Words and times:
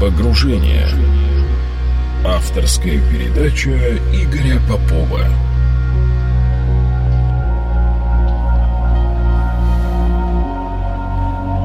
Погружение. 0.00 0.88
Авторская 2.24 3.02
передача 3.10 3.98
Игоря 4.14 4.58
Попова. 4.66 5.26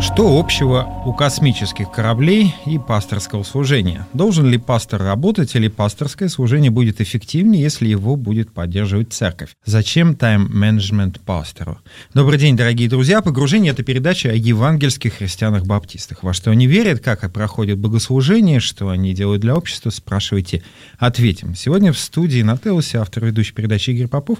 Что 0.06 0.38
общего 0.38 1.02
у 1.04 1.14
космических 1.14 1.92
кораблей 1.92 2.54
и 2.68 2.78
пасторского 2.78 3.42
служения? 3.42 4.08
Должен 4.14 4.46
ли 4.46 4.60
пастор 4.60 5.02
работать 5.02 5.56
или 5.56 5.68
пасторское 5.68 6.30
служение 6.30 6.70
будет 6.70 7.02
эффективнее, 7.02 7.64
если 7.64 7.88
его 7.88 8.16
будет 8.16 8.54
поддерживать 8.54 9.12
церковь? 9.14 9.56
Зачем 9.66 10.16
тайм-менеджмент 10.16 11.20
пастору? 11.22 11.80
Добрый 12.14 12.38
день, 12.38 12.56
дорогие 12.56 12.88
друзья. 12.88 13.24
Погружение— 13.24 13.72
это 13.74 13.82
передача 13.82 14.30
о 14.30 14.34
евангельских 14.34 15.16
христианах-баптистах. 15.16 16.22
Во 16.22 16.34
что 16.34 16.52
они 16.52 16.68
верят, 16.68 17.00
как 17.00 17.30
проходит 17.34 17.80
богослужение, 17.80 18.60
что 18.60 18.90
они 18.90 19.12
делают 19.16 19.42
для 19.42 19.56
общества, 19.56 19.90
спрашивайте, 19.90 20.64
ответим. 21.00 21.56
Сегодня 21.56 21.92
в 21.92 21.98
студии 21.98 22.44
на 22.44 22.58
Телосе, 22.58 23.00
автор 23.00 23.26
ведущей 23.26 23.54
передачи 23.54 23.90
Игорь 23.90 24.08
Попов. 24.08 24.38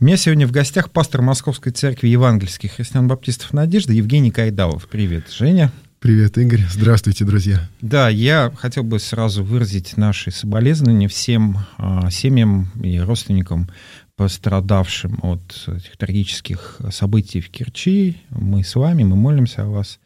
У 0.00 0.04
меня 0.04 0.16
сегодня 0.16 0.48
в 0.48 0.50
гостях 0.50 0.90
пастор 0.90 1.22
Московской 1.22 1.70
церкви 1.70 2.08
евангельских 2.08 2.72
христиан-баптистов 2.72 3.52
«Надежда» 3.52 3.92
Евгений 3.92 4.32
Кайдалов. 4.32 4.88
Привет, 4.88 5.03
Женя. 5.04 5.70
Привет, 5.98 6.38
Игорь. 6.38 6.62
Здравствуйте, 6.70 7.26
друзья. 7.26 7.68
Да, 7.82 8.08
я 8.08 8.50
хотел 8.56 8.84
бы 8.84 8.98
сразу 8.98 9.44
выразить 9.44 9.98
наши 9.98 10.30
соболезнования 10.30 11.08
всем 11.08 11.58
э, 11.76 12.08
семьям 12.10 12.70
и 12.82 12.98
родственникам, 12.98 13.68
пострадавшим 14.16 15.18
от 15.22 15.68
этих 15.68 15.98
трагических 15.98 16.80
событий 16.90 17.42
в 17.42 17.50
Керчи. 17.50 18.16
Мы 18.30 18.64
с 18.64 18.76
вами, 18.76 19.02
мы 19.02 19.16
молимся 19.16 19.64
о 19.64 19.68
вас. 19.68 19.98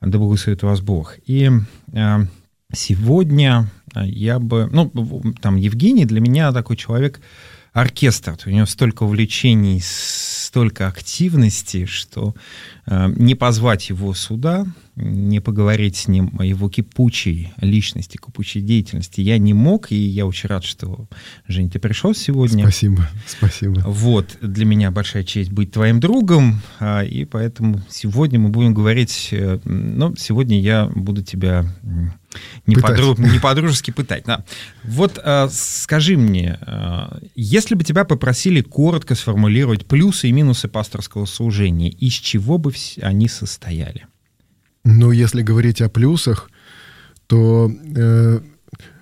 Да 0.00 0.18
благословит 0.18 0.62
вас 0.62 0.80
Бог. 0.80 1.16
И 1.26 1.50
э, 1.92 2.18
сегодня 2.72 3.70
я 3.94 4.38
бы... 4.38 4.70
Ну, 4.72 4.90
там 5.42 5.56
Евгений 5.56 6.06
для 6.06 6.22
меня 6.22 6.50
такой 6.52 6.76
человек, 6.76 7.20
оркестр. 7.74 8.38
У 8.46 8.50
него 8.50 8.64
столько 8.64 9.02
увлечений, 9.02 9.82
столько 9.82 10.88
активности, 10.88 11.84
что 11.84 12.34
не 12.86 13.34
позвать 13.34 13.88
его 13.88 14.14
сюда, 14.14 14.66
не 14.96 15.40
поговорить 15.40 15.96
с 15.96 16.08
ним 16.08 16.32
о 16.38 16.44
его 16.44 16.70
кипучей 16.70 17.52
личности, 17.60 18.16
кипучей 18.16 18.62
деятельности 18.62 19.20
я 19.20 19.38
не 19.38 19.52
мог, 19.52 19.92
и 19.92 19.96
я 19.96 20.26
очень 20.26 20.48
рад, 20.48 20.64
что, 20.64 21.06
Жень, 21.46 21.70
ты 21.70 21.78
пришел 21.78 22.14
сегодня. 22.14 22.64
Спасибо, 22.64 23.08
спасибо. 23.26 23.82
Вот, 23.86 24.38
для 24.40 24.64
меня 24.64 24.90
большая 24.90 25.24
честь 25.24 25.52
быть 25.52 25.72
твоим 25.72 26.00
другом, 26.00 26.60
а, 26.80 27.02
и 27.04 27.24
поэтому 27.24 27.82
сегодня 27.90 28.38
мы 28.38 28.48
будем 28.48 28.72
говорить, 28.72 29.28
э, 29.32 29.58
ну, 29.64 30.14
сегодня 30.16 30.58
я 30.60 30.86
буду 30.94 31.22
тебя 31.22 31.66
не, 32.66 32.76
подру, 32.76 33.14
не 33.18 33.38
по-дружески 33.38 33.90
пытать. 33.90 34.24
Да. 34.26 34.44
Вот 34.84 35.18
э, 35.22 35.48
скажи 35.50 36.16
мне, 36.16 36.58
э, 36.60 37.18
если 37.34 37.74
бы 37.74 37.84
тебя 37.84 38.04
попросили 38.04 38.60
коротко 38.60 39.14
сформулировать 39.14 39.86
плюсы 39.86 40.28
и 40.28 40.32
минусы 40.32 40.68
пасторского 40.68 41.26
служения, 41.26 41.88
из 41.88 42.12
чего 42.12 42.58
бы 42.58 42.72
они 43.02 43.28
состояли? 43.28 44.06
Ну, 44.84 45.10
если 45.10 45.42
говорить 45.42 45.80
о 45.80 45.88
плюсах, 45.88 46.50
то 47.26 47.70
э, 47.96 48.40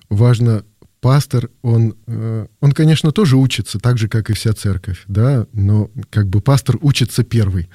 важно 0.08 0.64
пастор, 1.04 1.50
он, 1.60 1.94
э, 2.06 2.46
он, 2.60 2.72
конечно, 2.72 3.12
тоже 3.12 3.36
учится, 3.36 3.78
так 3.78 3.98
же, 3.98 4.08
как 4.08 4.30
и 4.30 4.32
вся 4.32 4.54
церковь, 4.54 5.02
да, 5.06 5.46
но 5.52 5.90
как 6.08 6.28
бы 6.28 6.40
пастор 6.40 6.78
учится 6.80 7.24
первый, 7.24 7.68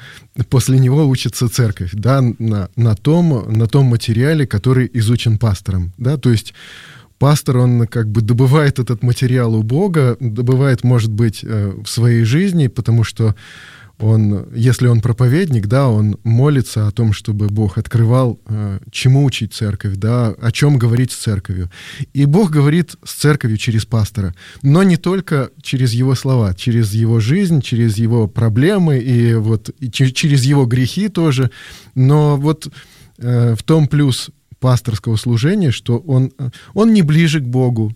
после 0.50 0.80
него 0.80 1.08
учится 1.08 1.47
церковь, 1.47 1.91
да, 1.94 2.22
на, 2.39 2.69
на, 2.75 2.95
том, 2.95 3.45
на 3.53 3.67
том 3.67 3.86
материале, 3.86 4.47
который 4.47 4.89
изучен 4.94 5.38
пастором, 5.38 5.94
да, 6.00 6.17
то 6.17 6.31
есть 6.31 6.56
пастор, 7.19 7.58
он 7.58 7.86
как 7.86 8.08
бы 8.08 8.22
добывает 8.22 8.80
этот 8.80 9.03
материал 9.03 9.53
у 9.53 9.61
Бога, 9.61 10.17
добывает, 10.19 10.84
может 10.84 11.12
быть, 11.12 11.41
э, 11.44 11.74
в 11.84 11.88
своей 11.88 12.24
жизни, 12.24 12.68
потому 12.68 13.03
что 13.03 13.35
он, 14.00 14.48
если 14.56 14.88
он 14.88 15.02
проповедник, 15.02 15.68
да, 15.68 15.90
он 15.90 16.18
молится 16.24 16.88
о 16.88 16.92
том, 16.92 17.12
чтобы 17.12 17.48
Бог 17.48 17.78
открывал, 17.78 18.40
э, 18.48 18.80
чему 18.92 19.26
учить 19.26 19.54
церковь, 19.54 19.98
да, 19.98 20.30
о 20.30 20.52
чем 20.52 20.78
говорить 20.78 21.12
с 21.12 21.18
церковью. 21.18 21.70
И 22.14 22.26
Бог 22.26 22.50
говорит 22.50 22.96
с 23.04 23.14
церковью 23.14 23.58
через 23.58 23.86
пастора, 23.86 24.34
но 24.64 24.84
не 24.84 24.96
только 24.96 25.52
через 25.62 25.92
его 25.92 26.16
слова, 26.16 26.54
через 26.54 26.94
его 26.94 27.20
жизнь, 27.20 27.62
через 27.62 27.98
его 27.98 28.28
проблемы 28.28 29.00
и 29.00 29.34
вот 29.34 29.70
и 29.80 29.92
через 29.92 30.44
его 30.46 30.66
грехи 30.66 31.10
тоже. 31.10 31.52
Но 31.94 32.38
вот 32.38 32.72
э, 33.18 33.56
в 33.56 33.64
том 33.64 33.88
плюс 33.88 34.30
пасторского 34.60 35.18
служения, 35.18 35.72
что 35.72 35.98
он, 35.98 36.31
он 36.74 36.94
не 36.94 37.02
ближе 37.02 37.42
к 37.42 37.46
Богу, 37.46 37.94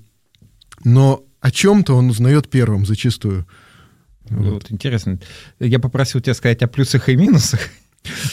но 0.83 1.23
о 1.39 1.51
чем-то 1.51 1.95
он 1.95 2.09
узнает 2.09 2.49
первым 2.49 2.85
зачастую. 2.85 3.45
Вот. 4.29 4.53
вот 4.53 4.71
интересно. 4.71 5.19
Я 5.59 5.79
попросил 5.79 6.21
тебя 6.21 6.33
сказать 6.33 6.61
о 6.61 6.67
плюсах 6.67 7.09
и 7.09 7.15
минусах. 7.15 7.59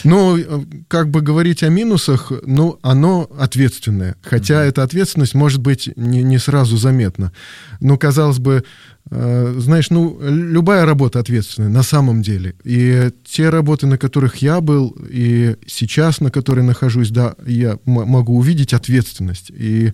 Ну, 0.03 0.65
как 0.87 1.09
бы 1.09 1.21
говорить 1.21 1.63
о 1.63 1.69
минусах, 1.69 2.31
ну, 2.45 2.77
оно 2.81 3.29
ответственное. 3.37 4.15
Хотя 4.21 4.55
mm-hmm. 4.55 4.67
эта 4.67 4.83
ответственность 4.83 5.33
может 5.33 5.61
быть 5.61 5.89
не, 5.95 6.23
не 6.23 6.37
сразу 6.39 6.77
заметна. 6.77 7.31
Ну, 7.79 7.97
казалось 7.97 8.39
бы, 8.39 8.65
знаешь, 9.09 9.89
ну, 9.89 10.17
любая 10.21 10.85
работа 10.85 11.19
ответственная 11.19 11.69
на 11.69 11.83
самом 11.83 12.21
деле. 12.21 12.55
И 12.63 13.09
те 13.25 13.49
работы, 13.49 13.87
на 13.87 13.97
которых 13.97 14.37
я 14.37 14.61
был, 14.61 14.95
и 15.09 15.57
сейчас, 15.67 16.21
на 16.21 16.31
которой 16.31 16.63
нахожусь, 16.63 17.09
да, 17.09 17.35
я 17.45 17.77
могу 17.85 18.37
увидеть 18.37 18.73
ответственность. 18.73 19.51
И 19.53 19.91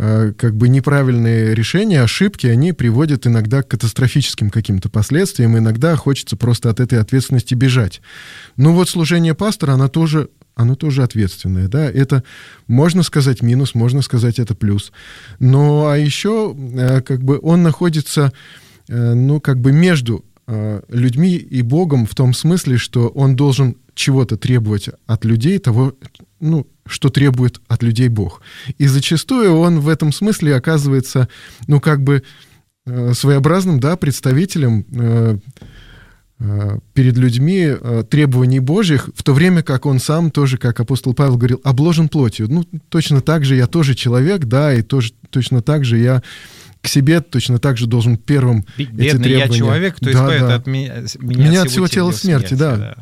Э, 0.00 0.32
как 0.38 0.54
бы 0.54 0.68
неправильные 0.68 1.56
решения, 1.56 2.02
ошибки, 2.02 2.46
они 2.46 2.72
приводят 2.72 3.26
иногда 3.26 3.64
к 3.64 3.68
катастрофическим 3.68 4.48
каким-то 4.48 4.88
последствиям, 4.88 5.58
иногда 5.58 5.96
хочется 5.96 6.36
просто 6.36 6.70
от 6.70 6.78
этой 6.78 7.00
ответственности 7.00 7.54
бежать. 7.54 8.00
Ну 8.56 8.74
вот 8.74 8.88
служение 8.88 9.34
пастора, 9.34 9.72
оно 9.72 9.88
тоже 9.88 10.28
оно 10.58 10.74
тоже 10.74 11.02
ответственное, 11.02 11.68
да, 11.68 11.90
это 11.90 12.22
можно 12.66 13.02
сказать 13.02 13.42
минус, 13.42 13.74
можно 13.74 14.02
сказать 14.02 14.38
это 14.38 14.54
плюс. 14.54 14.92
Но 15.38 15.88
а 15.88 15.96
еще 15.96 16.54
э, 16.54 17.00
как 17.00 17.22
бы 17.22 17.38
он 17.40 17.62
находится, 17.62 18.32
э, 18.88 19.14
ну 19.14 19.40
как 19.40 19.60
бы 19.60 19.72
между 19.72 20.24
людьми 20.88 21.34
и 21.34 21.60
Богом 21.60 22.06
в 22.06 22.14
том 22.14 22.32
смысле, 22.32 22.78
что 22.78 23.08
он 23.08 23.36
должен 23.36 23.76
чего-то 23.98 24.38
требовать 24.38 24.88
от 25.06 25.24
людей, 25.26 25.58
того, 25.58 25.94
ну, 26.40 26.66
что 26.86 27.10
требует 27.10 27.60
от 27.68 27.82
людей 27.82 28.08
Бог. 28.08 28.40
И 28.78 28.86
зачастую 28.86 29.56
он 29.58 29.80
в 29.80 29.88
этом 29.88 30.12
смысле 30.12 30.54
оказывается, 30.54 31.28
ну, 31.66 31.80
как 31.80 32.02
бы 32.02 32.22
э, 32.86 33.12
своеобразным, 33.12 33.80
да, 33.80 33.96
представителем 33.96 34.86
э, 34.92 35.36
э, 35.36 35.38
перед 36.94 37.16
людьми 37.16 37.66
э, 37.68 38.04
требований 38.08 38.60
Божьих, 38.60 39.10
в 39.14 39.22
то 39.24 39.34
время 39.34 39.62
как 39.62 39.86
он 39.86 39.98
сам 39.98 40.30
тоже, 40.30 40.56
как 40.56 40.78
апостол 40.78 41.12
Павел 41.12 41.36
говорил, 41.36 41.60
обложен 41.64 42.08
плотью. 42.08 42.46
Ну, 42.48 42.64
точно 42.88 43.20
так 43.20 43.44
же 43.44 43.56
я 43.56 43.66
тоже 43.66 43.96
человек, 43.96 44.44
да, 44.44 44.72
и 44.72 44.82
тоже, 44.82 45.12
точно 45.30 45.62
так 45.62 45.84
же 45.84 45.98
я 45.98 46.22
к 46.80 46.86
себе 46.86 47.20
точно 47.20 47.58
так 47.58 47.76
же 47.76 47.88
должен 47.88 48.16
первым 48.16 48.64
Бедный 48.76 49.06
эти 49.06 49.16
требования... 49.16 49.52
я 49.52 49.58
человек, 49.58 49.96
кто 49.96 50.12
да, 50.12 50.38
да. 50.38 50.54
от 50.54 50.66
меня, 50.68 50.94
меня, 51.18 51.48
меня 51.48 51.62
от 51.62 51.70
всего 51.70 51.88
тела 51.88 52.12
смерти, 52.12 52.54
смерти 52.54 52.54
да. 52.54 52.76
да. 52.76 52.94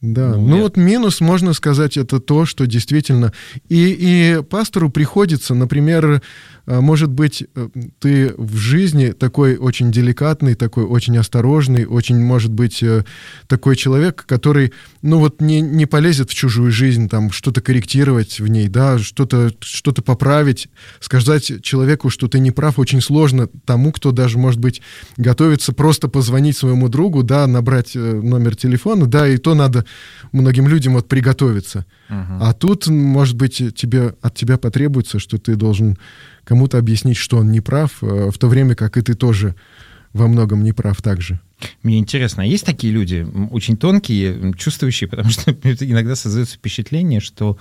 Да, 0.00 0.30
ну, 0.30 0.46
ну 0.46 0.56
я... 0.56 0.62
вот 0.62 0.76
минус, 0.76 1.20
можно 1.20 1.52
сказать, 1.52 1.96
это 1.96 2.20
то, 2.20 2.46
что 2.46 2.66
действительно... 2.66 3.32
И, 3.68 3.96
и 3.98 4.42
пастору 4.42 4.90
приходится, 4.90 5.54
например, 5.54 6.22
может 6.68 7.10
быть, 7.10 7.44
э, 7.54 7.68
ты 7.98 8.34
в 8.36 8.56
жизни 8.56 9.12
такой 9.12 9.56
очень 9.56 9.90
деликатный, 9.90 10.54
такой 10.54 10.84
очень 10.84 11.16
осторожный, 11.16 11.86
очень, 11.86 12.18
может 12.18 12.52
быть, 12.52 12.82
э, 12.82 13.04
такой 13.46 13.74
человек, 13.74 14.24
который, 14.26 14.72
ну 15.00 15.18
вот, 15.18 15.40
не, 15.40 15.62
не 15.62 15.86
полезет 15.86 16.30
в 16.30 16.34
чужую 16.34 16.70
жизнь, 16.70 17.08
там, 17.08 17.30
что-то 17.30 17.62
корректировать 17.62 18.38
в 18.38 18.48
ней, 18.48 18.68
да, 18.68 18.98
что-то 18.98 19.50
что 19.60 19.92
поправить, 19.92 20.68
сказать 21.00 21.62
человеку, 21.62 22.10
что 22.10 22.28
ты 22.28 22.38
не 22.38 22.50
прав, 22.50 22.78
очень 22.78 23.00
сложно 23.00 23.48
тому, 23.64 23.90
кто 23.90 24.12
даже, 24.12 24.36
может 24.36 24.60
быть, 24.60 24.82
готовится 25.16 25.72
просто 25.72 26.08
позвонить 26.08 26.56
своему 26.56 26.88
другу, 26.88 27.22
да, 27.22 27.46
набрать 27.46 27.96
э, 27.96 27.98
номер 27.98 28.56
телефона, 28.56 29.06
да, 29.06 29.26
и 29.26 29.38
то 29.38 29.54
надо 29.54 29.86
многим 30.32 30.68
людям 30.68 30.92
вот 30.92 31.08
приготовиться. 31.08 31.86
Uh-huh. 32.10 32.38
А 32.40 32.52
тут, 32.52 32.86
может 32.88 33.36
быть, 33.36 33.62
тебе, 33.74 34.14
от 34.20 34.34
тебя 34.34 34.58
потребуется, 34.58 35.18
что 35.18 35.38
ты 35.38 35.56
должен 35.56 35.96
кому-то 36.48 36.78
объяснить, 36.78 37.18
что 37.18 37.36
он 37.36 37.52
не 37.52 37.60
прав, 37.60 38.02
э, 38.02 38.30
в 38.30 38.38
то 38.38 38.48
время 38.48 38.74
как 38.74 38.96
и 38.96 39.02
ты 39.02 39.12
тоже 39.12 39.54
во 40.14 40.28
многом 40.28 40.64
не 40.64 40.72
прав 40.72 41.02
также. 41.02 41.40
Мне 41.82 41.98
интересно, 41.98 42.42
а 42.42 42.46
есть 42.46 42.64
такие 42.64 42.90
люди, 42.90 43.26
очень 43.50 43.76
тонкие, 43.76 44.54
чувствующие, 44.56 45.10
потому 45.10 45.28
что 45.28 45.52
иногда 45.62 46.16
создается 46.16 46.56
впечатление, 46.56 47.20
что 47.20 47.58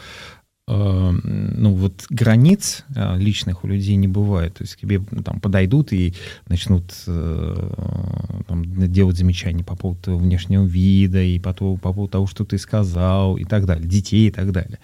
э, 0.69 0.71
ну 0.71 1.73
вот 1.73 2.05
границ 2.09 2.85
э, 2.95 3.17
личных 3.17 3.65
у 3.65 3.67
людей 3.67 3.97
не 3.97 4.07
бывает. 4.07 4.53
То 4.53 4.63
есть 4.63 4.77
к 4.77 4.79
тебе 4.79 5.01
там 5.25 5.41
подойдут 5.41 5.91
и 5.91 6.15
начнут 6.47 6.93
там, 7.05 8.63
делать 8.89 9.17
замечания 9.17 9.65
по 9.65 9.75
поводу 9.75 10.17
внешнего 10.17 10.63
вида 10.63 11.21
и 11.21 11.39
по, 11.39 11.51
по 11.53 11.75
поводу 11.75 12.07
того, 12.07 12.27
что 12.27 12.45
ты 12.45 12.57
сказал 12.57 13.35
и 13.35 13.43
так 13.43 13.65
далее, 13.65 13.85
детей 13.85 14.29
и 14.29 14.31
так 14.31 14.53
далее. 14.53 14.79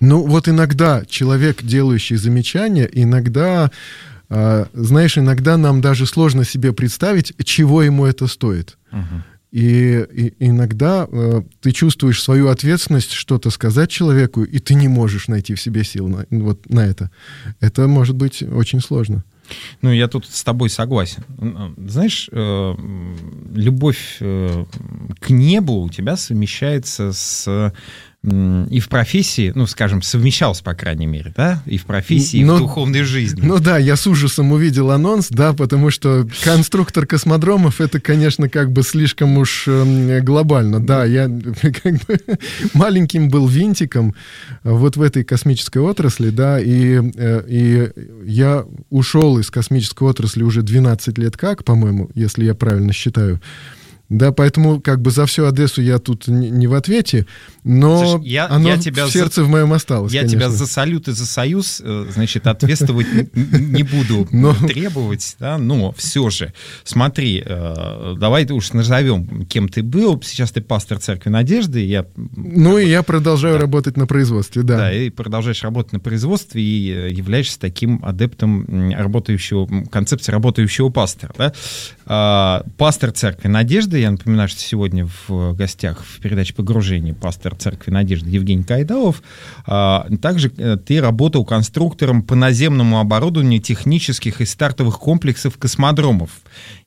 Ну, 0.00 0.26
вот 0.26 0.48
иногда 0.48 1.04
человек, 1.06 1.62
делающий 1.62 2.16
замечания, 2.16 2.88
иногда, 2.90 3.70
э, 4.30 4.66
знаешь, 4.72 5.18
иногда 5.18 5.56
нам 5.56 5.80
даже 5.80 6.06
сложно 6.06 6.44
себе 6.44 6.72
представить, 6.72 7.34
чего 7.44 7.82
ему 7.82 8.06
это 8.06 8.26
стоит. 8.26 8.78
Угу. 8.92 9.22
И, 9.52 10.06
и 10.12 10.34
иногда 10.38 11.08
э, 11.10 11.42
ты 11.60 11.72
чувствуешь 11.72 12.22
свою 12.22 12.48
ответственность 12.48 13.12
что-то 13.12 13.50
сказать 13.50 13.90
человеку, 13.90 14.44
и 14.44 14.58
ты 14.60 14.74
не 14.74 14.88
можешь 14.88 15.26
найти 15.28 15.54
в 15.54 15.60
себе 15.60 15.82
сил 15.82 16.08
на, 16.08 16.24
вот 16.30 16.70
на 16.70 16.86
это. 16.86 17.10
Это 17.58 17.88
может 17.88 18.14
быть 18.14 18.42
очень 18.42 18.80
сложно. 18.80 19.24
Ну, 19.82 19.90
я 19.90 20.06
тут 20.06 20.26
с 20.26 20.44
тобой 20.44 20.70
согласен. 20.70 21.24
Знаешь, 21.76 22.28
э, 22.30 22.74
любовь 23.52 24.18
э, 24.20 24.64
к 25.18 25.30
небу 25.30 25.82
у 25.82 25.88
тебя 25.88 26.16
совмещается 26.16 27.12
с 27.12 27.72
и 28.22 28.80
в 28.80 28.90
профессии, 28.90 29.50
ну, 29.54 29.66
скажем, 29.66 30.02
совмещался, 30.02 30.62
по 30.62 30.74
крайней 30.74 31.06
мере, 31.06 31.32
да, 31.34 31.62
и 31.64 31.78
в 31.78 31.86
профессии, 31.86 32.44
но, 32.44 32.54
и 32.54 32.56
в 32.56 32.60
духовной 32.60 33.02
жизни. 33.02 33.40
Ну 33.42 33.58
да, 33.60 33.78
я 33.78 33.96
с 33.96 34.06
ужасом 34.06 34.52
увидел 34.52 34.90
анонс, 34.90 35.28
да, 35.30 35.54
потому 35.54 35.90
что 35.90 36.28
конструктор 36.44 37.06
космодромов 37.06 37.80
это, 37.80 37.98
конечно, 37.98 38.50
как 38.50 38.72
бы 38.72 38.82
слишком 38.82 39.38
уж 39.38 39.64
э, 39.66 40.20
глобально. 40.20 40.80
Да, 40.80 41.06
я 41.06 41.28
как 41.62 41.94
бы 42.06 42.20
маленьким 42.74 43.30
был 43.30 43.48
винтиком 43.48 44.14
вот 44.64 44.98
в 44.98 45.02
этой 45.02 45.24
космической 45.24 45.78
отрасли, 45.78 46.28
да, 46.28 46.60
и, 46.60 47.00
э, 47.16 47.44
и 47.48 47.88
я 48.26 48.66
ушел 48.90 49.38
из 49.38 49.50
космической 49.50 50.02
отрасли 50.02 50.42
уже 50.42 50.60
12 50.60 51.16
лет 51.16 51.38
как, 51.38 51.64
по-моему, 51.64 52.10
если 52.14 52.44
я 52.44 52.54
правильно 52.54 52.92
считаю. 52.92 53.40
Да, 54.10 54.32
поэтому 54.32 54.80
как 54.80 55.00
бы 55.00 55.12
за 55.12 55.24
всю 55.24 55.46
Одессу 55.46 55.80
я 55.80 55.98
тут 55.98 56.26
не, 56.26 56.66
в 56.66 56.74
ответе, 56.74 57.26
но 57.62 58.04
Слушай, 58.04 58.28
я, 58.28 58.48
оно 58.48 58.68
я 58.68 58.76
тебя 58.76 59.06
в 59.06 59.10
сердце 59.12 59.42
за, 59.42 59.44
в 59.44 59.48
моем 59.48 59.72
осталось. 59.72 60.12
Я 60.12 60.22
конечно. 60.22 60.38
тебя 60.40 60.50
за 60.50 60.66
салют 60.66 61.06
и 61.06 61.12
за 61.12 61.24
союз, 61.24 61.80
э, 61.82 62.06
значит, 62.12 62.48
ответствовать 62.48 63.06
не 63.34 63.82
буду 63.84 64.28
требовать, 64.66 65.36
да, 65.38 65.58
но 65.58 65.92
все 65.92 66.28
же, 66.28 66.52
смотри, 66.82 67.40
э, 67.46 68.14
давай 68.18 68.50
уж 68.50 68.72
назовем, 68.72 69.46
кем 69.46 69.68
ты 69.68 69.84
был. 69.84 70.20
Сейчас 70.24 70.50
ты 70.50 70.60
пастор 70.60 70.98
Церкви 70.98 71.30
Надежды. 71.30 71.84
Я, 71.86 72.04
ну 72.16 72.78
и 72.78 72.88
я 72.88 73.04
продолжаю 73.04 73.58
работать 73.58 73.96
на 73.96 74.08
производстве, 74.08 74.64
да. 74.64 74.76
Да, 74.76 74.92
и 74.92 75.10
продолжаешь 75.10 75.62
работать 75.62 75.92
на 75.92 76.00
производстве 76.00 76.60
и 76.60 76.90
э, 76.90 77.10
являешься 77.12 77.60
таким 77.60 78.04
адептом 78.04 78.90
работающего, 78.92 79.84
концепции 79.86 80.32
работающего 80.32 80.88
пастора. 80.88 81.32
Да? 81.38 81.52
А, 82.06 82.64
пастор 82.76 83.12
Церкви 83.12 83.46
Надежды 83.46 83.99
я 84.00 84.10
напоминаю, 84.10 84.48
что 84.48 84.60
сегодня 84.60 85.08
в 85.28 85.54
гостях 85.54 86.04
в 86.04 86.20
передаче 86.20 86.54
«Погружение» 86.54 87.14
пастор 87.14 87.54
Церкви 87.54 87.90
Надежды 87.90 88.30
Евгений 88.30 88.64
Кайдалов. 88.64 89.22
А, 89.66 90.06
также 90.20 90.52
э, 90.56 90.76
ты 90.76 91.00
работал 91.00 91.44
конструктором 91.44 92.22
по 92.22 92.34
наземному 92.34 93.00
оборудованию 93.00 93.60
технических 93.60 94.40
и 94.40 94.44
стартовых 94.44 94.98
комплексов 94.98 95.58
космодромов. 95.58 96.30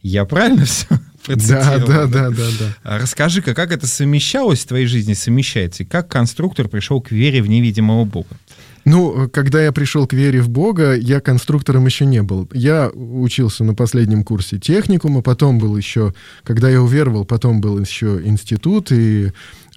Я 0.01 0.25
правильно 0.25 0.65
все? 0.65 0.87
Да, 1.27 1.77
да, 1.77 2.05
да, 2.05 2.29
да, 2.29 2.49
да. 2.59 2.75
А 2.83 2.99
расскажи-ка, 2.99 3.53
как 3.53 3.71
это 3.71 3.87
совмещалось 3.87 4.63
в 4.63 4.67
твоей 4.67 4.87
жизни, 4.87 5.13
совмещается, 5.13 5.83
и 5.83 5.85
как 5.85 6.09
конструктор 6.09 6.67
пришел 6.67 7.01
к 7.01 7.11
вере 7.11 7.41
в 7.41 7.47
невидимого 7.47 8.03
Бога? 8.03 8.35
Ну, 8.85 9.29
когда 9.29 9.63
я 9.63 9.71
пришел 9.71 10.07
к 10.07 10.13
вере 10.13 10.41
в 10.41 10.49
Бога, 10.49 10.95
я 10.95 11.21
конструктором 11.21 11.85
еще 11.85 12.05
не 12.05 12.21
был. 12.21 12.49
Я 12.53 12.89
учился 12.89 13.63
на 13.63 13.73
последнем 13.73 14.23
курсе 14.23 14.59
техникума, 14.59 15.21
потом 15.21 15.57
был 15.57 15.77
еще, 15.77 16.13
когда 16.43 16.69
я 16.69 16.81
уверовал, 16.81 17.23
потом 17.25 17.61
был 17.61 17.79
еще 17.79 18.21
институт, 18.23 18.91
и 18.91 19.31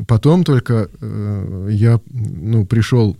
потом 0.06 0.42
только 0.42 0.88
э, 1.00 1.68
я 1.70 2.00
ну, 2.10 2.66
пришел 2.66 3.16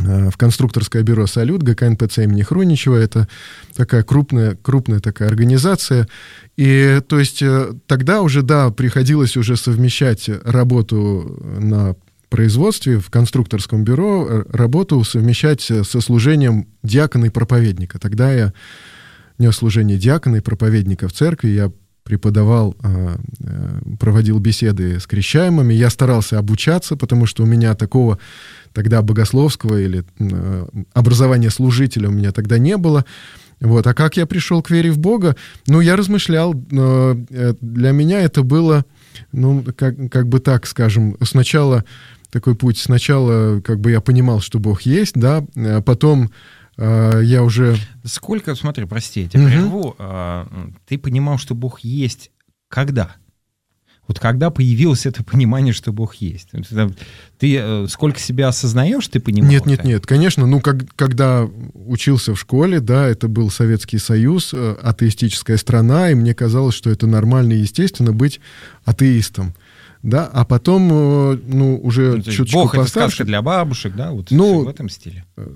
э, 0.00 0.30
в 0.30 0.36
конструкторское 0.36 1.02
бюро 1.02 1.26
«Салют», 1.26 1.62
ГКНПЦ 1.62 2.18
имени 2.18 2.42
Хруничева. 2.42 2.96
Это 2.96 3.28
такая 3.74 4.04
крупная, 4.04 4.56
крупная 4.62 5.00
такая 5.00 5.28
организация. 5.28 6.06
И 6.56 7.00
то 7.08 7.18
есть 7.18 7.42
э, 7.42 7.72
тогда 7.88 8.22
уже, 8.22 8.42
да, 8.42 8.70
приходилось 8.70 9.36
уже 9.36 9.56
совмещать 9.56 10.30
работу 10.44 11.36
на 11.58 11.96
производстве, 12.30 12.98
в 12.98 13.10
конструкторском 13.10 13.84
бюро 13.84 14.26
э, 14.26 14.44
работу 14.52 15.04
совмещать 15.04 15.60
со 15.60 16.00
служением 16.00 16.68
диакона 16.82 17.26
и 17.26 17.30
проповедника. 17.30 17.98
Тогда 17.98 18.32
я 18.32 18.52
нес 19.38 19.56
служение 19.56 19.98
диакона 19.98 20.36
и 20.36 20.40
проповедника 20.40 21.08
в 21.08 21.12
церкви, 21.12 21.48
я 21.48 21.72
преподавал, 22.04 22.76
э, 22.82 23.16
э, 23.40 23.80
проводил 23.98 24.38
беседы 24.38 24.98
с 25.00 25.06
крещаемыми, 25.06 25.74
я 25.74 25.90
старался 25.90 26.38
обучаться, 26.38 26.96
потому 26.96 27.26
что 27.26 27.42
у 27.42 27.46
меня 27.46 27.74
такого 27.74 28.18
тогда 28.72 29.02
богословского 29.02 29.80
или 29.80 30.04
образования 30.94 31.50
служителя 31.50 32.08
у 32.08 32.12
меня 32.12 32.32
тогда 32.32 32.58
не 32.58 32.76
было. 32.76 33.04
Вот. 33.60 33.86
А 33.86 33.94
как 33.94 34.16
я 34.16 34.26
пришел 34.26 34.62
к 34.62 34.70
вере 34.70 34.90
в 34.90 34.98
Бога? 34.98 35.36
Ну, 35.66 35.80
я 35.80 35.96
размышлял. 35.96 36.54
Для 36.54 37.92
меня 37.92 38.20
это 38.20 38.42
было, 38.42 38.86
ну, 39.32 39.62
как, 39.76 39.96
как 40.10 40.28
бы 40.28 40.40
так 40.40 40.66
скажем, 40.66 41.16
сначала 41.22 41.84
такой 42.30 42.54
путь. 42.54 42.78
Сначала 42.78 43.60
как 43.60 43.80
бы 43.80 43.90
я 43.90 44.00
понимал, 44.00 44.40
что 44.40 44.58
Бог 44.58 44.82
есть, 44.82 45.14
да, 45.14 45.44
а 45.56 45.82
потом 45.82 46.30
э, 46.76 47.20
я 47.24 47.42
уже... 47.42 47.76
Сколько, 48.04 48.54
смотри, 48.54 48.84
прости, 48.86 49.22
я 49.22 49.28
тебя 49.28 49.42
угу. 49.42 49.50
прерву, 49.50 49.96
э, 49.98 50.46
ты 50.86 50.98
понимал, 50.98 51.38
что 51.38 51.54
Бог 51.54 51.80
есть 51.80 52.30
когда? 52.68 53.16
Вот 54.10 54.18
когда 54.18 54.50
появилось 54.50 55.06
это 55.06 55.22
понимание, 55.22 55.72
что 55.72 55.92
Бог 55.92 56.16
есть? 56.16 56.48
Ты, 57.38 57.56
э, 57.56 57.86
сколько 57.88 58.18
себя 58.18 58.48
осознаешь, 58.48 59.06
ты 59.06 59.20
понимаешь? 59.20 59.52
Нет, 59.52 59.66
нет, 59.66 59.84
нет, 59.84 60.04
конечно. 60.04 60.46
Ну, 60.46 60.60
как, 60.60 60.92
когда 60.96 61.48
учился 61.74 62.34
в 62.34 62.40
школе, 62.40 62.80
да, 62.80 63.06
это 63.06 63.28
был 63.28 63.50
Советский 63.50 63.98
Союз, 63.98 64.50
э, 64.52 64.76
атеистическая 64.82 65.56
страна, 65.56 66.10
и 66.10 66.16
мне 66.16 66.34
казалось, 66.34 66.74
что 66.74 66.90
это 66.90 67.06
нормально 67.06 67.52
и 67.52 67.58
естественно 67.58 68.12
быть 68.12 68.40
атеистом 68.84 69.54
да, 70.02 70.26
а 70.32 70.44
потом, 70.44 70.88
э, 70.90 71.38
ну, 71.46 71.78
уже 71.82 72.16
ну, 72.16 72.22
чуть-чуть 72.22 72.52
Бог 72.52 72.74
постарше... 72.74 72.82
это 72.82 73.08
сказка 73.08 73.24
для 73.24 73.42
бабушек, 73.42 73.94
да, 73.94 74.12
вот 74.12 74.30
ну, 74.30 74.64
в 74.64 74.68
этом 74.68 74.88
стиле. 74.88 75.24
Э, 75.36 75.46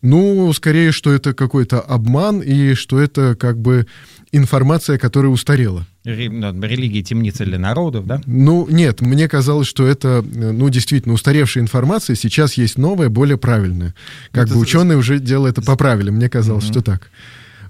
ну, 0.00 0.52
скорее, 0.52 0.92
что 0.92 1.12
это 1.12 1.34
какой-то 1.34 1.80
обман 1.80 2.40
и 2.40 2.74
что 2.74 3.00
это 3.00 3.34
как 3.34 3.58
бы 3.58 3.86
информация, 4.30 4.96
которая 4.96 5.32
устарела. 5.32 5.86
Религия 6.04 7.02
темница 7.02 7.44
для 7.44 7.58
народов, 7.58 8.06
да? 8.06 8.22
Ну, 8.26 8.68
нет, 8.70 9.00
мне 9.00 9.28
казалось, 9.28 9.66
что 9.66 9.86
это, 9.86 10.24
э, 10.24 10.52
ну, 10.52 10.68
действительно, 10.68 11.14
устаревшая 11.14 11.64
информация, 11.64 12.14
сейчас 12.14 12.54
есть 12.54 12.78
новая, 12.78 13.08
более 13.08 13.38
правильная. 13.38 13.94
Как 14.30 14.46
это... 14.46 14.54
бы 14.54 14.60
ученые 14.60 14.98
уже 14.98 15.18
дело 15.18 15.48
это 15.48 15.62
поправили, 15.62 16.10
мне 16.10 16.28
казалось, 16.28 16.64
угу. 16.64 16.72
что 16.74 16.82
так. 16.82 17.10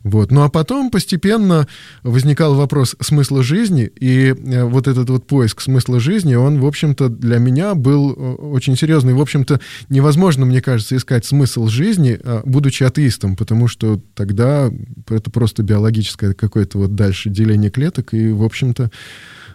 Вот. 0.08 0.30
Ну 0.30 0.42
а 0.42 0.48
потом 0.48 0.90
постепенно 0.90 1.68
возникал 2.02 2.54
вопрос 2.54 2.96
смысла 3.00 3.42
жизни, 3.42 3.90
и 4.00 4.28
э, 4.28 4.64
вот 4.64 4.88
этот 4.88 5.10
вот 5.10 5.26
поиск 5.26 5.60
смысла 5.60 6.00
жизни, 6.00 6.34
он, 6.34 6.60
в 6.60 6.66
общем-то, 6.66 7.08
для 7.08 7.38
меня 7.38 7.74
был 7.74 8.12
э, 8.12 8.34
очень 8.36 8.76
серьезный. 8.76 9.12
В 9.12 9.20
общем-то, 9.20 9.60
невозможно, 9.90 10.46
мне 10.46 10.62
кажется, 10.62 10.96
искать 10.96 11.26
смысл 11.26 11.66
жизни, 11.66 12.18
а, 12.22 12.42
будучи 12.44 12.82
атеистом, 12.82 13.36
потому 13.36 13.68
что 13.68 14.00
тогда 14.14 14.70
это 15.08 15.30
просто 15.30 15.62
биологическое 15.62 16.32
какое-то 16.32 16.78
вот 16.78 16.94
дальше 16.94 17.28
деление 17.28 17.70
клеток, 17.70 18.14
и, 18.14 18.30
в 18.30 18.42
общем-то, 18.42 18.90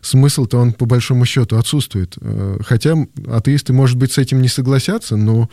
смысл-то 0.01 0.60
он 0.60 0.74
по 0.74 0.86
большому 0.86 1.25
счету 1.25 1.57
отсутствует. 1.57 2.15
Э, 2.22 2.60
хотя 2.63 2.95
атеисты, 3.27 3.74
может 3.74 3.98
быть, 3.98 4.12
с 4.12 4.19
этим 4.19 4.41
не 4.41 4.50
согласятся, 4.50 5.15
но 5.15 5.50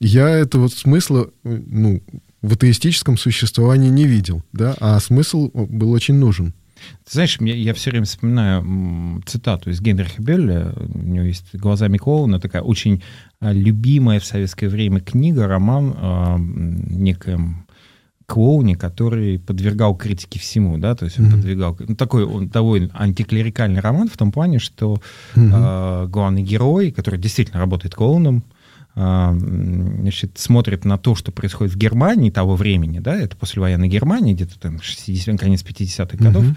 я 0.00 0.28
этого 0.30 0.66
смысла, 0.66 1.30
ну, 1.44 2.02
в 2.42 2.52
атеистическом 2.52 3.16
существовании 3.16 3.88
не 3.88 4.04
видел, 4.04 4.42
да, 4.52 4.74
а 4.80 4.98
смысл 5.00 5.50
был 5.54 5.92
очень 5.92 6.14
нужен. 6.14 6.52
Ты 7.04 7.12
знаешь, 7.12 7.38
я, 7.40 7.54
я 7.54 7.74
все 7.74 7.90
время 7.90 8.06
вспоминаю 8.06 9.22
цитату 9.24 9.70
из 9.70 9.80
Генриха 9.80 10.20
Белля, 10.20 10.72
у 10.76 10.98
него 10.98 11.24
есть 11.24 11.54
«Глазами 11.54 11.96
клоуна», 11.96 12.40
такая 12.40 12.62
очень 12.62 13.02
а, 13.40 13.52
любимая 13.52 14.18
в 14.18 14.24
советское 14.24 14.68
время 14.68 15.00
книга, 15.00 15.46
роман 15.46 15.94
о 15.96 16.38
некоем 16.38 17.66
клоуне, 18.26 18.76
который 18.76 19.38
подвергал 19.38 19.94
критике 19.94 20.38
всему, 20.38 20.78
да, 20.78 20.94
то 20.94 21.04
есть 21.04 21.18
он 21.18 21.26
mm-hmm. 21.26 21.30
подвергал, 21.32 21.76
ну, 21.78 21.94
такой 21.96 22.24
он 22.24 22.48
довольно 22.48 22.90
антиклерикальный 22.94 23.80
роман 23.80 24.08
в 24.08 24.16
том 24.16 24.32
плане, 24.32 24.58
что 24.58 25.00
mm-hmm. 25.34 26.04
э, 26.04 26.06
главный 26.08 26.42
герой, 26.42 26.92
который 26.92 27.20
действительно 27.20 27.60
работает 27.60 27.94
клоуном, 27.94 28.42
значит, 28.94 30.38
смотрит 30.38 30.84
на 30.84 30.98
то, 30.98 31.14
что 31.14 31.32
происходит 31.32 31.72
в 31.72 31.78
Германии 31.78 32.30
того 32.30 32.56
времени, 32.56 32.98
да, 32.98 33.16
это 33.16 33.36
послевоенной 33.36 33.88
Германии, 33.88 34.34
где-то 34.34 34.58
там 34.58 34.82
60, 34.82 35.40
конец 35.40 35.64
50-х 35.64 36.18
годов, 36.18 36.44
mm-hmm. 36.44 36.56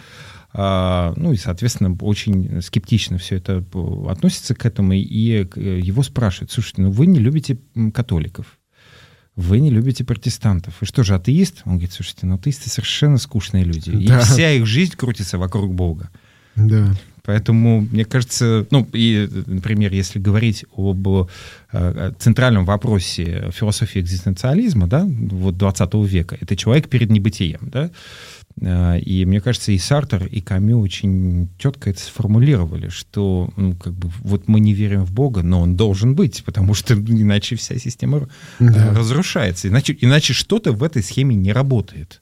а, 0.54 1.13
ну 1.15 1.32
и, 1.32 1.38
соответственно, 1.38 1.96
очень 2.01 2.62
скептично 2.62 3.18
все 3.18 3.38
это 3.38 3.63
относится 4.10 4.54
к 4.54 4.65
этому, 4.65 4.94
и 4.94 5.00
его 5.00 6.04
спрашивают, 6.04 6.51
слушайте, 6.51 6.82
ну 6.82 6.92
вы 6.92 7.06
не 7.06 7.20
любите 7.20 7.58
католиков, 7.94 8.60
вы 9.38 9.60
не 9.60 9.70
любите 9.70 10.04
протестантов. 10.04 10.82
И 10.82 10.86
что 10.86 11.04
же, 11.04 11.15
атеист? 11.15 11.62
Он 11.65 11.74
говорит, 11.74 11.94
слушайте, 11.94 12.25
ну 12.25 12.36
атеисты 12.36 12.70
совершенно 12.70 13.18
скучные 13.18 13.63
люди. 13.63 13.92
Да. 13.92 14.20
И 14.20 14.24
вся 14.24 14.51
их 14.51 14.65
жизнь 14.65 14.96
крутится 14.96 15.38
вокруг 15.38 15.74
Бога. 15.74 16.10
Да. 16.56 16.94
Поэтому, 17.25 17.82
мне 17.82 18.05
кажется, 18.05 18.67
ну, 18.72 18.88
и, 18.94 19.27
например, 19.48 19.91
если 19.94 20.20
говорить 20.20 20.65
об 20.75 21.27
э, 21.72 22.12
центральном 22.20 22.65
вопросе 22.65 23.50
философии 23.51 24.00
экзистенциализма, 24.00 24.88
да, 24.88 25.05
вот 25.05 25.58
20 25.58 25.94
века, 26.05 26.38
это 26.39 26.55
человек 26.55 26.88
перед 26.88 27.10
небытием, 27.10 27.62
да, 27.62 27.89
э, 28.62 29.00
и 29.00 29.25
мне 29.25 29.41
кажется, 29.41 29.72
и 29.72 29.77
Сартер, 29.79 30.25
и 30.27 30.39
Камю 30.41 30.79
очень 30.79 31.50
четко 31.58 31.89
это 31.89 32.00
сформулировали, 32.00 32.89
что 32.89 33.50
ну, 33.58 33.75
как 33.75 33.94
бы, 33.94 34.12
вот 34.22 34.48
мы 34.48 34.60
не 34.60 34.74
верим 34.74 35.03
в 35.03 35.12
Бога, 35.12 35.41
но 35.41 35.62
он 35.62 35.75
должен 35.75 36.15
быть, 36.15 36.44
потому 36.46 36.75
что 36.75 36.94
иначе 36.94 37.55
вся 37.55 37.79
система 37.79 38.20
э, 38.20 38.27
да. 38.60 38.94
разрушается, 38.94 39.67
иначе, 39.67 39.98
иначе 40.00 40.34
что-то 40.34 40.74
в 40.74 40.84
этой 40.84 41.01
схеме 41.01 41.36
не 41.36 41.51
работает. 41.51 42.22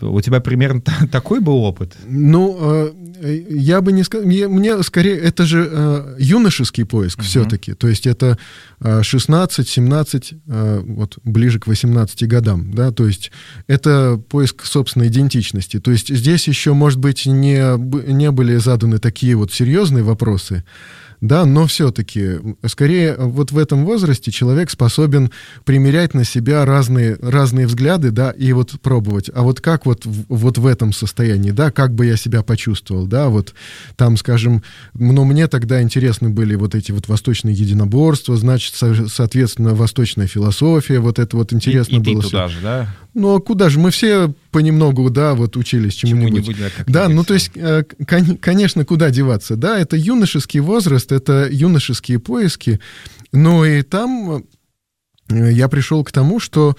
У 0.00 0.20
тебя 0.20 0.40
примерно 0.40 0.82
такой 1.10 1.40
был 1.40 1.56
опыт? 1.64 1.96
Ну, 2.06 2.56
э, 2.60 3.42
я 3.48 3.80
бы 3.80 3.92
не 3.92 4.04
сказал... 4.04 4.26
Мне 4.26 4.82
скорее... 4.82 5.16
Это 5.16 5.44
же 5.44 5.68
э, 5.70 6.16
юношеский 6.18 6.84
поиск 6.84 7.20
uh-huh. 7.20 7.24
все-таки. 7.24 7.74
То 7.74 7.88
есть 7.88 8.06
это 8.06 8.38
16-17, 8.80 10.40
э, 10.46 10.82
вот 10.84 11.18
ближе 11.24 11.58
к 11.58 11.66
18 11.66 12.28
годам. 12.28 12.72
Да? 12.74 12.92
То 12.92 13.06
есть 13.06 13.32
это 13.66 14.20
поиск 14.28 14.64
собственной 14.64 15.08
идентичности. 15.08 15.80
То 15.80 15.90
есть 15.90 16.14
здесь 16.14 16.46
еще, 16.48 16.74
может 16.74 16.98
быть, 16.98 17.26
не, 17.26 17.76
не 18.12 18.30
были 18.30 18.56
заданы 18.56 18.98
такие 18.98 19.36
вот 19.36 19.52
серьезные 19.52 20.04
вопросы, 20.04 20.64
да, 21.20 21.44
но 21.44 21.66
все-таки, 21.66 22.38
скорее, 22.66 23.16
вот 23.16 23.50
в 23.50 23.58
этом 23.58 23.84
возрасте 23.84 24.30
человек 24.30 24.70
способен 24.70 25.30
примерять 25.64 26.14
на 26.14 26.24
себя 26.24 26.64
разные, 26.64 27.16
разные 27.20 27.66
взгляды, 27.66 28.10
да, 28.10 28.30
и 28.30 28.52
вот 28.52 28.80
пробовать. 28.80 29.30
А 29.34 29.42
вот 29.42 29.60
как 29.60 29.86
вот, 29.86 30.04
вот 30.04 30.58
в 30.58 30.66
этом 30.66 30.92
состоянии, 30.92 31.50
да, 31.50 31.70
как 31.70 31.94
бы 31.94 32.06
я 32.06 32.16
себя 32.16 32.42
почувствовал, 32.42 33.06
да, 33.06 33.28
вот 33.28 33.54
там, 33.96 34.16
скажем, 34.16 34.62
ну, 34.94 35.24
мне 35.24 35.48
тогда 35.48 35.82
интересны 35.82 36.28
были 36.28 36.54
вот 36.54 36.74
эти 36.74 36.92
вот 36.92 37.08
восточные 37.08 37.54
единоборства, 37.54 38.36
значит, 38.36 38.74
со, 38.74 39.08
соответственно, 39.08 39.74
восточная 39.74 40.26
философия, 40.26 41.00
вот 41.00 41.18
это 41.18 41.36
вот 41.36 41.52
интересно 41.52 41.96
и, 41.96 41.98
и 41.98 42.00
было. 42.00 42.22
ты 42.22 42.28
туда 42.28 42.48
же, 42.48 42.60
да? 42.62 42.94
Ну, 43.14 43.34
а 43.34 43.40
куда 43.40 43.68
же? 43.68 43.80
Мы 43.80 43.90
все 43.90 44.32
понемногу, 44.52 45.10
да, 45.10 45.34
вот 45.34 45.56
учились 45.56 45.94
чему-нибудь. 45.94 46.46
чему-нибудь 46.46 46.84
да, 46.86 47.08
ну, 47.08 47.24
то 47.24 47.34
есть, 47.34 47.50
э, 47.54 47.82
конечно, 48.40 48.84
куда 48.84 49.10
деваться? 49.10 49.56
Да, 49.56 49.78
это 49.78 49.96
юношеский 49.96 50.60
возраст, 50.60 51.07
это 51.12 51.48
юношеские 51.50 52.18
поиски. 52.18 52.80
Но 53.32 53.64
и 53.64 53.82
там 53.82 54.44
э, 55.28 55.52
я 55.52 55.68
пришел 55.68 56.04
к 56.04 56.12
тому, 56.12 56.40
что 56.40 56.76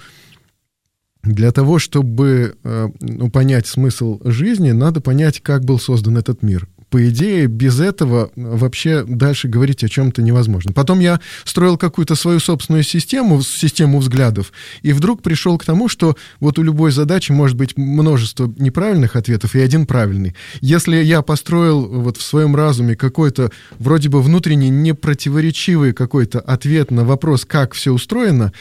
для 1.22 1.52
того, 1.52 1.78
чтобы 1.78 2.56
э, 2.62 2.88
ну, 3.00 3.30
понять 3.30 3.66
смысл 3.66 4.20
жизни, 4.24 4.70
надо 4.70 5.00
понять, 5.00 5.40
как 5.40 5.64
был 5.64 5.78
создан 5.78 6.16
этот 6.16 6.42
мир 6.42 6.68
по 6.90 7.08
идее, 7.08 7.46
без 7.46 7.80
этого 7.80 8.30
вообще 8.34 9.04
дальше 9.06 9.48
говорить 9.48 9.84
о 9.84 9.88
чем-то 9.88 10.22
невозможно. 10.22 10.72
Потом 10.72 10.98
я 10.98 11.20
строил 11.44 11.78
какую-то 11.78 12.16
свою 12.16 12.40
собственную 12.40 12.82
систему, 12.82 13.42
систему 13.42 14.00
взглядов, 14.00 14.52
и 14.82 14.92
вдруг 14.92 15.22
пришел 15.22 15.56
к 15.56 15.64
тому, 15.64 15.88
что 15.88 16.16
вот 16.40 16.58
у 16.58 16.62
любой 16.62 16.90
задачи 16.90 17.30
может 17.30 17.56
быть 17.56 17.76
множество 17.76 18.52
неправильных 18.58 19.14
ответов 19.14 19.54
и 19.54 19.60
один 19.60 19.86
правильный. 19.86 20.34
Если 20.60 20.96
я 20.96 21.22
построил 21.22 21.86
вот 21.86 22.16
в 22.16 22.22
своем 22.22 22.56
разуме 22.56 22.96
какой-то 22.96 23.52
вроде 23.78 24.08
бы 24.08 24.20
внутренний 24.20 24.70
непротиворечивый 24.70 25.92
какой-то 25.92 26.40
ответ 26.40 26.90
на 26.90 27.04
вопрос, 27.04 27.44
как 27.44 27.74
все 27.74 27.92
устроено, 27.92 28.52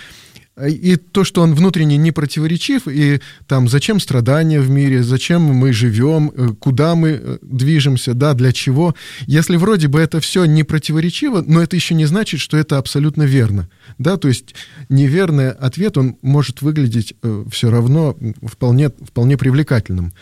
и 0.67 0.95
то, 0.95 1.23
что 1.23 1.41
он 1.41 1.53
внутренне 1.53 1.97
не 1.97 2.11
противоречив, 2.11 2.87
и 2.87 3.21
там 3.47 3.67
зачем 3.67 3.99
страдания 3.99 4.59
в 4.59 4.69
мире, 4.69 5.03
зачем 5.03 5.41
мы 5.41 5.73
живем, 5.73 6.31
э, 6.35 6.49
куда 6.59 6.95
мы 6.95 7.09
э, 7.09 7.37
движемся, 7.41 8.13
да, 8.13 8.33
для 8.33 8.51
чего. 8.51 8.95
Если 9.27 9.57
вроде 9.57 9.87
бы 9.87 9.99
это 9.99 10.19
все 10.19 10.45
не 10.45 10.63
противоречиво, 10.63 11.43
но 11.45 11.61
это 11.61 11.75
еще 11.75 11.95
не 11.95 12.05
значит, 12.05 12.39
что 12.39 12.57
это 12.57 12.77
абсолютно 12.77 13.23
верно. 13.23 13.69
Да, 13.97 14.17
то 14.17 14.27
есть 14.27 14.55
неверный 14.89 15.51
ответ, 15.51 15.97
он 15.97 16.17
может 16.21 16.61
выглядеть 16.61 17.13
э, 17.21 17.45
все 17.51 17.69
равно 17.69 18.17
вполне, 18.43 18.89
вполне 18.89 19.37
привлекательным. 19.37 20.13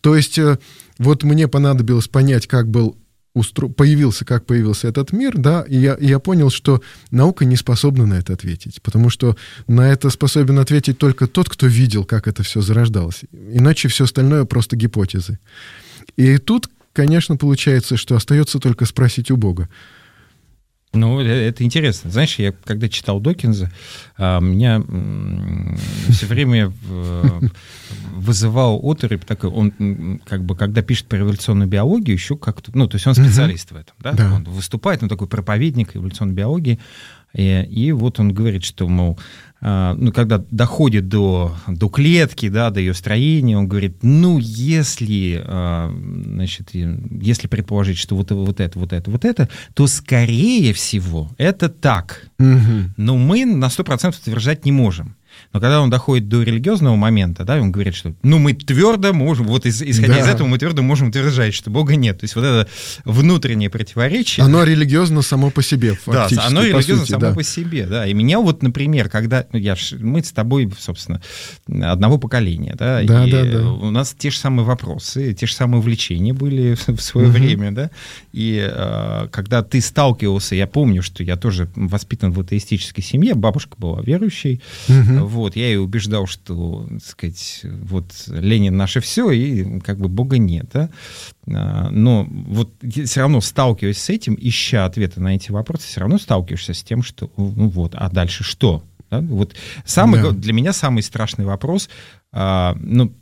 То 0.00 0.16
есть 0.16 0.38
вот 1.00 1.22
мне 1.24 1.48
понадобилось 1.48 2.08
понять, 2.08 2.46
как 2.46 2.68
был 2.68 2.96
устро... 3.34 3.68
появился, 3.68 4.24
как 4.24 4.46
появился 4.46 4.88
этот 4.88 5.12
мир, 5.12 5.36
да, 5.36 5.62
и 5.62 5.76
я, 5.76 5.94
и 5.94 6.06
я 6.06 6.18
понял, 6.18 6.50
что 6.50 6.82
наука 7.10 7.44
не 7.44 7.56
способна 7.56 8.06
на 8.06 8.14
это 8.14 8.32
ответить, 8.32 8.82
потому 8.82 9.10
что 9.10 9.36
на 9.66 9.90
это 9.90 10.10
способен 10.10 10.58
ответить 10.58 10.98
только 10.98 11.26
тот, 11.26 11.48
кто 11.48 11.66
видел, 11.66 12.04
как 12.04 12.28
это 12.28 12.42
все 12.42 12.60
зарождалось. 12.60 13.22
Иначе 13.32 13.88
все 13.88 14.04
остальное 14.04 14.44
просто 14.44 14.76
гипотезы. 14.76 15.38
И 16.16 16.38
тут, 16.38 16.68
конечно, 16.92 17.36
получается, 17.36 17.96
что 17.96 18.16
остается 18.16 18.58
только 18.58 18.84
спросить 18.84 19.30
у 19.30 19.36
Бога. 19.36 19.68
Ну, 20.92 21.20
э, 21.20 21.48
это 21.48 21.62
интересно. 21.62 22.10
Знаешь, 22.10 22.36
я 22.38 22.52
когда 22.64 22.88
читал 22.88 23.20
Докинза, 23.20 23.70
а, 24.16 24.40
меня 24.40 24.82
все 26.10 26.26
время 26.26 26.72
вызывал 28.20 28.80
оторопь 28.82 29.24
такой, 29.24 29.50
он 29.50 30.20
как 30.24 30.44
бы, 30.44 30.54
когда 30.54 30.82
пишет 30.82 31.06
про 31.06 31.18
эволюционную 31.20 31.68
биологию, 31.68 32.14
еще 32.14 32.36
как-то, 32.36 32.70
ну, 32.74 32.86
то 32.86 32.96
есть 32.96 33.06
он 33.06 33.14
специалист 33.14 33.70
в 33.70 33.76
этом, 33.76 33.94
да? 33.98 34.12
да, 34.12 34.34
он 34.34 34.44
выступает, 34.44 35.02
он 35.02 35.08
такой 35.08 35.26
проповедник 35.26 35.96
эволюционной 35.96 36.34
биологии, 36.34 36.78
и, 37.32 37.66
и 37.70 37.92
вот 37.92 38.18
он 38.18 38.34
говорит, 38.34 38.64
что, 38.64 38.88
мол, 38.88 39.18
а, 39.62 39.94
ну, 39.94 40.10
когда 40.10 40.42
доходит 40.50 41.08
до, 41.08 41.54
до 41.68 41.88
клетки, 41.88 42.48
да, 42.48 42.70
до 42.70 42.80
ее 42.80 42.94
строения, 42.94 43.56
он 43.56 43.68
говорит, 43.68 43.98
ну, 44.02 44.38
если, 44.38 45.42
а, 45.44 45.94
значит, 46.24 46.70
если 46.72 47.46
предположить, 47.46 47.98
что 47.98 48.16
вот, 48.16 48.30
вот 48.30 48.60
это, 48.60 48.78
вот 48.78 48.92
это, 48.92 49.10
вот 49.10 49.24
это, 49.24 49.48
то, 49.74 49.86
скорее 49.86 50.72
всего, 50.72 51.30
это 51.38 51.68
так. 51.68 52.26
Угу. 52.38 52.94
Но 52.96 53.16
мы 53.16 53.44
на 53.44 53.66
100% 53.66 54.14
утверждать 54.18 54.64
не 54.64 54.72
можем. 54.72 55.14
Но 55.52 55.58
когда 55.58 55.80
он 55.80 55.90
доходит 55.90 56.28
до 56.28 56.42
религиозного 56.42 56.94
момента, 56.94 57.44
да, 57.44 57.56
он 57.56 57.72
говорит, 57.72 57.94
что 57.96 58.14
ну 58.22 58.38
мы 58.38 58.54
твердо 58.54 59.12
можем, 59.12 59.48
вот 59.48 59.66
исходя 59.66 60.14
да. 60.14 60.20
из 60.20 60.26
этого 60.28 60.46
мы 60.46 60.58
твердо 60.58 60.82
можем 60.82 61.08
утверждать, 61.08 61.54
что 61.54 61.70
Бога 61.70 61.96
нет. 61.96 62.20
То 62.20 62.24
есть 62.24 62.36
вот 62.36 62.44
это 62.44 62.68
внутреннее 63.04 63.68
противоречие. 63.68 64.44
Оно 64.46 64.62
религиозно 64.62 65.22
само 65.22 65.50
по 65.50 65.60
себе, 65.60 65.94
фактически. 65.94 66.36
Да, 66.36 66.46
оно 66.46 66.62
религиозно 66.62 66.98
сути, 66.98 67.10
само 67.10 67.20
да. 67.20 67.34
по 67.34 67.42
себе, 67.42 67.86
да. 67.86 68.06
И 68.06 68.14
меня 68.14 68.38
вот, 68.38 68.62
например, 68.62 69.08
когда 69.08 69.44
ну, 69.52 69.58
я, 69.58 69.74
мы 69.98 70.22
с 70.22 70.30
тобой, 70.30 70.70
собственно, 70.78 71.20
одного 71.66 72.18
поколения, 72.18 72.76
да, 72.78 73.02
да, 73.02 73.24
и 73.24 73.30
да, 73.30 73.44
да. 73.44 73.70
у 73.72 73.90
нас 73.90 74.14
те 74.16 74.30
же 74.30 74.38
самые 74.38 74.64
вопросы, 74.64 75.34
те 75.34 75.46
же 75.46 75.54
самые 75.54 75.80
увлечения 75.80 76.32
были 76.32 76.76
в 76.86 77.00
свое 77.00 77.26
угу. 77.26 77.36
время, 77.36 77.72
да. 77.72 77.90
И 78.32 78.64
э, 78.70 79.26
когда 79.32 79.64
ты 79.64 79.80
сталкивался, 79.80 80.54
я 80.54 80.68
помню, 80.68 81.02
что 81.02 81.24
я 81.24 81.36
тоже 81.36 81.68
воспитан 81.74 82.30
в 82.30 82.38
атеистической 82.38 83.02
семье, 83.02 83.34
бабушка 83.34 83.74
была 83.78 84.00
верующей, 84.00 84.62
угу. 84.88 85.39
Вот, 85.39 85.39
я 85.56 85.72
и 85.72 85.76
убеждал, 85.76 86.26
что, 86.26 86.86
так 86.88 87.02
сказать, 87.02 87.60
вот 87.64 88.12
Ленин 88.28 88.76
наше 88.76 89.00
все, 89.00 89.30
и 89.30 89.80
как 89.80 89.98
бы 89.98 90.08
Бога 90.08 90.38
нет, 90.38 90.70
да. 90.72 90.90
А, 91.52 91.90
но 91.90 92.26
вот 92.28 92.72
все 92.82 93.20
равно 93.20 93.40
сталкиваясь 93.40 93.98
с 93.98 94.08
этим, 94.10 94.36
ища 94.38 94.84
ответы 94.84 95.20
на 95.20 95.34
эти 95.34 95.50
вопросы, 95.50 95.86
все 95.86 96.00
равно 96.00 96.18
сталкиваешься 96.18 96.74
с 96.74 96.82
тем, 96.82 97.02
что, 97.02 97.30
ну 97.36 97.68
вот, 97.68 97.94
а 97.94 98.10
дальше 98.10 98.44
что? 98.44 98.84
Да? 99.10 99.20
Вот 99.20 99.54
самый, 99.84 100.22
да. 100.22 100.30
для 100.30 100.52
меня 100.52 100.72
самый 100.72 101.02
страшный 101.02 101.44
вопрос, 101.44 101.88
а, 102.32 102.76
ну, 102.80 103.12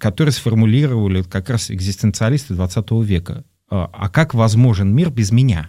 который 0.00 0.30
сформулировали 0.30 1.22
как 1.22 1.50
раз 1.50 1.70
экзистенциалисты 1.70 2.54
20 2.54 2.90
века. 3.02 3.44
А, 3.70 3.90
а 3.92 4.08
как 4.08 4.34
возможен 4.34 4.94
мир 4.94 5.10
без 5.10 5.30
меня? 5.30 5.68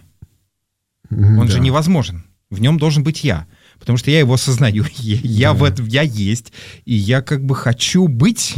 Он 1.10 1.46
да. 1.46 1.48
же 1.48 1.60
невозможен. 1.60 2.24
В 2.50 2.60
нем 2.60 2.78
должен 2.78 3.02
быть 3.02 3.24
я 3.24 3.46
потому 3.80 3.98
что 3.98 4.10
я 4.10 4.20
его 4.20 4.34
осознаю. 4.34 4.84
Я, 4.98 5.18
я 5.22 5.52
в 5.52 5.64
этом, 5.64 5.86
я 5.86 6.02
есть, 6.02 6.52
и 6.84 6.94
я 6.94 7.22
как 7.22 7.44
бы 7.44 7.56
хочу 7.56 8.06
быть. 8.06 8.54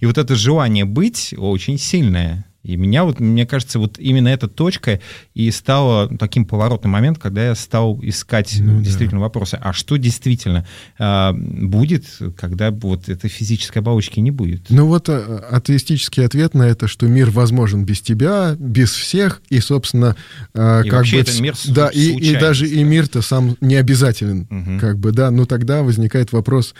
И 0.00 0.06
вот 0.06 0.18
это 0.18 0.34
желание 0.34 0.84
быть 0.84 1.34
очень 1.36 1.78
сильное. 1.78 2.44
И 2.62 2.76
меня 2.76 3.04
вот, 3.04 3.18
мне 3.18 3.44
кажется, 3.44 3.80
вот 3.80 3.98
именно 3.98 4.28
эта 4.28 4.46
точка 4.46 5.00
и 5.34 5.50
стала 5.50 6.08
таким 6.16 6.44
поворотным 6.44 6.92
моментом, 6.92 7.20
когда 7.20 7.46
я 7.46 7.54
стал 7.56 7.98
искать 8.02 8.56
ну, 8.60 8.80
действительно 8.80 9.20
да. 9.20 9.24
вопросы. 9.24 9.58
А 9.60 9.72
что 9.72 9.96
действительно 9.96 10.64
э, 10.98 11.32
будет, 11.32 12.04
когда 12.36 12.70
вот 12.70 13.08
этой 13.08 13.28
физической 13.28 13.78
оболочки 13.78 14.20
не 14.20 14.30
будет? 14.30 14.70
Ну 14.70 14.86
вот 14.86 15.08
а, 15.08 15.44
атеистический 15.50 16.24
ответ 16.24 16.54
на 16.54 16.62
это, 16.62 16.86
что 16.86 17.08
мир 17.08 17.30
возможен 17.30 17.84
без 17.84 18.00
тебя, 18.00 18.54
без 18.58 18.92
всех, 18.92 19.42
и, 19.48 19.58
собственно, 19.58 20.14
э, 20.54 20.82
и 20.84 20.88
как 20.88 21.06
бы... 21.06 21.16
Это 21.16 21.42
мир 21.42 21.56
да, 21.66 21.88
и, 21.88 22.12
и 22.12 22.36
даже 22.36 22.68
и 22.68 22.84
мир-то 22.84 23.22
сам 23.22 23.56
не 23.60 23.74
обязателен, 23.74 24.46
угу. 24.48 24.80
как 24.80 24.98
бы, 24.98 25.10
да. 25.10 25.32
Но 25.32 25.46
тогда 25.46 25.82
возникает 25.82 26.32
вопрос, 26.32 26.74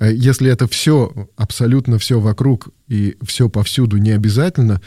если 0.00 0.50
это 0.50 0.68
все, 0.68 1.28
абсолютно 1.36 1.98
все 1.98 2.18
вокруг 2.18 2.68
и 2.86 3.16
все 3.26 3.48
повсюду 3.48 3.98
не 3.98 4.12
обязательно, 4.12 4.80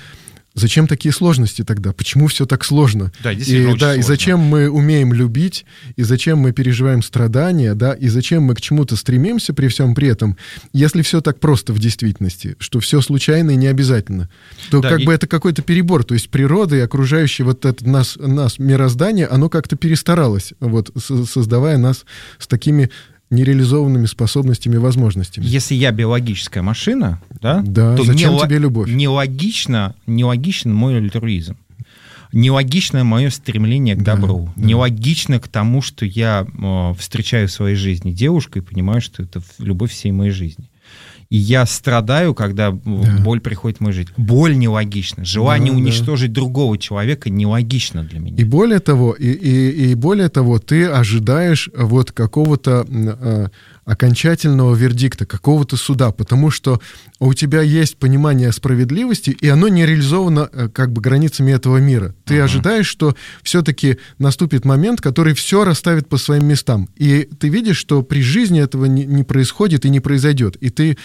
зачем 0.54 0.88
такие 0.88 1.12
сложности 1.14 1.64
тогда? 1.64 1.94
Почему 1.94 2.28
все 2.28 2.46
так 2.46 2.64
сложно? 2.66 3.12
Да, 3.24 3.34
действительно, 3.34 3.70
и, 3.76 3.80
да, 3.80 3.94
сложно. 3.94 4.00
и 4.00 4.04
зачем 4.04 4.40
мы 4.40 4.70
умеем 4.70 5.14
любить, 5.14 5.66
и 5.96 6.04
зачем 6.04 6.40
мы 6.40 6.52
переживаем 6.52 7.02
страдания, 7.02 7.74
да, 7.74 7.94
и 7.94 8.08
зачем 8.10 8.44
мы 8.44 8.56
к 8.56 8.62
чему-то 8.62 8.96
стремимся 8.96 9.54
при 9.54 9.68
всем 9.68 9.96
при 9.96 10.08
этом, 10.10 10.38
если 10.74 11.02
все 11.02 11.22
так 11.22 11.40
просто 11.40 11.74
в 11.74 11.80
действительности, 11.80 12.56
что 12.60 12.80
все 12.80 13.02
случайно 13.02 13.52
и 13.52 13.56
не 13.56 13.68
обязательно, 13.68 14.30
то 14.70 14.82
Да, 14.82 14.90
как 14.90 15.02
и- 15.02 15.06
бы 15.06 15.14
это 15.14 15.28
какой-то 15.28 15.62
перебор, 15.62 16.04
то 16.04 16.14
есть 16.14 16.30
природа 16.30 16.76
и 16.76 16.80
окружающее 16.80 17.46
вот 17.46 17.66
это 17.66 17.88
нас, 17.88 18.18
нас 18.20 18.60
мироздание, 18.60 19.28
оно 19.28 19.50
как-то 19.50 19.76
перестаралось, 19.76 20.54
вот, 20.60 20.92
со- 20.98 21.26
создавая 21.26 21.78
нас 21.78 22.06
с 22.40 22.48
такими 22.48 22.90
нереализованными 23.32 24.06
способностями 24.06 24.76
и 24.76 24.78
возможностями. 24.78 25.46
Если 25.46 25.74
я 25.74 25.92
биологическая 25.92 26.62
машина, 26.62 27.20
да, 27.42 27.62
Да, 27.66 27.96
то 27.98 28.04
зачем 28.04 28.34
нело- 28.34 28.46
тебе 28.46 28.60
любовь? 28.60 28.90
Нелогично, 28.92 29.96
нелогичен 30.06 30.74
мой 30.74 30.98
альтруизм. 30.98 31.56
Нелогично 32.34 33.04
мое 33.04 33.30
стремление 33.30 33.96
к 33.96 34.04
Да, 34.04 34.16
добру. 34.16 34.54
да. 34.56 34.66
Нелогично 34.66 35.40
к 35.40 35.48
тому, 35.50 35.82
что 35.82 36.06
я 36.06 36.46
э, 36.48 36.94
встречаю 36.98 37.48
в 37.48 37.52
своей 37.52 37.76
жизни 37.76 38.12
девушку 38.14 38.60
и 38.60 38.62
понимаю, 38.62 39.02
что 39.02 39.24
это 39.24 39.42
любовь 39.60 39.92
всей 39.92 40.12
моей 40.14 40.32
жизни. 40.32 40.70
И 41.32 41.38
я 41.38 41.66
страдаю, 41.66 42.34
когда 42.36 42.72
Да. 42.72 42.78
боль 43.24 43.40
приходит 43.40 43.78
в 43.78 43.82
мою 43.82 43.94
жизнь. 43.94 44.10
Боль 44.18 44.58
нелогична. 44.58 45.24
Желание 45.26 45.72
Да, 45.72 45.78
да. 45.78 45.84
уничтожить 45.84 46.34
другого 46.34 46.78
человека 46.78 47.30
нелогично 47.30 48.04
для 48.04 48.20
меня. 48.20 48.36
И 48.38 48.44
более 48.44 48.80
того, 48.80 49.14
и, 49.14 49.28
и, 49.32 49.92
и 49.92 49.96
более 49.96 50.28
того, 50.28 50.60
ты 50.60 50.86
ожидаешь 50.88 51.70
вот 51.74 52.12
какого-то 52.12 52.86
э, 52.90 53.48
окончательного 53.92 54.74
вердикта, 54.74 55.26
какого-то 55.26 55.76
суда, 55.76 56.12
потому 56.12 56.50
что 56.50 56.80
у 57.20 57.34
тебя 57.34 57.62
есть 57.62 57.98
понимание 57.98 58.52
справедливости, 58.54 59.32
и 59.32 59.50
оно 59.50 59.68
не 59.68 59.86
реализовано 59.86 60.50
э, 60.52 60.70
как 60.70 60.94
бы 60.94 61.02
границами 61.02 61.52
этого 61.52 61.78
мира. 61.78 62.16
Ты 62.24 62.36
Ага. 62.36 62.46
ожидаешь, 62.46 62.88
что 62.88 63.16
все-таки 63.44 63.98
наступит 64.18 64.64
момент, 64.64 65.02
который 65.02 65.34
все 65.34 65.66
расставит 65.66 66.08
по 66.08 66.18
своим 66.18 66.46
местам. 66.48 66.88
И 66.96 67.28
ты 67.38 67.50
видишь, 67.50 67.78
что 67.78 68.02
при 68.02 68.22
жизни 68.22 68.62
этого 68.62 68.86
не, 68.86 69.06
не 69.06 69.24
происходит 69.24 69.86
и 69.86 69.90
не 69.90 70.00
произойдет. 70.00 70.56
И 70.62 70.70
ты 70.70 70.98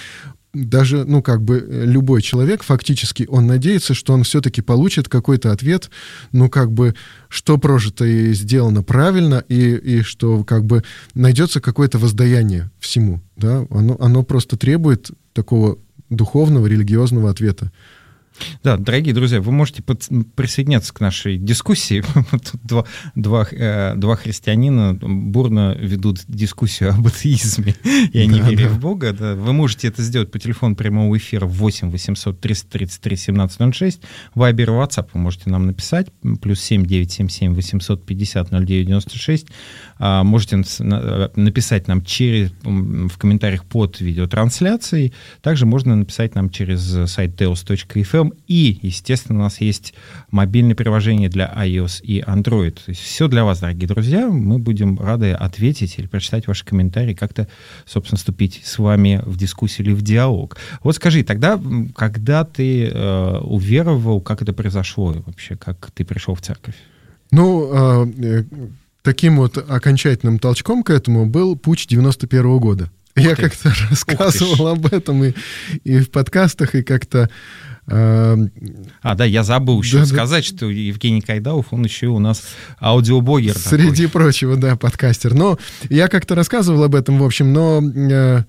даже, 0.64 1.04
ну, 1.04 1.22
как 1.22 1.42
бы 1.42 1.58
э, 1.58 1.84
любой 1.84 2.22
человек, 2.22 2.62
фактически, 2.62 3.26
он 3.28 3.46
надеется, 3.46 3.94
что 3.94 4.12
он 4.12 4.22
все-таки 4.24 4.62
получит 4.62 5.08
какой-то 5.08 5.52
ответ, 5.52 5.90
ну, 6.32 6.48
как 6.48 6.72
бы, 6.72 6.94
что 7.28 7.58
прожито 7.58 8.04
и 8.04 8.32
сделано 8.32 8.82
правильно, 8.82 9.44
и, 9.48 9.74
и 9.74 10.02
что, 10.02 10.44
как 10.44 10.64
бы, 10.64 10.82
найдется 11.14 11.60
какое-то 11.60 11.98
воздаяние 11.98 12.70
всему, 12.78 13.20
да, 13.36 13.66
оно, 13.70 13.96
оно 14.00 14.22
просто 14.22 14.56
требует 14.56 15.10
такого 15.32 15.78
духовного, 16.10 16.66
религиозного 16.66 17.30
ответа. 17.30 17.72
Да, 18.62 18.76
дорогие 18.76 19.14
друзья, 19.14 19.40
вы 19.40 19.52
можете 19.52 19.82
под- 19.82 20.08
присоединяться 20.34 20.92
к 20.92 21.00
нашей 21.00 21.38
дискуссии. 21.38 22.04
Тут 22.30 22.60
два, 22.64 22.84
два, 23.14 23.46
э, 23.50 23.94
два 23.96 24.16
христианина 24.16 24.94
бурно 24.94 25.74
ведут 25.78 26.20
дискуссию 26.28 26.90
об 26.90 27.06
атеизме 27.06 27.74
Да, 27.84 28.24
неверии 28.24 28.64
да. 28.64 28.68
в 28.70 28.78
Бога. 28.80 29.12
Да. 29.12 29.34
Вы 29.34 29.52
можете 29.52 29.88
это 29.88 30.02
сделать 30.02 30.30
по 30.30 30.38
телефону 30.38 30.76
прямого 30.76 31.16
эфира 31.16 31.46
8 31.46 31.90
800 31.90 32.40
333 32.40 33.14
1706. 33.16 34.00
Вайбер, 34.34 34.70
WhatsApp 34.70 35.08
вы 35.14 35.20
можете 35.20 35.50
нам 35.50 35.66
написать. 35.66 36.08
Плюс 36.42 36.60
7 36.60 36.84
977 36.84 37.54
850 37.54 38.50
0996. 38.50 39.46
А, 39.98 40.24
Можете 40.24 40.56
написать 40.56 41.88
нам 41.88 42.02
через, 42.02 42.52
в 42.62 43.16
комментариях 43.18 43.64
под 43.64 44.00
видеотрансляцией. 44.00 45.12
Также 45.40 45.66
можно 45.66 45.96
написать 45.96 46.34
нам 46.34 46.50
через 46.50 47.10
сайт 47.10 47.40
teos.fm. 47.40 48.36
И, 48.46 48.78
естественно, 48.82 49.38
у 49.40 49.42
нас 49.42 49.60
есть 49.60 49.94
мобильное 50.30 50.74
приложение 50.74 51.28
для 51.28 51.52
iOS 51.56 52.02
и 52.02 52.20
Android. 52.20 52.72
То 52.72 52.90
есть 52.90 53.00
все 53.00 53.28
для 53.28 53.44
вас, 53.44 53.60
дорогие 53.60 53.88
друзья. 53.88 54.28
Мы 54.28 54.58
будем 54.58 54.98
рады 54.98 55.32
ответить 55.32 55.98
или 55.98 56.06
прочитать 56.06 56.46
ваши 56.46 56.64
комментарии, 56.64 57.14
как-то, 57.14 57.48
собственно, 57.86 58.18
вступить 58.18 58.62
с 58.64 58.78
вами 58.78 59.22
в 59.24 59.36
дискуссию 59.36 59.86
или 59.86 59.94
в 59.94 60.02
диалог. 60.02 60.56
Вот 60.82 60.96
скажи, 60.96 61.22
тогда, 61.22 61.60
когда 61.94 62.44
ты 62.44 62.88
э, 62.88 63.38
уверовал, 63.38 64.20
как 64.20 64.42
это 64.42 64.52
произошло 64.52 65.14
вообще, 65.26 65.56
как 65.56 65.90
ты 65.92 66.04
пришел 66.04 66.34
в 66.34 66.40
церковь? 66.40 66.74
Ну, 67.30 67.70
а, 67.72 68.06
э, 68.06 68.44
таким 69.06 69.36
вот 69.36 69.56
окончательным 69.56 70.40
толчком 70.40 70.82
к 70.82 70.90
этому 70.90 71.26
был 71.26 71.54
путь 71.54 71.86
91 71.88 72.58
года. 72.58 72.90
Я 73.14 73.36
ты. 73.36 73.42
как-то 73.42 73.72
рассказывал 73.88 74.66
об 74.66 74.92
этом 74.92 75.22
и, 75.24 75.32
и 75.84 76.00
в 76.00 76.10
подкастах, 76.10 76.74
и 76.74 76.82
как-то... 76.82 77.30
а, 77.86 78.36
А, 79.00 79.14
да, 79.14 79.24
я 79.24 79.44
забыл 79.44 79.80
еще 79.80 79.98
Да, 79.98 80.02
да. 80.02 80.06
сказать, 80.08 80.44
что 80.44 80.68
Евгений 80.68 81.20
Кайдалов, 81.20 81.66
он 81.70 81.84
еще 81.84 82.08
у 82.08 82.18
нас 82.18 82.42
аудиоблогер. 82.82 83.54
такой. 83.54 83.78
Среди 83.78 84.06
прочего, 84.08 84.56
да, 84.56 84.74
подкастер. 84.76 85.34
Но 85.34 85.56
я 85.88 86.08
как-то 86.08 86.34
рассказывал 86.34 86.82
об 86.82 86.94
этом, 86.96 87.18
в 87.20 87.24
общем, 87.24 87.52
но 87.52 87.80
э, 87.80 88.42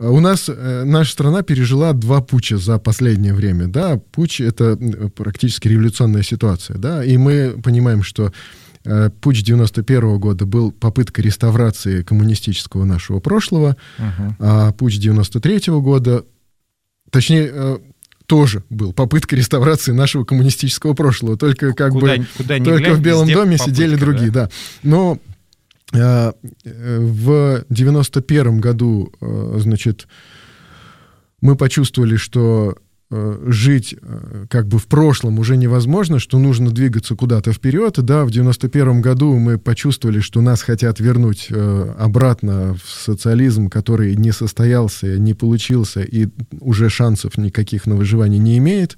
у 0.00 0.20
нас 0.20 0.46
э, 0.48 0.82
наша 0.84 1.12
страна 1.12 1.42
пережила 1.42 1.92
два 1.92 2.20
путча 2.22 2.56
за 2.56 2.78
последнее 2.78 3.34
время, 3.34 3.68
да. 3.68 4.00
Путч— 4.12 4.40
это 4.40 4.78
м, 4.80 5.10
практически 5.10 5.68
революционная 5.68 6.22
ситуация, 6.22 6.78
да, 6.78 7.04
и 7.04 7.16
мы 7.18 7.54
понимаем, 7.62 8.02
что 8.02 8.32
э, 8.84 9.10
путч 9.20 9.42
91 9.42 10.18
года 10.18 10.46
был 10.46 10.72
попытка 10.72 11.22
реставрации 11.22 12.02
коммунистического 12.02 12.84
нашего 12.84 13.20
прошлого, 13.20 13.76
Мгм. 13.98 14.36
а 14.38 14.72
путч 14.72 14.98
93 14.98 15.80
года, 15.80 16.24
точнее, 17.10 17.50
э, 17.52 17.78
тоже 18.26 18.64
был 18.70 18.92
попытка 18.92 19.36
реставрации 19.36 19.92
нашего 19.92 20.24
коммунистического 20.24 20.94
прошлого, 20.94 21.36
только 21.36 21.72
как 21.72 21.92
куда, 21.92 22.16
бы 22.16 22.26
куда 22.36 22.56
только 22.58 22.78
глянь, 22.78 22.94
в 22.94 23.00
Белом 23.00 23.28
доме 23.28 23.56
попытка, 23.58 23.70
сидели 23.70 23.96
другие, 23.96 24.30
да. 24.30 24.48
Но 24.82 25.18
э, 25.92 26.32
в 26.64 27.64
91 27.68 28.60
году, 28.60 29.12
э, 29.20 29.56
значит, 29.58 30.08
мы 31.40 31.56
почувствовали, 31.56 32.16
что 32.16 32.76
жить 33.46 33.94
э, 34.00 34.46
как 34.48 34.66
бы 34.66 34.78
в 34.78 34.86
прошлом 34.86 35.38
уже 35.38 35.56
невозможно, 35.56 36.18
что 36.18 36.38
нужно 36.38 36.70
двигаться 36.70 37.14
куда-то 37.14 37.52
вперед. 37.52 37.94
Да, 37.98 38.24
в 38.24 38.30
91 38.30 39.00
году 39.00 39.36
мы 39.38 39.58
почувствовали, 39.58 40.20
что 40.20 40.40
нас 40.40 40.62
хотят 40.62 41.00
вернуть 41.00 41.48
э, 41.50 41.94
обратно 41.98 42.76
в 42.82 42.90
социализм, 42.90 43.68
который 43.68 44.16
не 44.16 44.32
состоялся, 44.32 45.18
не 45.18 45.34
получился 45.34 46.02
и 46.02 46.28
уже 46.60 46.88
шансов 46.88 47.36
никаких 47.36 47.86
на 47.86 47.94
выживание 47.94 48.38
не 48.38 48.58
имеет. 48.58 48.96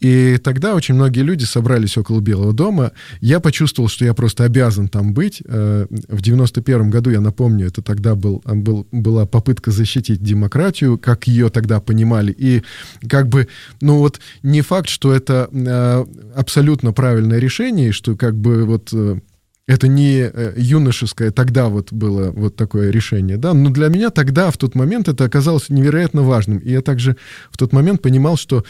И 0.00 0.38
тогда 0.42 0.74
очень 0.74 0.94
многие 0.94 1.20
люди 1.20 1.44
собрались 1.44 1.96
около 1.96 2.20
Белого 2.20 2.52
дома. 2.52 2.92
Я 3.20 3.40
почувствовал, 3.40 3.88
что 3.88 4.04
я 4.04 4.14
просто 4.14 4.44
обязан 4.44 4.88
там 4.88 5.12
быть. 5.14 5.42
Э, 5.44 5.86
В 6.08 6.22
91 6.22 6.90
году, 6.90 7.10
я 7.10 7.20
напомню, 7.20 7.66
это 7.66 7.82
тогда 7.82 8.14
был, 8.14 8.42
был, 8.44 8.86
была 8.92 9.26
попытка 9.26 9.70
защитить 9.70 10.22
демократию, 10.22 10.98
как 10.98 11.26
ее 11.26 11.50
тогда 11.50 11.80
понимали. 11.80 12.34
И 12.36 12.62
как 13.08 13.28
бы, 13.28 13.35
ну 13.80 13.98
вот, 13.98 14.20
не 14.42 14.62
факт, 14.62 14.88
что 14.88 15.12
это 15.12 15.48
э, 15.52 16.04
абсолютно 16.34 16.92
правильное 16.92 17.38
решение, 17.38 17.88
и 17.88 17.92
что 17.92 18.16
как 18.16 18.34
бы 18.36 18.64
вот... 18.64 18.90
э, 18.92 19.20
это 19.68 19.88
не 19.88 20.20
э, 20.20 20.52
юношеское 20.56 21.32
тогда 21.32 21.68
вот 21.68 21.92
было 21.92 22.30
вот 22.30 22.54
такое 22.54 22.90
решение, 22.90 23.36
да, 23.36 23.52
но 23.52 23.70
для 23.70 23.88
меня 23.88 24.10
тогда, 24.10 24.50
в 24.50 24.58
тот 24.58 24.76
момент, 24.76 25.08
это 25.08 25.24
оказалось 25.24 25.70
невероятно 25.70 26.22
важным. 26.22 26.58
И 26.58 26.70
я 26.70 26.82
также 26.82 27.16
в 27.50 27.58
тот 27.58 27.72
момент 27.72 28.00
понимал, 28.00 28.36
что 28.36 28.64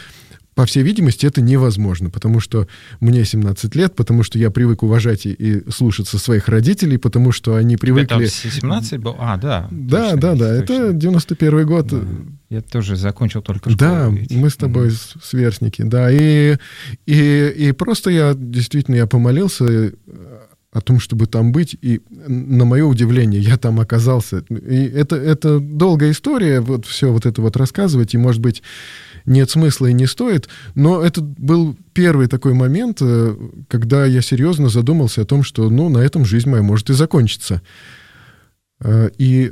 по 0.57 0.65
всей 0.65 0.81
видимости, 0.81 1.27
это 1.27 1.39
невозможно, 1.39 2.09
потому 2.09 2.39
что 2.39 2.67
мне 2.99 3.23
17 3.23 3.75
лет, 3.75 3.93
потому 3.93 4.23
что 4.23 4.39
я 4.39 4.49
привык 4.49 4.81
уважать 4.81 5.27
и, 5.27 5.31
и 5.31 5.69
слушаться 5.69 6.17
своих 6.17 6.47
родителей, 6.47 6.97
потому 6.97 7.31
что 7.31 7.53
они 7.53 7.77
привыкли... 7.77 8.25
17 8.25 8.99
был? 8.99 9.15
А, 9.19 9.37
да. 9.37 9.67
Да, 9.69 10.13
точно, 10.13 10.21
да, 10.21 10.35
да, 10.35 10.59
точно. 10.61 10.73
это 10.73 10.93
91 10.93 11.67
год. 11.67 11.87
Да. 11.89 11.99
Я 12.49 12.61
тоже 12.61 12.95
закончил 12.95 13.43
только 13.43 13.69
школу. 13.69 13.77
Да, 13.77 14.09
ведь. 14.09 14.31
мы 14.31 14.49
с 14.49 14.55
тобой 14.55 14.89
с- 14.89 15.13
сверстники, 15.21 15.83
да. 15.83 16.09
И, 16.09 16.57
и, 17.05 17.53
и 17.55 17.71
просто 17.73 18.09
я 18.09 18.33
действительно 18.35 18.95
я 18.95 19.05
помолился 19.05 19.63
э, 19.63 19.91
о 20.71 20.81
том, 20.81 20.99
чтобы 20.99 21.27
там 21.27 21.51
быть, 21.51 21.77
и 21.83 22.01
на 22.09 22.65
мое 22.65 22.83
удивление, 22.83 23.41
я 23.41 23.57
там 23.57 23.79
оказался. 23.79 24.43
И 24.49 24.85
это, 24.85 25.17
это 25.17 25.59
долгая 25.59 26.09
история, 26.09 26.61
вот 26.61 26.87
все 26.87 27.11
вот 27.13 27.27
это 27.27 27.43
вот 27.43 27.55
рассказывать, 27.57 28.15
и, 28.15 28.17
может 28.17 28.41
быть, 28.41 28.63
нет 29.27 29.51
смысла 29.51 29.87
и 29.87 29.93
не 29.93 30.07
стоит, 30.07 30.49
но 30.73 31.01
это 31.01 31.21
был 31.21 31.77
первый 31.93 32.27
такой 32.27 32.53
момент, 32.53 32.97
э, 33.01 33.35
когда 33.67 34.05
я 34.05 34.21
серьезно 34.21 34.69
задумался 34.69 35.21
о 35.21 35.25
том, 35.25 35.43
что, 35.43 35.69
ну, 35.69 35.89
на 35.89 35.99
этом 35.99 36.25
жизнь 36.25 36.49
моя 36.49 36.63
может 36.63 36.89
и 36.89 36.93
закончиться. 36.93 37.61
Э, 38.79 39.09
И, 39.17 39.51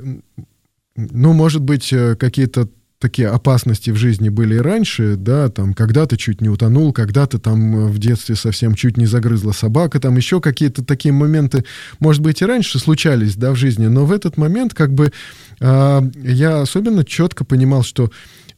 ну, 0.96 1.34
может 1.34 1.62
быть, 1.62 1.92
э, 1.94 2.16
какие-то 2.16 2.70
такие 3.00 3.28
опасности 3.28 3.90
в 3.92 3.98
жизни 3.98 4.30
были 4.30 4.56
и 4.56 4.60
раньше, 4.60 5.16
да, 5.18 5.50
там 5.50 5.74
когда-то 5.74 6.18
чуть 6.18 6.42
не 6.42 6.50
утонул, 6.50 6.94
когда-то 6.94 7.40
там 7.40 7.88
в 7.88 7.98
детстве 8.00 8.36
совсем 8.36 8.74
чуть 8.74 8.98
не 8.98 9.06
загрызла 9.06 9.52
собака, 9.52 10.00
там 10.00 10.16
еще 10.16 10.40
какие-то 10.40 10.84
такие 10.84 11.14
моменты, 11.14 11.66
может 12.00 12.22
быть, 12.22 12.42
и 12.42 12.46
раньше 12.46 12.80
случались, 12.80 13.36
да, 13.36 13.52
в 13.52 13.58
жизни, 13.58 13.88
но 13.88 14.06
в 14.06 14.12
этот 14.12 14.38
момент 14.38 14.74
как 14.74 14.94
бы 14.94 15.12
э, 15.60 16.02
я 16.24 16.62
особенно 16.62 17.04
четко 17.04 17.44
понимал, 17.44 17.84
что 17.84 18.10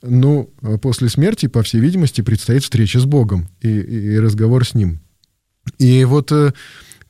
ну, 0.02 0.50
после 0.82 1.10
смерти, 1.10 1.48
по 1.48 1.64
всей 1.64 1.80
видимости, 1.80 2.22
предстоит 2.22 2.64
встреча 2.64 3.00
с 3.00 3.06
Богом 3.06 3.50
и, 3.62 3.70
и 3.70 4.20
разговор 4.20 4.66
с 4.66 4.74
Ним. 4.74 5.02
И 5.80 6.06
вот 6.06 6.32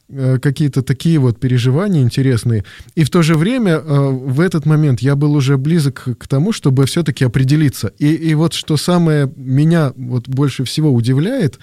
Э, 0.10 0.40
какие-то 0.42 0.84
такие 0.84 1.20
вот 1.20 1.38
переживания 1.40 2.02
интересные. 2.02 2.64
И 2.96 3.04
в 3.04 3.10
то 3.10 3.22
же 3.24 3.36
время 3.36 3.74
э, 3.74 3.82
в 3.84 4.40
этот 4.40 4.66
момент 4.66 5.02
я 5.02 5.18
был 5.18 5.34
уже 5.34 5.58
близок 5.58 6.08
к 6.18 6.28
тому, 6.28 6.54
чтобы 6.54 6.86
все-таки 6.86 7.26
определиться. 7.26 7.92
И, 8.00 8.14
и 8.14 8.34
вот 8.34 8.54
что 8.54 8.78
самое 8.78 9.32
меня 9.36 9.92
вот 9.98 10.30
больше 10.30 10.64
всего 10.64 10.94
удивляет, 10.94 11.60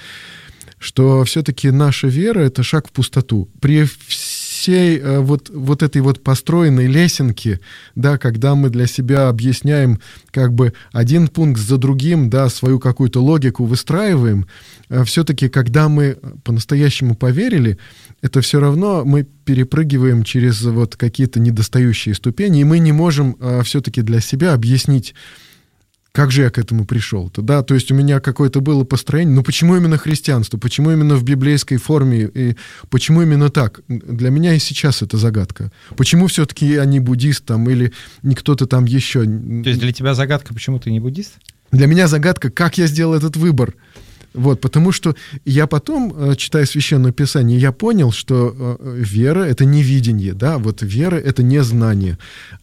что 0.79 1.25
все-таки 1.25 1.71
наша 1.71 2.09
вера— 2.09 2.41
это 2.41 2.63
шаг 2.63 2.89
в 2.89 2.93
пустоту. 2.93 3.49
При 3.63 3.85
всей 3.85 4.34
э, 4.73 5.21
вот, 5.21 5.51
вот 5.51 5.83
этой 5.83 6.03
вот 6.03 6.23
построенной 6.23 6.87
лесенке, 6.87 7.61
да, 7.95 8.19
когда 8.19 8.55
мы 8.55 8.71
для 8.71 8.87
себя 8.87 9.29
объясняем 9.29 10.01
как 10.31 10.53
бы 10.53 10.73
один 10.93 11.29
пункт 11.29 11.61
за 11.61 11.77
другим, 11.77 12.31
да, 12.31 12.49
свою 12.49 12.79
какую-то 12.79 13.23
логику 13.23 13.65
выстраиваем, 13.65 14.47
все-таки, 15.05 15.49
когда 15.49 15.89
мы 15.89 16.19
по-настоящему 16.45 17.15
поверили, 17.15 17.79
это 18.23 18.41
все 18.41 18.61
равно 18.61 19.05
мы 19.05 19.25
перепрыгиваем 19.45 20.25
через 20.25 20.63
вот 20.63 20.97
какие-то 20.97 21.41
недостающие 21.41 22.15
ступени, 22.15 22.61
и 22.61 22.65
мы 22.65 22.79
не 22.79 22.93
можем 22.93 23.37
а, 23.41 23.63
все-таки 23.63 24.03
для 24.03 24.21
себя 24.21 24.55
объяснить, 24.55 25.15
как 26.15 26.31
же 26.31 26.43
я 26.43 26.51
к 26.51 26.59
этому 26.59 26.85
пришел-то, 26.85 27.43
да, 27.43 27.65
то 27.65 27.75
есть 27.75 27.91
у 27.91 27.95
меня 27.95 28.21
какое-то 28.21 28.61
было 28.61 28.85
построение, 28.85 29.35
но 29.35 29.43
почему 29.43 29.77
именно 29.77 29.99
христианство, 29.99 30.59
почему 30.59 30.93
именно 30.93 31.17
в 31.17 31.25
библейской 31.25 31.77
форме, 31.77 32.31
и 32.33 32.55
почему 32.89 33.23
именно 33.23 33.51
так? 33.51 33.81
Для 33.89 34.31
меня 34.31 34.55
и 34.55 34.61
сейчас 34.61 35.03
это 35.03 35.19
загадка. 35.19 35.73
Почему 35.97 36.29
все-таки 36.29 36.67
я 36.67 36.85
не 36.85 37.01
буддист 37.01 37.45
там, 37.45 37.69
или 37.69 37.93
не 38.23 38.37
кто-то 38.37 38.67
там 38.67 38.85
еще? 38.85 39.25
То 39.25 39.69
есть 39.69 39.81
для 39.81 39.93
тебя 39.93 40.15
загадка, 40.15 40.55
почему 40.55 40.79
ты 40.79 40.93
не 40.93 41.01
буддист? 41.01 41.33
Для 41.73 41.89
меня 41.89 42.07
загадка, 42.07 42.49
как 42.49 42.79
я 42.79 42.87
сделал 42.87 43.15
этот 43.15 43.37
выбор. 43.37 43.75
Вот, 44.35 44.61
потому 44.61 44.91
что 44.91 45.15
я 45.45 45.69
потом, 45.69 46.13
э, 46.17 46.35
читая 46.35 46.67
Священное 46.67 47.13
Писание, 47.13 47.57
я 47.57 47.71
понял, 47.71 48.11
что 48.11 48.53
э, 48.81 48.97
вера— 48.99 49.41
это 49.45 49.65
не 49.65 49.85
видение, 49.85 50.35
да, 50.35 50.59
вот 50.59 50.83
вера— 50.83 51.15
это 51.25 51.45
не 51.45 51.63
знание. 51.63 52.19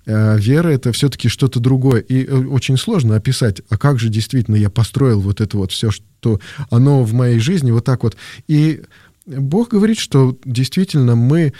Э, 0.06 0.38
вера— 0.38 0.68
это 0.70 0.92
все-таки 0.92 1.30
что-то 1.30 1.62
другое. 1.62 2.02
И 2.02 2.30
очень 2.30 2.78
сложно 2.78 3.16
описать, 3.16 3.62
а 3.70 3.78
как 3.78 4.00
же 4.00 4.10
действительно 4.10 4.58
я 4.58 4.70
построил 4.70 5.22
вот 5.22 5.40
это 5.40 5.56
вот 5.56 5.72
все, 5.72 5.92
что 5.92 6.42
оно 6.70 7.04
в 7.04 7.14
моей 7.14 7.40
жизни 7.40 7.72
вот 7.72 7.86
так 7.86 8.04
вот. 8.04 8.18
И 8.50 8.82
Бог 9.26 9.70
говорит, 9.70 9.98
что 9.98 10.38
действительно 10.44 11.16
мы, 11.16 11.54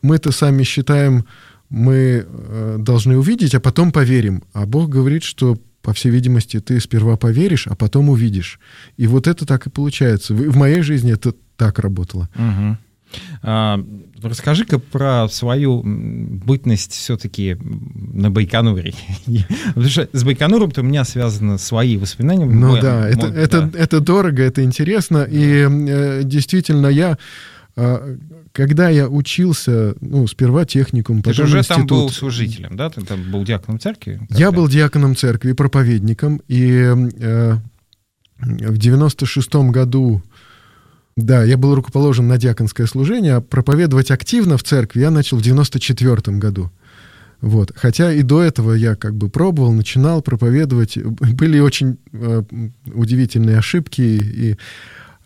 мы 0.00 0.16
это 0.16 0.32
сами 0.32 0.62
считаем, 0.62 1.26
мы 1.68 2.26
должны 2.78 3.18
увидеть, 3.18 3.54
а 3.54 3.60
потом 3.60 3.92
поверим. 3.92 4.42
А 4.54 4.64
Бог 4.64 4.88
говорит, 4.88 5.22
что 5.22 5.58
по 5.82 5.92
всей 5.92 6.10
видимости, 6.10 6.60
ты 6.60 6.78
сперва 6.80 7.16
поверишь, 7.16 7.66
а 7.66 7.74
потом 7.74 8.10
увидишь. 8.10 8.60
И 8.96 9.06
вот 9.06 9.26
это 9.26 9.46
так 9.46 9.66
и 9.66 9.70
получается. 9.70 10.34
В 10.34 10.56
моей 10.56 10.82
жизни 10.82 11.12
это 11.12 11.34
так 11.56 11.78
работало. 11.78 12.28
Угу. 12.34 12.76
А, 13.42 13.84
расскажи-ка 14.22 14.78
про 14.78 15.28
свою 15.28 15.82
бытность 15.84 16.92
все-таки 16.92 17.56
на 17.60 18.30
Байконуре. 18.30 18.94
Потому 19.68 19.88
что 19.88 20.08
с 20.12 20.24
Байконуром-то 20.24 20.82
у 20.82 20.84
меня 20.84 21.04
связаны 21.04 21.58
свои 21.58 21.96
воспоминания. 21.96 22.44
Ну 22.44 22.68
мой, 22.68 22.80
да, 22.80 23.00
мой, 23.00 23.10
это, 23.10 23.30
да, 23.30 23.40
это, 23.40 23.70
это 23.76 24.00
дорого, 24.00 24.42
это 24.42 24.62
интересно. 24.62 25.26
И 25.28 25.66
э, 25.68 26.22
действительно, 26.24 26.86
я 26.86 27.18
э, 27.76 28.16
когда 28.52 28.88
я 28.88 29.08
учился, 29.08 29.94
ну, 30.00 30.26
сперва 30.26 30.64
техникум, 30.64 31.18
потом 31.18 31.32
Ты 31.32 31.36
же 31.36 31.42
уже 31.44 31.58
институт. 31.58 31.76
там 31.76 31.86
был 31.86 32.10
служителем, 32.10 32.76
да? 32.76 32.90
Ты 32.90 33.02
там 33.02 33.30
был 33.30 33.44
диаконом 33.44 33.78
церкви? 33.80 34.20
Я 34.30 34.50
был 34.50 34.68
диаконом 34.68 35.14
церкви, 35.14 35.52
проповедником, 35.52 36.40
и 36.48 36.68
э, 36.68 37.56
в 38.40 38.78
96-м 38.78 39.70
году, 39.70 40.22
да, 41.16 41.44
я 41.44 41.56
был 41.56 41.74
рукоположен 41.74 42.26
на 42.26 42.38
диаконское 42.38 42.86
служение, 42.86 43.34
а 43.36 43.40
проповедовать 43.40 44.10
активно 44.10 44.56
в 44.56 44.62
церкви 44.62 45.00
я 45.00 45.10
начал 45.10 45.38
в 45.38 45.42
94-м 45.42 46.40
году. 46.40 46.70
Вот. 47.40 47.72
Хотя 47.74 48.12
и 48.12 48.22
до 48.22 48.42
этого 48.42 48.72
я 48.72 48.96
как 48.96 49.14
бы 49.14 49.30
пробовал, 49.30 49.72
начинал 49.72 50.22
проповедовать. 50.22 50.98
Были 51.04 51.58
очень 51.58 51.98
э, 52.12 52.42
удивительные 52.92 53.58
ошибки, 53.58 54.00
и, 54.00 54.56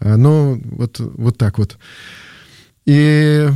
э, 0.01 0.17
но 0.17 0.59
вот, 0.65 1.01
вот 1.01 1.39
так 1.39 1.59
вот. 1.59 1.79
И 2.87 3.49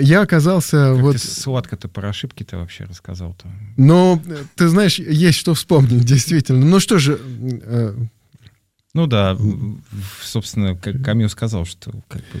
я 0.00 0.22
оказался 0.22 0.92
как 0.94 1.02
вот... 1.02 1.12
Ты 1.12 1.18
сладко-то 1.18 1.88
про 1.88 2.08
ошибки-то 2.08 2.58
вообще 2.58 2.84
рассказал-то. 2.84 3.46
Ну, 3.76 4.20
ты 4.56 4.68
знаешь, 4.68 4.98
есть 4.98 5.38
что 5.38 5.54
вспомнить, 5.54 6.04
действительно. 6.04 6.64
Ну 6.64 6.80
что 6.80 6.98
же... 6.98 7.20
Э, 7.62 7.94
ну 8.94 9.06
да, 9.06 9.36
собственно, 10.22 10.74
как 10.74 11.02
Камил 11.04 11.28
сказал, 11.28 11.64
что 11.64 11.92
как 12.08 12.22
бы, 12.22 12.40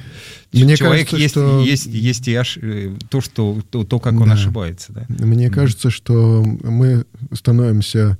Мне 0.52 0.76
человек 0.76 1.10
кажется, 1.10 1.16
есть, 1.16 1.34
что... 1.34 1.60
есть, 1.60 1.86
есть 1.86 2.28
и 2.28 2.34
ош... 2.34 2.58
Э, 2.60 2.96
то, 3.10 3.20
что, 3.20 3.62
то, 3.70 3.84
то 3.84 4.00
как 4.00 4.16
да. 4.16 4.22
он 4.22 4.32
ошибается. 4.32 4.92
Да? 4.92 5.04
Мне 5.08 5.46
mm. 5.46 5.50
кажется, 5.50 5.90
что 5.90 6.42
мы 6.42 7.04
становимся 7.32 8.18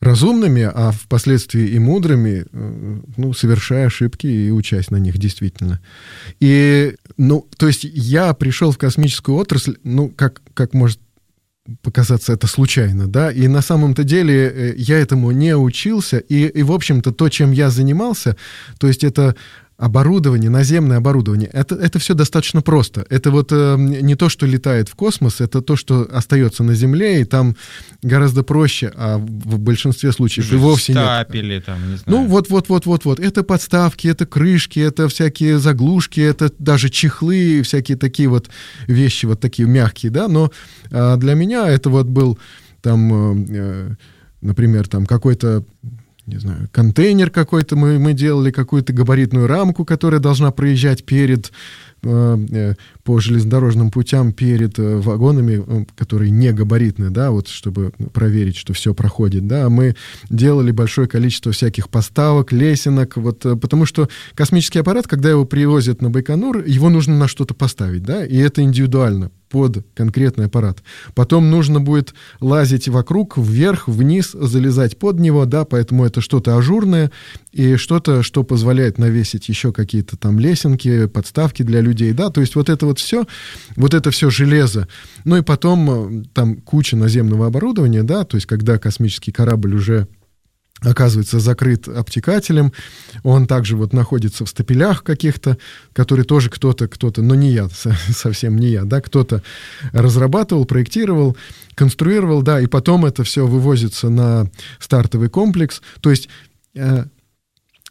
разумными, 0.00 0.62
а 0.62 0.92
впоследствии 0.92 1.68
и 1.68 1.78
мудрыми, 1.78 2.46
э, 2.50 3.00
ну, 3.16 3.32
совершая 3.32 3.86
ошибки 3.86 4.26
и 4.26 4.50
учась 4.50 4.90
на 4.90 4.96
них 4.96 5.18
действительно. 5.18 5.80
И, 6.40 6.94
ну, 7.16 7.46
то 7.56 7.66
есть 7.66 7.84
я 7.84 8.32
пришел 8.34 8.70
в 8.70 8.78
космическую 8.78 9.36
отрасль, 9.36 9.76
ну, 9.82 10.08
как, 10.08 10.40
как 10.54 10.72
может 10.72 11.00
показаться 11.82 12.32
это 12.32 12.46
случайно, 12.46 13.08
да, 13.08 13.30
и 13.30 13.46
на 13.48 13.60
самом-то 13.60 14.04
деле 14.04 14.34
э, 14.34 14.74
я 14.76 14.98
этому 14.98 15.32
не 15.32 15.56
учился, 15.56 16.18
и, 16.18 16.46
и 16.46 16.62
в 16.62 16.72
общем-то, 16.72 17.12
то, 17.12 17.28
чем 17.28 17.52
я 17.52 17.70
занимался, 17.70 18.36
то 18.78 18.86
есть 18.86 19.04
это 19.04 19.36
оборудование, 19.78 20.50
наземное 20.50 20.96
оборудование, 20.96 21.48
это, 21.52 21.76
это 21.76 22.00
все 22.00 22.14
достаточно 22.14 22.62
просто. 22.62 23.06
Это 23.10 23.30
вот 23.30 23.52
э, 23.52 23.76
не 23.78 24.16
то, 24.16 24.28
что 24.28 24.44
летает 24.44 24.88
в 24.88 24.96
космос, 24.96 25.40
это 25.40 25.62
то, 25.62 25.76
что 25.76 26.06
остается 26.12 26.64
на 26.64 26.74
Земле, 26.74 27.20
и 27.20 27.24
там 27.24 27.54
гораздо 28.02 28.42
проще, 28.42 28.92
а 28.96 29.18
в 29.18 29.58
большинстве 29.60 30.10
случаев 30.10 30.52
и 30.52 30.56
вовсе 30.56 30.92
Стапели, 30.92 31.54
нет. 31.54 31.64
там, 31.64 31.78
не 31.90 31.96
знаю. 31.96 32.02
Ну, 32.06 32.26
вот-вот-вот-вот-вот. 32.26 33.20
Это 33.20 33.44
подставки, 33.44 34.08
это 34.08 34.26
крышки, 34.26 34.80
это 34.80 35.06
всякие 35.08 35.60
заглушки, 35.60 36.20
это 36.20 36.52
даже 36.58 36.88
чехлы, 36.90 37.62
всякие 37.62 37.96
такие 37.96 38.28
вот 38.28 38.50
вещи, 38.88 39.26
вот 39.26 39.38
такие 39.38 39.68
мягкие, 39.68 40.10
да, 40.10 40.26
но 40.26 40.50
э, 40.90 41.16
для 41.18 41.34
меня 41.34 41.68
это 41.68 41.88
вот 41.88 42.06
был 42.06 42.36
там, 42.82 43.44
э, 43.48 43.94
например, 44.40 44.88
там 44.88 45.06
какой-то 45.06 45.64
не 46.28 46.38
знаю, 46.38 46.68
контейнер 46.72 47.30
какой-то 47.30 47.76
мы, 47.76 47.98
мы 47.98 48.12
делали, 48.12 48.50
какую-то 48.50 48.92
габаритную 48.92 49.46
рамку, 49.46 49.84
которая 49.84 50.20
должна 50.20 50.50
проезжать 50.50 51.04
перед 51.04 51.52
Э, 52.02 52.38
э, 52.50 52.74
по 53.02 53.18
железнодорожным 53.20 53.90
путям 53.90 54.32
перед 54.32 54.78
э, 54.78 54.98
вагонами, 54.98 55.86
которые 55.96 56.30
не 56.30 56.52
габаритные, 56.52 57.10
да, 57.10 57.30
вот 57.30 57.48
чтобы 57.48 57.90
проверить, 58.12 58.56
что 58.56 58.72
все 58.72 58.94
проходит, 58.94 59.48
да, 59.48 59.68
мы 59.70 59.96
делали 60.28 60.70
большое 60.70 61.08
количество 61.08 61.50
всяких 61.50 61.88
поставок, 61.88 62.52
лесенок, 62.52 63.16
вот, 63.16 63.40
потому 63.40 63.86
что 63.86 64.08
космический 64.34 64.78
аппарат, 64.78 65.08
когда 65.08 65.30
его 65.30 65.44
привозят 65.44 66.02
на 66.02 66.10
Байконур, 66.10 66.62
его 66.64 66.90
нужно 66.90 67.16
на 67.16 67.28
что-то 67.28 67.54
поставить, 67.54 68.02
да, 68.02 68.24
и 68.24 68.36
это 68.36 68.62
индивидуально 68.62 69.30
под 69.48 69.84
конкретный 69.94 70.46
аппарат. 70.46 70.82
Потом 71.14 71.50
нужно 71.50 71.80
будет 71.80 72.14
лазить 72.40 72.88
вокруг, 72.88 73.38
вверх, 73.38 73.88
вниз, 73.88 74.32
залезать 74.32 74.98
под 74.98 75.18
него, 75.18 75.44
да, 75.44 75.64
поэтому 75.64 76.04
это 76.04 76.20
что-то 76.20 76.56
ажурное 76.56 77.10
и 77.52 77.76
что-то, 77.76 78.22
что 78.22 78.44
позволяет 78.44 78.98
навесить 78.98 79.48
еще 79.48 79.72
какие-то 79.72 80.16
там 80.16 80.38
лесенки, 80.38 81.06
подставки 81.06 81.62
для 81.62 81.80
людей, 81.80 82.12
да, 82.12 82.30
то 82.30 82.40
есть 82.40 82.54
вот 82.54 82.68
это 82.68 82.86
вот 82.86 82.98
все, 82.98 83.26
вот 83.76 83.94
это 83.94 84.10
все 84.10 84.30
железо, 84.30 84.88
ну 85.24 85.36
и 85.36 85.42
потом 85.42 86.20
э, 86.20 86.24
там 86.34 86.56
куча 86.56 86.96
наземного 86.96 87.46
оборудования, 87.46 88.02
да, 88.02 88.24
то 88.24 88.36
есть 88.36 88.46
когда 88.46 88.78
космический 88.78 89.32
корабль 89.32 89.74
уже 89.74 90.08
оказывается 90.80 91.38
закрыт 91.40 91.88
обтекателем, 91.88 92.72
он 93.22 93.46
также 93.46 93.76
вот 93.76 93.92
находится 93.92 94.44
в 94.44 94.48
стапелях 94.48 95.02
каких-то, 95.02 95.58
которые 95.92 96.24
тоже 96.24 96.50
кто-то, 96.50 96.88
кто-то, 96.88 97.22
но 97.22 97.34
не 97.34 97.50
я, 97.50 97.68
совсем 98.14 98.56
не 98.56 98.68
я, 98.68 98.84
да, 98.84 99.00
кто-то 99.00 99.42
разрабатывал, 99.92 100.64
проектировал, 100.64 101.36
конструировал, 101.74 102.42
да, 102.42 102.60
и 102.60 102.66
потом 102.66 103.06
это 103.06 103.24
все 103.24 103.46
вывозится 103.46 104.08
на 104.08 104.50
стартовый 104.78 105.28
комплекс, 105.28 105.82
то 106.00 106.10
есть 106.10 106.28
э, 106.74 107.04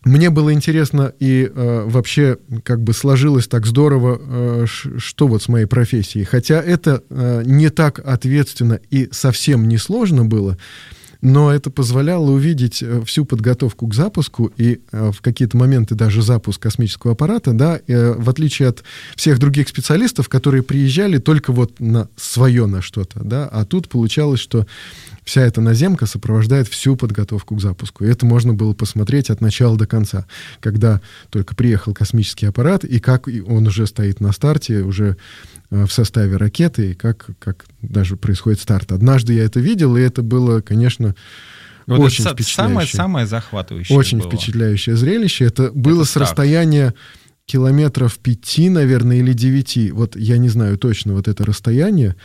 мне 0.05 0.29
было 0.29 0.53
интересно 0.53 1.13
и 1.19 1.51
э, 1.53 1.83
вообще 1.85 2.37
как 2.63 2.81
бы 2.81 2.93
сложилось 2.93 3.47
так 3.47 3.65
здорово, 3.65 4.21
э, 4.21 4.65
что 4.67 5.27
вот 5.27 5.43
с 5.43 5.47
моей 5.49 5.65
профессией. 5.65 6.23
Хотя 6.23 6.61
это 6.61 7.03
э, 7.09 7.43
не 7.45 7.69
так 7.69 7.99
ответственно 7.99 8.79
и 8.89 9.09
совсем 9.11 9.67
не 9.67 9.77
сложно 9.77 10.23
было, 10.23 10.57
но 11.21 11.51
это 11.51 11.69
позволяло 11.69 12.31
увидеть 12.31 12.81
э, 12.81 13.01
всю 13.05 13.25
подготовку 13.25 13.87
к 13.87 13.93
запуску 13.93 14.51
и 14.57 14.81
э, 14.91 15.11
в 15.11 15.21
какие-то 15.21 15.57
моменты 15.57 15.95
даже 15.95 16.21
запуск 16.21 16.61
космического 16.61 17.13
аппарата, 17.13 17.53
да, 17.53 17.79
э, 17.87 18.13
в 18.13 18.29
отличие 18.29 18.69
от 18.69 18.83
всех 19.15 19.39
других 19.39 19.69
специалистов, 19.69 20.29
которые 20.29 20.63
приезжали 20.63 21.17
только 21.17 21.51
вот 21.51 21.79
на 21.79 22.07
свое 22.15 22.65
на 22.65 22.81
что-то, 22.81 23.21
да, 23.23 23.47
а 23.47 23.65
тут 23.65 23.89
получалось, 23.89 24.39
что 24.39 24.65
вся 25.27 25.41
эта 25.41 25.59
наземка 25.59 26.05
сопровождает 26.05 26.69
всю 26.69 26.95
подготовку 26.95 27.55
к 27.55 27.61
запуску. 27.61 28.05
И 28.05 28.07
это 28.07 28.25
можно 28.25 28.53
было 28.53 28.73
посмотреть 28.73 29.29
от 29.29 29.41
начала 29.41 29.77
до 29.77 29.85
конца, 29.85 30.25
когда 30.61 31.01
только 31.29 31.53
приехал 31.53 31.93
космический 31.93 32.45
аппарат, 32.45 32.85
и 32.85 32.99
как 32.99 33.27
он 33.27 33.67
уже 33.67 33.85
стоит 33.87 34.21
на 34.21 34.31
старте, 34.31 34.83
уже 34.83 35.17
э, 35.69 35.85
в 35.85 35.91
составе 35.91 36.37
ракеты, 36.37 36.91
и 36.91 36.93
как, 36.93 37.27
как 37.39 37.65
даже 37.81 38.15
происходит 38.15 38.61
старт. 38.61 38.93
Однажды 38.93 39.33
я 39.33 39.43
это 39.43 39.59
видел, 39.59 39.97
и 39.97 40.01
это 40.01 40.21
было, 40.21 40.61
конечно, 40.61 41.13
вот 41.87 41.99
очень 41.99 42.23
это 42.23 42.33
впечатляющее. 42.33 42.73
Самое, 42.75 42.87
самое 42.87 43.27
захватывающее 43.27 43.97
Очень 43.97 44.19
было. 44.19 44.29
впечатляющее 44.29 44.95
зрелище. 44.95 45.45
Это 45.45 45.71
было 45.73 46.01
это 46.01 46.05
с 46.05 46.09
старт. 46.11 46.29
расстояния 46.29 46.93
километров 47.45 48.17
пяти, 48.17 48.69
наверное, 48.69 49.17
или 49.17 49.33
девяти. 49.33 49.91
Вот 49.91 50.15
я 50.15 50.37
не 50.37 50.47
знаю 50.47 50.77
точно 50.77 51.13
вот 51.13 51.27
это 51.27 51.45
расстояние. 51.45 52.15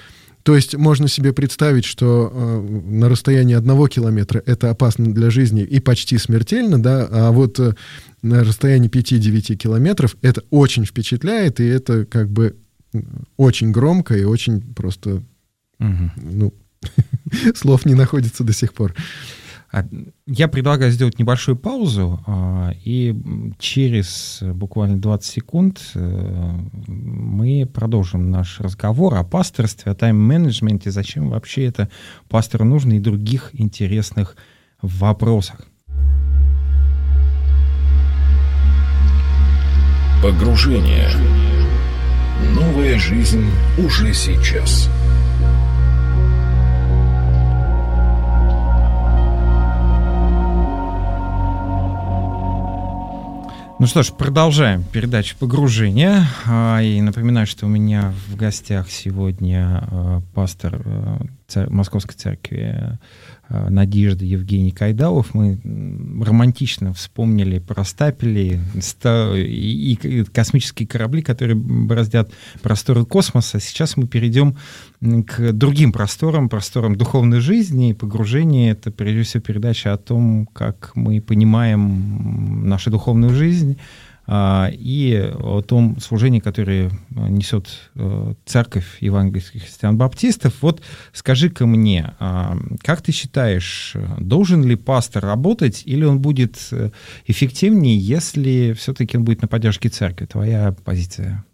То 0.43 0.57
есть 0.57 0.75
можно 0.75 1.09
себе 1.09 1.33
представить, 1.33 1.85
что 1.85 2.31
э, 2.33 2.61
на 2.85 3.09
расстоянии 3.09 3.55
одного 3.55 3.87
километра 3.87 4.43
это 4.45 4.71
опасно 4.71 5.13
для 5.13 5.31
жизни 5.31 5.63
и 5.63 5.79
почти 5.79 6.19
смертельно, 6.19 6.83
да, 6.83 7.09
а 7.11 7.31
вот 7.31 7.61
э, 7.61 7.75
на 8.23 8.43
расстоянии 8.43 8.91
5-9 8.91 9.55
километров 9.55 10.17
это 10.21 10.43
очень 10.51 10.85
впечатляет, 10.85 11.61
и 11.61 11.65
это 11.65 12.05
как 12.07 12.29
бы 12.29 12.57
очень 13.37 13.71
громко 13.71 14.17
и 14.17 14.25
очень 14.25 14.61
просто, 14.61 15.23
угу. 15.79 16.11
ну, 16.17 16.53
слов 17.55 17.87
не 17.87 17.95
находится 17.95 18.43
до 18.43 18.53
сих 18.53 18.75
пор. 18.75 18.95
А, 19.73 19.87
я 20.27 20.49
предлагаю 20.49 20.93
сделать 20.93 21.19
небольшую 21.19 21.57
паузу, 21.57 22.23
а, 22.27 22.73
и 22.85 23.17
через 23.59 24.41
буквально 24.43 24.99
20 24.99 25.33
секунд 25.33 25.81
э, 25.95 26.59
мы 26.87 27.65
продолжим 27.65 28.31
наш 28.31 28.61
разговор 28.61 29.15
о 29.15 29.25
пасторстве, 29.25 29.93
о 29.93 29.95
тайм-менеджменте, 29.95 30.91
зачем 30.91 31.31
вообще 31.31 31.65
это 31.65 31.89
пастору 32.29 32.67
нужно 32.67 32.93
и 32.93 33.01
других 33.01 33.51
интересных 33.55 34.37
вопросах. 34.83 35.67
Погружение. 40.23 41.09
Новая 42.55 42.99
жизнь 42.99 43.47
уже 43.79 44.13
сейчас. 44.13 44.91
Ну 53.83 53.89
что 53.89 54.05
ж, 54.05 54.13
продолжаем 54.13 54.85
передачу 54.85 55.35
погружения. 55.37 56.25
А, 56.47 56.81
и 56.81 57.01
напоминаю, 57.01 57.49
что 57.49 57.67
у 57.67 57.69
меня 57.69 58.15
в 58.29 58.37
гостях 58.37 58.89
сегодня 58.89 59.89
а, 59.91 60.23
пастор 60.35 60.81
а, 61.57 61.67
Московской 61.71 62.17
церкви 62.17 62.99
Э, 63.53 63.69
Надежды 63.69 64.25
Евгений 64.25 64.71
Кайдалов. 64.71 65.35
Мы 65.35 65.59
романтично 66.25 66.95
вспомнили 66.95 67.59
про 67.59 67.85
стапели 67.85 68.61
и 69.37 70.25
космические 70.33 70.89
корабли, 70.89 71.21
которые 71.23 71.57
бороздят 71.57 72.33
просторы 72.63 73.05
космоса. 73.05 73.61
Сейчас 73.61 73.99
мы 73.99 74.07
перейдем 74.07 74.57
к 75.01 75.53
другим 75.53 75.93
просторам, 75.93 76.49
просторам 76.49 76.97
духовной 76.97 77.41
жизни 77.41 77.91
и 77.91 77.95
погружения. 77.95 78.73
Это, 78.73 78.91
прежде 78.91 79.23
всего, 79.23 79.43
передача 79.43 79.93
о 79.93 79.99
том, 79.99 80.47
как 80.47 80.93
мы 80.95 81.21
понимаем 81.21 82.67
нашу 82.69 82.91
духовную 82.91 83.35
жизнь, 83.35 83.79
и 84.29 85.33
о 85.35 85.63
том 85.63 85.99
служении, 86.01 86.39
которое 86.39 86.89
э, 86.89 86.91
несет 87.29 87.69
э, 87.97 88.35
церковь 88.45 88.99
евангельских 89.01 89.63
христиан-баптистов. 89.63 90.55
Вот 90.63 90.81
скажи-ка 91.13 91.67
мне, 91.67 92.15
а, 92.21 92.57
как 92.83 93.03
ты 93.03 93.11
считаешь, 93.11 93.95
должен 94.19 94.65
ли 94.65 94.77
пастор 94.77 95.25
работать, 95.25 95.83
или 95.87 96.05
он 96.05 96.21
будет 96.21 96.57
э, 96.71 96.91
эффективнее, 97.27 97.99
если 97.99 98.75
все-таки 98.75 99.17
он 99.17 99.25
будет 99.25 99.43
на 99.43 99.49
поддержке 99.49 99.89
церкви? 99.89 100.27
Твоя 100.27 100.73
позиция? 100.85 101.45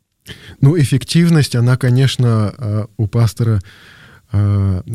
Ну, 0.60 0.78
эффективность, 0.78 1.56
она, 1.56 1.78
конечно, 1.78 2.86
у 2.98 3.06
пастора 3.06 3.60
а, 3.60 3.62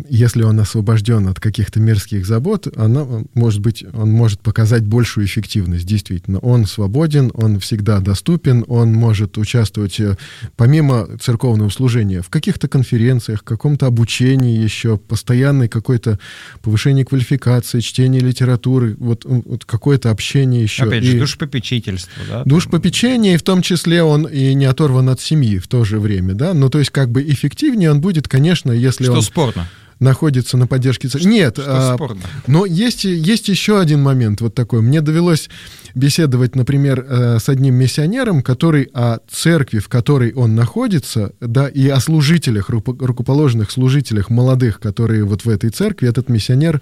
если 0.10 0.44
он 0.44 0.60
освобожден 0.60 1.28
от 1.28 1.40
каких-то 1.40 1.80
мирских 1.80 2.26
забот, 2.26 2.68
она, 2.78 3.06
может 3.34 3.62
быть, 3.62 3.84
он 3.94 4.12
может 4.12 4.42
показать 4.42 4.86
большую 4.86 5.26
эффективность, 5.26 5.86
действительно. 5.86 6.38
Он 6.40 6.68
свободен, 6.68 7.32
он 7.34 7.60
всегда 7.60 8.00
доступен, 8.00 8.64
он 8.68 8.94
может 8.94 9.40
участвовать 9.40 10.00
э, 10.00 10.18
помимо 10.56 11.08
церковного 11.20 11.70
служения 11.70 12.22
в 12.22 12.30
каких-то 12.30 12.68
конференциях, 12.68 13.40
в 13.42 13.44
каком-то 13.44 13.88
обучении 13.88 14.62
еще, 14.62 14.98
постоянное 14.98 15.68
какое-то 15.68 16.20
повышение 16.62 17.04
квалификации, 17.04 17.80
чтение 17.80 18.22
литературы, 18.22 18.96
вот, 19.00 19.26
вот 19.26 19.66
какое-то 19.66 20.12
общение 20.12 20.62
еще. 20.62 20.84
Опять 20.84 21.06
же, 21.06 21.18
и 21.18 21.20
душпопечительство, 21.20 22.24
да? 22.30 22.44
Душпопечение, 22.46 23.34
и 23.34 23.38
в 23.38 23.44
том 23.44 23.64
числе 23.64 24.04
он 24.04 24.28
и 24.28 24.54
не 24.54 24.66
оторван 24.66 25.10
от 25.10 25.20
семьи 25.22 25.58
в 25.58 25.68
то 25.68 25.84
же 25.86 26.00
время, 26.00 26.36
да, 26.36 26.54
ну, 26.54 26.70
то 26.70 26.78
есть 26.78 26.92
как 26.92 27.10
бы 27.10 27.24
эффективнее 27.24 27.90
он 27.90 28.00
будет, 28.00 28.28
конечно, 28.28 28.72
если 28.72 29.06
Что 29.06 29.14
он 29.14 29.23
спорно 29.24 29.68
находится 30.04 30.58
на 30.58 30.68
поддержке 30.68 31.08
церкви. 31.08 31.30
Нет, 31.30 31.54
что 31.54 31.92
а, 31.92 31.96
спорно. 31.96 32.22
но 32.46 32.66
есть, 32.66 33.06
есть 33.06 33.48
еще 33.48 33.80
один 33.80 34.02
момент 34.02 34.42
вот 34.42 34.54
такой. 34.54 34.82
Мне 34.82 35.02
довелось 35.02 35.50
беседовать, 35.96 36.56
например, 36.56 37.06
э, 37.08 37.40
с 37.40 37.50
одним 37.50 37.76
миссионером, 37.76 38.42
который 38.42 38.90
о 38.94 39.20
церкви, 39.30 39.80
в 39.80 39.90
которой 39.90 40.34
он 40.34 40.56
находится, 40.56 41.32
да, 41.40 41.68
и 41.68 41.88
о 41.88 42.00
служителях, 42.00 42.70
рукоположенных 42.70 43.72
служителях 43.72 44.30
молодых, 44.30 44.80
которые 44.80 45.24
вот 45.24 45.46
в 45.46 45.50
этой 45.50 45.70
церкви, 45.70 46.10
этот 46.10 46.30
миссионер 46.30 46.82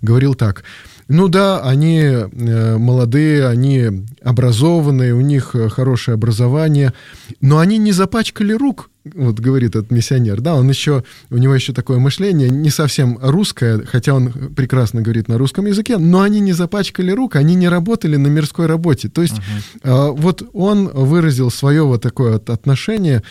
говорил 0.00 0.34
так– 0.34 0.64
ну 1.08 1.28
да, 1.28 1.60
они 1.62 1.98
э, 2.00 2.76
молодые, 2.78 3.46
они 3.46 4.04
образованные, 4.22 5.14
у 5.14 5.20
них 5.20 5.54
э, 5.54 5.68
хорошее 5.68 6.14
образование, 6.14 6.92
но 7.40 7.58
они 7.58 7.78
не 7.78 7.92
запачкали 7.92 8.52
рук, 8.52 8.90
вот 9.04 9.40
говорит 9.40 9.70
этот 9.70 9.90
миссионер, 9.90 10.40
да, 10.40 10.54
он 10.54 10.68
еще, 10.68 11.04
у 11.30 11.36
него 11.36 11.54
еще 11.54 11.72
такое 11.72 11.98
мышление 11.98 12.48
не 12.48 12.70
совсем 12.70 13.18
русское, 13.20 13.84
хотя 13.84 14.14
он 14.14 14.32
прекрасно 14.54 15.02
говорит 15.02 15.28
на 15.28 15.38
русском 15.38 15.66
языке, 15.66 15.98
но 15.98 16.20
они 16.20 16.40
не 16.40 16.52
запачкали 16.52 17.10
рук, 17.10 17.36
они 17.36 17.54
не 17.54 17.68
работали 17.68 18.16
на 18.16 18.28
мирской 18.28 18.66
работе. 18.66 19.08
То 19.08 19.22
есть 19.22 19.34
uh-huh. 19.82 20.10
э, 20.10 20.10
вот 20.12 20.48
он 20.52 20.88
выразил 20.88 21.50
свое 21.50 21.82
вот 21.82 22.02
такое 22.02 22.34
вот 22.34 22.48
отношение 22.50 23.22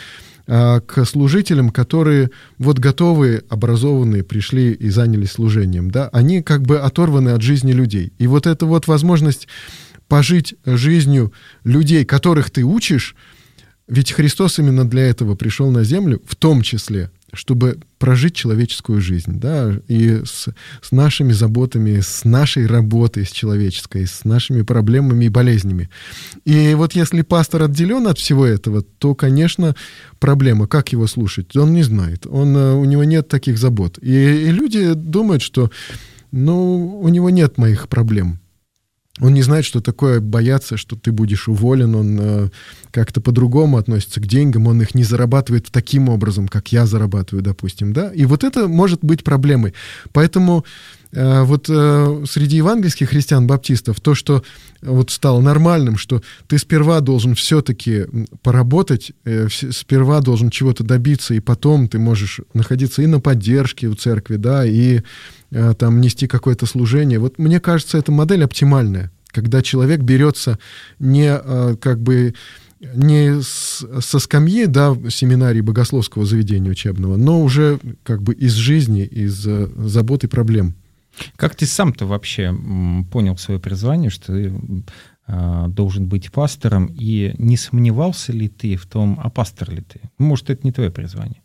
к 0.52 1.06
служителям, 1.06 1.70
которые 1.70 2.30
вот 2.58 2.78
готовые, 2.78 3.44
образованные, 3.48 4.22
пришли 4.22 4.74
и 4.74 4.90
занялись 4.90 5.32
служением, 5.32 5.90
да, 5.90 6.10
они 6.12 6.42
как 6.42 6.64
бы 6.64 6.80
оторваны 6.80 7.30
от 7.30 7.42
жизни 7.42 7.72
людей. 7.72 8.12
И 8.18 8.28
вот 8.28 8.46
эта 8.48 8.66
вот 8.66 8.86
возможность 8.88 9.48
пожить 10.10 10.56
жизнью 10.66 11.32
людей, 11.64 12.04
которых 12.04 12.50
ты 12.50 12.64
учишь, 12.64 13.16
ведь 13.88 14.12
Христос 14.12 14.60
именно 14.60 14.84
для 14.84 15.04
этого 15.04 15.36
пришел 15.36 15.72
на 15.72 15.86
землю, 15.86 16.22
в 16.28 16.36
том 16.36 16.64
числе 16.64 17.12
чтобы 17.34 17.80
прожить 17.98 18.36
человеческую 18.36 19.00
жизнь, 19.00 19.40
да, 19.40 19.74
и 19.88 20.22
с, 20.26 20.50
с 20.82 20.92
нашими 20.92 21.32
заботами, 21.32 22.00
с 22.00 22.26
нашей 22.26 22.66
работой, 22.68 23.26
с 23.26 23.32
человеческой, 23.32 24.06
с 24.06 24.26
нашими 24.26 24.64
проблемами 24.64 25.26
и 25.26 25.30
болезнями. 25.30 25.90
И 26.44 26.74
вот 26.74 26.94
если 26.94 27.22
пастор 27.22 27.64
отделен 27.64 28.08
от 28.08 28.18
всего 28.18 28.46
этого, 28.46 28.82
то, 28.82 29.16
конечно, 29.16 29.76
проблема, 30.20 30.68
как 30.68 30.92
его 30.92 31.08
слушать, 31.08 31.56
он 31.56 31.74
не 31.74 31.84
знает, 31.84 32.28
он, 32.28 32.56
э, 32.56 32.74
у 32.74 32.86
него 32.86 33.04
нет 33.04 33.28
таких 33.28 33.58
забот. 33.58 33.98
И, 34.02 34.12
и 34.12 34.52
люди 34.52 34.94
думают, 34.94 35.42
что, 35.42 35.72
ну, 36.32 37.00
у 37.00 37.08
него 37.08 37.30
нет 37.30 37.58
моих 37.58 37.88
проблем. 37.88 38.41
Он 39.20 39.34
не 39.34 39.42
знает, 39.42 39.66
что 39.66 39.82
такое 39.82 40.22
бояться, 40.22 40.78
что 40.78 40.96
ты 40.96 41.12
будешь 41.12 41.50
уволен, 41.50 41.96
он 41.96 42.20
э, 42.20 42.50
как-то 42.92 43.20
по-другому 43.20 43.78
относится 43.78 44.22
к 44.22 44.26
деньгам, 44.26 44.68
он 44.68 44.82
их 44.82 44.96
не 44.96 45.04
зарабатывает 45.04 45.68
таким 45.70 46.08
образом, 46.08 46.48
как 46.48 46.72
я 46.72 46.86
зарабатываю, 46.86 47.44
допустим, 47.44 47.92
да, 47.92 48.10
и 48.14 48.24
вот 48.24 48.46
это 48.46 48.70
может 48.70 49.04
быть 49.04 49.26
проблемой. 49.26 49.74
Поэтому 50.14 50.64
э, 51.12 51.42
вот 51.44 51.66
э, 51.70 52.24
среди 52.26 52.56
евангельских 52.56 53.10
христиан-баптистов 53.10 54.00
то, 54.00 54.16
что 54.16 54.44
вот 54.82 55.12
стало 55.12 55.42
нормальным, 55.42 55.98
что 55.98 56.22
ты 56.48 56.58
сперва 56.58 57.02
должен 57.02 57.36
все-таки 57.36 58.06
поработать, 58.44 59.12
э, 59.26 59.50
сперва 59.50 60.22
должен 60.22 60.50
чего-то 60.50 60.86
добиться, 60.86 61.34
и 61.34 61.42
потом 61.42 61.90
ты 61.90 62.00
можешь 62.00 62.40
находиться 62.54 63.02
и 63.02 63.08
на 63.08 63.20
поддержке 63.20 63.88
у 63.88 63.94
церкви, 63.94 64.38
да, 64.38 64.66
и 64.66 65.02
Э, 65.02 65.04
там 65.52 66.02
нести 66.02 66.28
какое-то 66.28 66.66
служение. 66.66 67.20
Вот 67.20 67.38
мне 67.38 67.60
кажется, 67.60 67.98
эта 67.98 68.12
модель 68.12 68.44
оптимальная, 68.44 69.12
когда 69.28 69.62
человек 69.62 70.02
берется 70.02 70.60
не 71.00 71.30
э, 71.32 71.76
как 71.80 72.02
бы 72.02 72.34
не 72.80 73.42
с, 73.42 73.86
со 74.02 74.20
скамьи, 74.20 74.66
да, 74.66 74.96
семинарии 75.10 75.62
богословского 75.62 76.26
заведения 76.26 76.72
учебного, 76.72 77.16
но 77.16 77.42
уже 77.42 77.80
как 78.04 78.24
бы 78.24 78.34
из 78.34 78.54
жизни, 78.54 79.04
из 79.04 79.46
э, 79.46 79.70
забот 79.78 80.24
и 80.24 80.28
проблем. 80.28 80.76
Как 81.36 81.56
ты 81.56 81.66
сам-то 81.66 82.06
вообще 82.06 82.56
понял 83.12 83.38
свое 83.38 83.60
призвание, 83.60 84.10
что 84.10 84.34
ты 84.34 84.54
должен 85.28 86.08
быть 86.08 86.32
пастором, 86.32 86.88
и 86.88 87.36
не 87.38 87.58
сомневался 87.58 88.32
ли 88.32 88.48
ты 88.48 88.76
в 88.76 88.86
том, 88.86 89.20
а 89.22 89.30
пастор 89.30 89.72
ли 89.72 89.82
ты? 89.82 90.00
Может, 90.18 90.50
это 90.50 90.62
не 90.64 90.72
твое 90.72 90.90
призвание? 90.90 91.41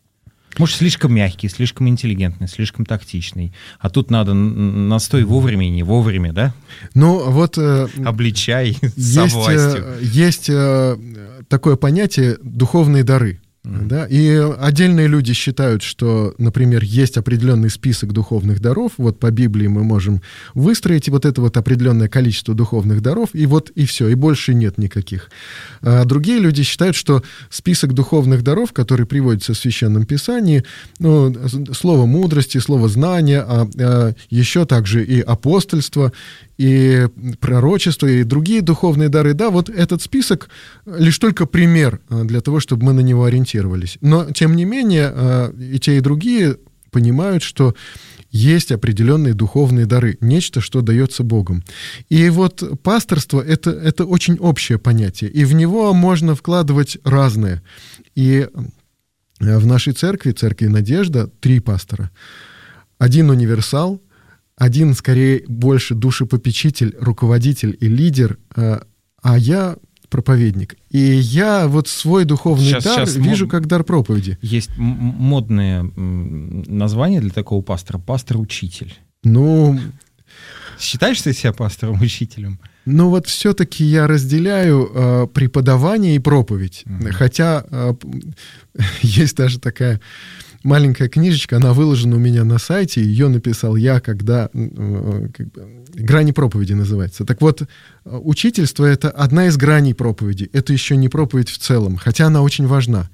Может, 0.57 0.77
слишком 0.77 1.13
мягкий, 1.13 1.49
слишком 1.49 1.87
интеллигентный, 1.87 2.47
слишком 2.47 2.85
тактичный. 2.85 3.53
А 3.79 3.89
тут 3.89 4.11
надо 4.11 4.33
настой 4.33 5.23
вовремя 5.23 5.67
и 5.67 5.69
не 5.69 5.83
вовремя, 5.83 6.33
да? 6.33 6.53
Ну, 6.93 7.29
вот... 7.29 7.57
Э, 7.57 7.87
Обличай 8.05 8.77
есть, 8.95 9.35
э, 9.49 9.99
есть 10.01 10.49
э, 10.49 10.97
такое 11.47 11.75
понятие 11.75 12.37
«духовные 12.41 13.03
дары». 13.03 13.39
Да? 13.67 14.05
И 14.05 14.29
отдельные 14.59 15.07
люди 15.07 15.33
считают, 15.33 15.83
что, 15.83 16.33
например, 16.37 16.83
есть 16.83 17.17
определенный 17.17 17.69
список 17.69 18.13
духовных 18.13 18.61
даров. 18.61 18.93
Вот 18.97 19.19
по 19.19 19.29
Библии 19.31 19.67
мы 19.67 19.83
можем 19.83 20.21
выстроить 20.53 21.09
вот 21.09 21.25
это 21.25 21.41
вот 21.41 21.57
определенное 21.57 22.07
количество 22.07 22.53
духовных 22.53 23.01
даров, 23.01 23.29
и 23.33 23.45
вот 23.45 23.69
и 23.71 23.85
все, 23.85 24.07
и 24.07 24.15
больше 24.15 24.53
нет 24.53 24.77
никаких. 24.77 25.29
А 25.81 26.05
другие 26.05 26.39
люди 26.39 26.63
считают, 26.63 26.95
что 26.95 27.23
список 27.49 27.93
духовных 27.93 28.43
даров, 28.43 28.71
который 28.71 29.05
приводится 29.05 29.53
в 29.53 29.57
Священном 29.57 30.05
Писании, 30.05 30.63
ну, 30.99 31.35
слово 31.73 32.05
мудрости, 32.05 32.57
слово 32.59 32.87
знания, 32.87 33.41
а, 33.41 33.67
а 33.79 34.13
еще 34.29 34.65
также 34.65 35.03
и 35.03 35.19
апостольство, 35.19 36.13
и 36.57 37.07
пророчество, 37.39 38.07
и 38.07 38.23
другие 38.23 38.61
духовные 38.61 39.09
дары. 39.09 39.33
Да, 39.33 39.49
вот 39.49 39.69
этот 39.69 40.01
список 40.01 40.49
лишь 40.85 41.19
только 41.19 41.45
пример 41.45 42.01
а, 42.09 42.23
для 42.23 42.41
того, 42.41 42.59
чтобы 42.59 42.85
мы 42.85 42.93
на 42.93 43.01
него 43.01 43.25
ориентировались. 43.25 43.97
Но, 44.01 44.25
тем 44.31 44.55
не 44.55 44.65
менее, 44.65 45.11
а, 45.13 45.53
и 45.53 45.79
те, 45.79 45.97
и 45.97 46.01
другие 46.01 46.57
понимают, 46.91 47.43
что 47.43 47.75
есть 48.31 48.71
определенные 48.71 49.33
духовные 49.33 49.85
дары, 49.85 50.17
нечто, 50.19 50.59
что 50.59 50.81
дается 50.81 51.23
Богом. 51.23 51.63
И 52.09 52.29
вот 52.29 52.81
пасторство 52.81 53.39
это,— 53.39 53.69
это 53.71 54.05
очень 54.05 54.37
общее 54.37 54.79
понятие, 54.79 55.29
и 55.29 55.45
в 55.45 55.53
него 55.53 55.93
можно 55.93 56.35
вкладывать 56.35 56.97
разное. 57.03 57.63
И 58.15 58.47
в 59.39 59.65
нашей 59.65 59.93
церкви, 59.93 60.31
церкви 60.31 60.67
Надежда, 60.67 61.27
три 61.39 61.59
пастора. 61.59 62.09
Один 62.97 63.29
универсал— 63.29 64.01
один 64.57 64.95
скорее 64.95 65.43
больше 65.47 65.93
душепопечитель, 65.93 66.95
руководитель 66.99 67.77
и 67.79 67.87
лидер, 67.87 68.39
э, 68.55 68.79
а 69.21 69.37
я 69.37 69.77
проповедник. 70.09 70.77
И 70.89 70.99
я 70.99 71.67
вот 71.67 71.87
свой 71.87 72.25
духовный 72.25 72.65
сейчас, 72.65 72.83
дар 72.83 73.07
сейчас 73.07 73.15
вижу 73.15 73.45
мод... 73.45 73.51
как 73.51 73.67
дар 73.67 73.83
проповеди. 73.83 74.37
Есть 74.41 74.71
модное 74.77 75.83
название 75.83 77.21
для 77.21 77.29
такого 77.29 77.61
пастора— 77.61 77.97
пастор-учитель. 78.05 78.93
Ну... 79.23 79.79
Считаешь 80.79 81.21
ты 81.21 81.33
себя 81.33 81.53
пастором-учителем? 81.53 82.59
Ну 82.85 83.09
вот 83.09 83.27
все-таки 83.27 83.83
я 83.83 84.07
разделяю 84.07 84.89
э, 84.93 85.27
преподавание 85.33 86.15
и 86.15 86.19
проповедь. 86.19 86.83
Mm-hmm. 86.85 87.11
Хотя 87.11 87.65
э, 87.69 87.93
есть 89.01 89.35
даже 89.35 89.59
такая 89.59 89.99
маленькая 90.67 91.07
книжечка, 91.07 91.57
она 91.57 91.73
выложена 91.73 92.17
у 92.17 92.19
меня 92.19 92.43
на 92.43 92.57
сайте, 92.59 93.01
ее 93.01 93.29
написал 93.29 93.75
я, 93.77 93.99
когда 94.01 94.49
э, 94.53 95.29
как 95.33 95.51
бы, 95.51 95.85
«Грани 95.93 96.33
проповеди» 96.33 96.73
называется. 96.73 97.25
Так 97.25 97.41
вот, 97.41 97.63
учительство— 98.03 98.85
это 98.85 99.09
одна 99.09 99.47
из 99.47 99.57
граней 99.57 99.93
проповеди. 99.93 100.49
Это 100.51 100.73
еще 100.73 100.97
не 100.97 101.07
проповедь 101.07 101.49
в 101.49 101.57
целом, 101.57 101.95
хотя 101.95 102.27
она 102.27 102.41
очень 102.41 102.67
важна. 102.67 103.09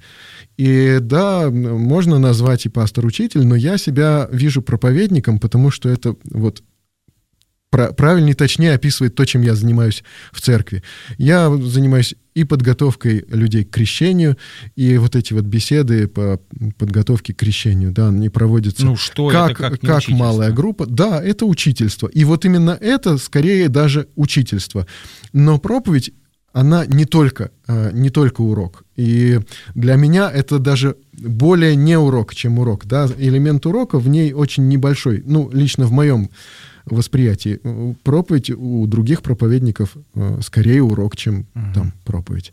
И 0.56 0.98
да, 1.00 1.48
можно 1.50 2.18
назвать 2.18 2.66
и 2.66 2.68
пастор-учитель, 2.68 3.46
но 3.46 3.54
я 3.54 3.78
себя 3.78 4.28
вижу 4.30 4.60
проповедником, 4.60 5.38
потому 5.38 5.70
что 5.70 5.88
это 5.88 6.16
вот 6.24 6.62
правильнее, 7.76 8.34
точнее 8.34 8.74
описывает 8.74 9.14
то, 9.14 9.24
чем 9.24 9.42
я 9.42 9.54
занимаюсь 9.54 10.02
в 10.32 10.40
церкви. 10.40 10.82
Я 11.18 11.54
занимаюсь 11.56 12.14
и 12.34 12.44
подготовкой 12.44 13.24
людей 13.28 13.64
к 13.64 13.70
крещению, 13.70 14.36
и 14.74 14.98
вот 14.98 15.14
эти 15.14 15.32
вот 15.32 15.44
беседы 15.44 16.08
по 16.08 16.40
подготовке 16.78 17.32
к 17.32 17.36
крещению, 17.36 17.92
да, 17.92 18.08
они 18.08 18.28
проводятся 18.28 18.84
ну, 18.84 18.96
что 18.96 19.28
как, 19.28 19.52
это, 19.52 19.70
как, 19.70 19.80
как 19.80 20.08
малая 20.08 20.50
группа. 20.50 20.86
Да, 20.86 21.22
это 21.22 21.46
учительство. 21.46 22.08
И 22.08 22.24
вот 22.24 22.44
именно 22.44 22.76
это 22.80 23.18
скорее 23.18 23.68
даже 23.68 24.08
учительство. 24.16 24.86
Но 25.32 25.58
проповедь 25.58 26.12
она 26.54 26.86
не 26.86 27.04
только, 27.04 27.50
э, 27.66 27.90
не 27.92 28.10
только 28.10 28.40
урок. 28.40 28.84
И 28.94 29.40
для 29.74 29.96
меня 29.96 30.30
это 30.30 30.60
даже 30.60 30.96
более 31.12 31.74
не 31.74 31.98
урок, 31.98 32.32
чем 32.34 32.60
урок. 32.60 32.86
Да? 32.86 33.08
Элемент 33.18 33.66
урока 33.66 33.98
в 33.98 34.08
ней 34.08 34.32
очень 34.32 34.68
небольшой. 34.68 35.22
Ну, 35.26 35.50
лично 35.52 35.86
в 35.86 35.90
моем 35.90 36.30
восприятии. 36.86 37.60
Проповедь 38.02 38.50
у 38.50 38.86
других 38.86 39.22
проповедников 39.22 39.96
э, 40.14 40.40
скорее 40.42 40.82
урок, 40.82 41.16
чем 41.16 41.46
угу. 41.54 41.74
там 41.74 41.92
проповедь. 42.04 42.52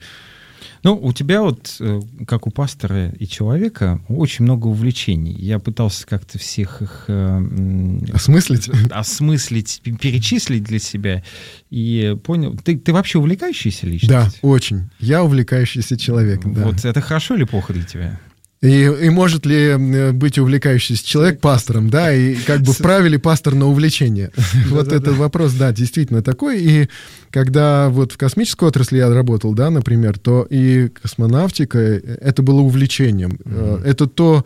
Ну, 0.84 0.98
у 1.00 1.14
тебя 1.14 1.42
вот, 1.44 1.76
э, 1.80 2.02
как 2.26 2.48
у 2.48 2.50
пастора 2.50 3.10
и 3.10 3.28
человека, 3.28 4.02
очень 4.08 4.46
много 4.46 4.68
увлечений. 4.68 5.34
Я 5.34 5.60
пытался 5.60 6.08
как-то 6.08 6.40
всех 6.40 6.82
их... 6.82 7.06
Э, 7.08 8.00
осмыслить? 8.14 8.70
Осмыслить, 8.92 9.82
перечислить 9.84 10.64
для 10.64 10.80
себя. 10.80 11.24
И 11.70 12.18
понял... 12.24 12.58
Ты, 12.58 12.80
ты 12.80 12.94
вообще 12.94 13.20
увлекающийся 13.20 13.86
личность? 13.86 14.10
Да, 14.10 14.30
очень. 14.42 14.90
Я 15.00 15.24
увлекающийся 15.24 15.98
человек, 15.98 16.42
да. 16.44 16.66
Вот 16.66 16.84
это 16.84 17.00
хорошо 17.02 17.36
или 17.36 17.44
плохо 17.44 17.74
для 17.74 17.84
тебя? 17.84 18.20
И, 18.62 18.84
и 18.84 19.10
может 19.10 19.48
ли 19.48 20.12
быть 20.12 20.38
увлекающийся 20.38 21.04
человек 21.04 21.42
пастором, 21.42 21.90
да, 21.90 22.14
и 22.14 22.36
как 22.36 22.62
бы 22.62 22.74
вправе 22.74 23.10
ли 23.10 23.18
пастор 23.18 23.56
на 23.56 23.68
увлечение? 23.68 24.32
Вот 24.70 24.92
этот 24.92 25.16
вопрос, 25.18 25.54
да, 25.54 25.72
действительно 25.72 26.22
такой. 26.22 26.62
И 26.62 26.90
когда 27.32 27.90
вот 27.90 28.12
в 28.12 28.18
космической 28.18 28.68
отрасли 28.68 28.98
я 28.98 29.10
работал, 29.10 29.54
да, 29.54 29.72
например, 29.72 30.20
то 30.20 30.46
и 30.48 30.90
космонавтика, 30.90 31.80
э, 31.80 32.18
это 32.22 32.44
было 32.44 32.62
увлечением. 32.62 33.40
Это 33.84 34.06
то, 34.06 34.46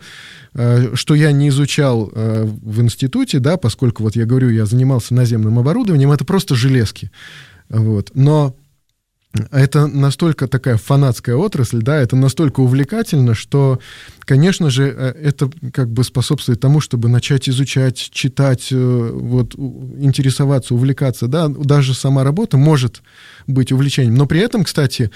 э, 0.54 0.94
что 0.94 1.14
я 1.14 1.32
не 1.32 1.50
изучал 1.50 2.10
э, 2.14 2.44
в 2.46 2.80
институте, 2.80 3.38
да, 3.38 3.58
поскольку, 3.58 4.02
вот 4.02 4.16
я 4.16 4.24
говорю, 4.24 4.48
я 4.48 4.64
занимался 4.64 5.14
наземным 5.14 5.58
оборудованием, 5.58 6.10
это 6.10 6.24
просто 6.24 6.54
железки. 6.54 7.10
Вот. 7.68 8.12
Но 8.14 8.56
это 9.50 9.86
настолько 9.86 10.48
такая 10.48 10.76
фанатская 10.76 11.36
отрасль, 11.36 11.82
да, 11.82 11.96
это 11.96 12.16
настолько 12.16 12.60
увлекательно, 12.60 13.34
что, 13.34 13.80
конечно 14.26 14.68
же, 14.68 14.94
э, 14.94 15.14
это 15.22 15.50
как 15.72 15.88
бы 15.88 16.04
способствует 16.04 16.60
тому, 16.60 16.80
чтобы 16.80 17.08
начать 17.08 17.48
изучать, 17.48 17.96
читать, 17.96 18.68
э, 18.70 19.10
вот, 19.12 19.54
интересоваться, 19.54 20.74
увлекаться, 20.74 21.28
да, 21.28 21.48
даже 21.48 21.94
сама 21.94 22.24
работа 22.24 22.58
может 22.58 23.02
быть 23.46 23.72
увлечением. 23.72 24.16
Но 24.16 24.26
при 24.26 24.40
этом, 24.40 24.64
кстати, 24.64 25.10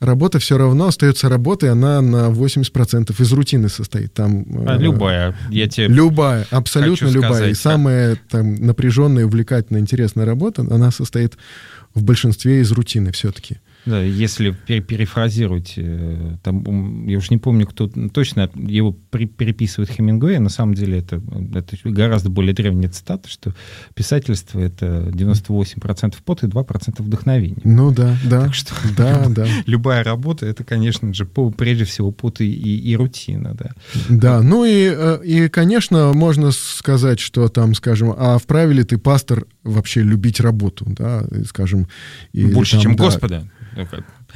работа 0.00 0.38
все 0.38 0.58
равно 0.58 0.86
остается 0.88 1.28
работой, 1.28 1.70
она 1.70 2.00
на 2.00 2.30
80% 2.30 3.14
из 3.20 3.32
рутины 3.32 3.68
состоит. 3.68 4.14
Там, 4.14 4.44
а, 4.66 4.76
э, 4.76 4.80
любая, 4.80 5.36
я 5.50 5.68
тебе 5.68 5.86
Любая, 5.86 6.46
абсолютно 6.50 7.08
любая. 7.08 7.32
Сказать, 7.32 7.50
и 7.50 7.54
самая 7.54 8.18
там, 8.30 8.54
напряженная, 8.54 9.26
увлекательная, 9.26 9.82
интересная 9.82 10.24
работа, 10.24 10.62
она 10.62 10.90
состоит 10.90 11.34
в 11.94 12.02
большинстве 12.02 12.60
из 12.60 12.72
рутины 12.72 13.12
все-таки. 13.12 13.58
Да, 13.86 14.00
если 14.00 14.50
перефразировать, 14.50 15.74
э, 15.76 16.36
там, 16.42 17.06
я 17.06 17.18
уж 17.18 17.30
не 17.30 17.38
помню, 17.38 17.66
кто 17.66 17.88
точно 17.88 18.50
его 18.54 18.92
переписывает 18.92 19.90
Хемингуэй, 19.90 20.38
на 20.38 20.48
самом 20.48 20.74
деле 20.74 20.98
это, 20.98 21.20
это 21.54 21.76
гораздо 21.84 22.30
более 22.30 22.54
древняя 22.54 22.90
цитата, 22.90 23.28
что 23.28 23.54
писательство— 23.94 24.58
это 24.60 25.10
98% 25.12 26.14
пота 26.24 26.46
и 26.46 26.48
2% 26.48 27.02
вдохновения. 27.02 27.60
Ну 27.64 27.90
да, 27.90 28.16
да. 28.24 28.42
Так 28.42 28.54
что 28.54 28.74
да, 28.96 29.28
да. 29.28 29.46
любая 29.66 30.02
работа— 30.02 30.46
это, 30.46 30.64
конечно 30.64 31.12
же, 31.12 31.26
прежде 31.26 31.84
всего 31.84 32.10
пот 32.10 32.40
и, 32.40 32.46
и 32.46 32.96
рутина. 32.96 33.54
Да, 33.54 33.70
да 34.08 34.42
ну 34.42 34.64
и, 34.64 34.90
э, 34.90 35.20
и, 35.24 35.48
конечно, 35.48 36.12
можно 36.14 36.52
сказать, 36.52 37.20
что 37.20 37.48
там, 37.48 37.74
скажем, 37.74 38.14
а 38.16 38.38
вправе 38.38 38.74
ли 38.74 38.84
ты, 38.84 38.98
пастор, 38.98 39.46
вообще 39.62 40.02
любить 40.02 40.40
работу, 40.40 40.86
да, 40.88 41.24
скажем. 41.46 41.88
И, 42.32 42.46
Больше, 42.46 42.72
там, 42.72 42.80
чем 42.80 42.96
да, 42.96 43.04
Господа. 43.04 43.44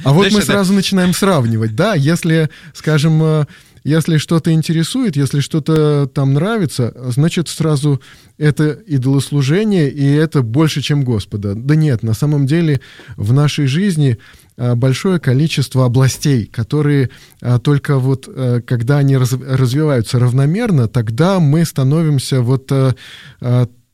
А 0.03 0.13
вот 0.13 0.31
мы 0.31 0.41
сразу 0.41 0.73
начинаем 0.73 1.13
сравнивать, 1.13 1.75
да, 1.75 1.95
если, 1.95 2.49
скажем, 2.73 3.21
э, 3.23 3.45
если 3.83 4.17
что-то 4.17 4.51
интересует, 4.51 5.15
если 5.15 5.39
что-то 5.39 6.07
там 6.07 6.33
нравится, 6.33 6.93
значит, 7.07 7.47
сразу 7.47 8.01
это 8.37 8.71
идолослужение, 8.71 9.89
и 9.89 10.05
это 10.05 10.41
больше, 10.41 10.81
чем 10.81 11.03
Господа. 11.03 11.55
Да 11.55 11.75
нет, 11.75 12.03
на 12.03 12.13
самом 12.13 12.45
деле 12.45 12.81
в 13.17 13.33
нашей 13.33 13.67
жизни 13.67 14.17
э, 14.57 14.75
большое 14.75 15.19
количество 15.19 15.85
областей, 15.85 16.45
которые 16.45 17.09
э, 17.41 17.59
только 17.59 17.97
вот 17.97 18.29
когда 18.65 18.99
они 18.99 19.17
развиваются 19.17 20.19
равномерно, 20.19 20.87
тогда 20.87 21.39
мы 21.39 21.65
становимся 21.65 22.41
вот 22.41 22.71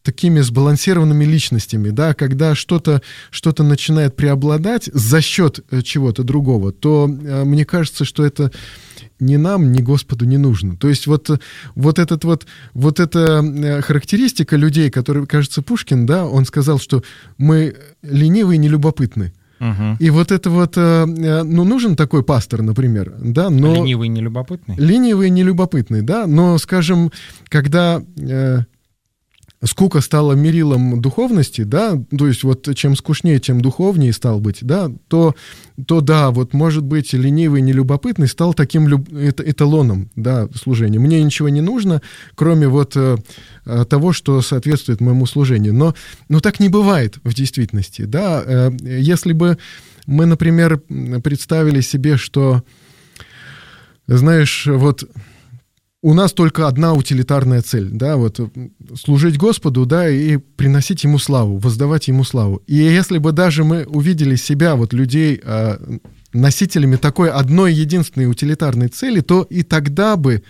такими 0.06 0.40
сбалансированными 0.42 1.26
личностями, 1.26 1.90
да, 1.90 2.14
когда 2.14 2.56
что-то 2.56 3.02
что 3.32 3.52
начинает 3.64 4.16
преобладать 4.16 4.90
за 4.94 5.20
счет 5.20 5.66
э, 5.72 5.82
чего-то 5.82 6.24
другого, 6.24 6.72
то 6.72 7.10
э, 7.10 7.44
мне 7.44 7.66
кажется, 7.66 8.06
что 8.06 8.24
это 8.24 8.52
ни 9.20 9.36
нам, 9.38 9.72
ни 9.72 9.82
Господу 9.82 10.26
не 10.26 10.38
нужно. 10.38 10.78
То 10.78 10.90
есть 10.90 11.08
вот, 11.08 11.30
вот, 11.74 12.00
этот 12.00 12.24
вот, 12.24 12.46
вот 12.74 13.00
эта 13.00 13.44
э, 13.44 13.82
характеристика 13.82 14.56
людей, 14.56 14.92
которые, 14.92 15.26
кажется, 15.26 15.62
Пушкин, 15.62 16.06
да, 16.06 16.26
он 16.26 16.46
сказал, 16.46 16.80
что 16.80 17.04
мы 17.38 17.76
ленивые 18.04 18.58
и 18.58 18.60
нелюбопытны. 18.60 19.34
Угу. 19.60 19.98
И 20.00 20.10
вот 20.10 20.32
это 20.34 20.50
вот, 20.50 20.76
ну, 20.76 21.64
нужен 21.64 21.96
такой 21.96 22.24
пастор, 22.24 22.62
например, 22.62 23.14
да, 23.18 23.50
но... 23.50 23.74
Ленивый 23.74 24.10
и 24.10 24.12
нелюбопытный? 24.12 24.76
Ленивый 24.76 25.30
и 25.30 25.32
нелюбопытный, 25.32 26.02
да, 26.02 26.28
но, 26.28 26.58
скажем, 26.58 27.10
когда 27.48 28.04
скука 29.64 30.02
стала 30.02 30.34
мерилом 30.34 31.02
духовности, 31.02 31.62
да, 31.62 31.98
то 32.16 32.28
есть 32.28 32.44
вот 32.44 32.68
чем 32.76 32.96
скучнее, 32.96 33.40
тем 33.40 33.62
духовнее 33.62 34.14
стал 34.14 34.40
быть, 34.40 34.60
да, 34.62 34.92
то, 35.08 35.36
то 35.88 36.02
да, 36.02 36.32
вот 36.32 36.54
может 36.54 36.84
быть 36.84 37.14
ленивый, 37.14 37.62
нелюбопытный 37.62 38.28
стал 38.28 38.54
таким 38.54 38.88
люб... 38.88 39.08
эталоном, 39.12 40.10
да, 40.16 40.48
служения. 40.56 41.00
Мне 41.00 41.24
ничего 41.24 41.50
не 41.50 41.62
нужно, 41.62 42.02
кроме 42.36 42.68
вот 42.68 42.94
э, 42.96 43.18
э, 43.66 43.86
того, 43.86 44.14
что 44.14 44.42
соответствует 44.42 45.02
моему 45.02 45.26
служению. 45.26 45.74
Но, 45.74 45.96
но 46.30 46.40
так 46.40 46.60
не 46.60 46.70
бывает 46.70 47.18
в 47.24 47.34
действительности, 47.34 48.04
да. 48.04 48.44
Э, 48.46 48.72
если 48.82 49.34
бы 49.34 49.58
мы, 50.06 50.26
например, 50.26 50.78
представили 51.24 51.82
себе, 51.82 52.18
что, 52.18 52.64
знаешь, 54.08 54.68
вот 54.68 55.04
у 56.06 56.14
нас 56.14 56.34
только 56.34 56.68
одна 56.68 56.94
утилитарная 56.94 57.64
цель, 57.64 57.90
да, 57.90 58.16
вот 58.16 58.40
служить 58.94 59.40
Господу, 59.40 59.88
да, 59.88 60.08
и 60.08 60.38
приносить 60.38 61.04
Ему 61.04 61.18
славу, 61.18 61.58
воздавать 61.58 62.08
Ему 62.08 62.24
славу. 62.24 62.62
И 62.68 62.76
если 62.76 63.18
бы 63.18 63.32
даже 63.32 63.64
мы 63.64 63.86
увидели 63.86 64.36
себя, 64.36 64.76
вот 64.76 64.94
людей, 64.94 65.42
а, 65.44 65.82
носителями 66.32 66.98
такой 66.98 67.32
одной 67.32 67.74
единственной 67.74 68.30
утилитарной 68.30 68.90
цели, 68.90 69.22
то 69.22 69.48
и 69.50 69.64
тогда 69.64 70.16
бы 70.16 70.44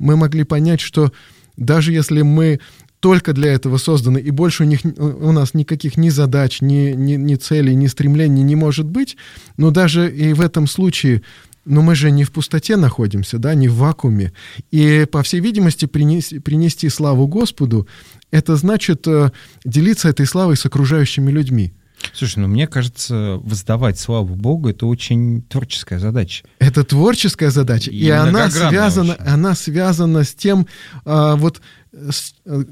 мы 0.00 0.16
могли 0.16 0.42
понять, 0.42 0.80
что 0.80 1.12
даже 1.56 1.92
если 1.92 2.22
мы 2.22 2.58
только 2.98 3.32
для 3.32 3.52
этого 3.52 3.76
созданы, 3.76 4.18
и 4.18 4.32
больше 4.32 4.64
у 4.64 4.66
них 4.66 4.80
у 4.84 5.30
нас 5.30 5.54
никаких 5.54 5.96
ни 5.96 6.08
задач, 6.08 6.60
ни, 6.60 6.94
ни, 6.96 7.12
ни 7.12 7.36
целей, 7.36 7.76
ни 7.76 7.86
стремлений 7.86 8.42
не 8.42 8.56
может 8.56 8.86
быть, 8.86 9.16
но 9.56 9.70
даже 9.70 10.12
и 10.12 10.32
в 10.32 10.40
этом 10.40 10.66
случае 10.66 11.22
но 11.66 11.82
мы 11.82 11.94
же 11.94 12.10
не 12.10 12.24
в 12.24 12.32
пустоте 12.32 12.76
находимся, 12.76 13.38
да, 13.38 13.54
не 13.54 13.68
в 13.68 13.74
вакууме. 13.74 14.32
И, 14.70 15.06
по 15.10 15.22
всей 15.22 15.40
видимости, 15.40 15.86
принести, 15.86 16.38
принести 16.38 16.88
славу 16.88 17.26
Господу, 17.26 17.86
это 18.30 18.56
значит 18.56 19.06
э, 19.06 19.30
делиться 19.64 20.08
этой 20.08 20.26
славой 20.26 20.56
с 20.56 20.64
окружающими 20.64 21.30
людьми. 21.30 21.74
Слушай, 22.12 22.40
ну 22.40 22.48
мне 22.48 22.66
кажется, 22.66 23.40
воздавать 23.42 23.98
славу 23.98 24.34
Богу 24.34 24.68
это 24.68 24.86
очень 24.86 25.42
творческая 25.42 25.98
задача. 25.98 26.44
Это 26.58 26.84
творческая 26.84 27.50
задача, 27.50 27.90
и, 27.90 27.96
и 27.96 28.10
она 28.10 28.50
связана, 28.50 29.14
очень. 29.14 29.24
она 29.24 29.54
связана 29.54 30.24
с 30.24 30.34
тем, 30.34 30.66
а, 31.04 31.36
вот 31.36 31.60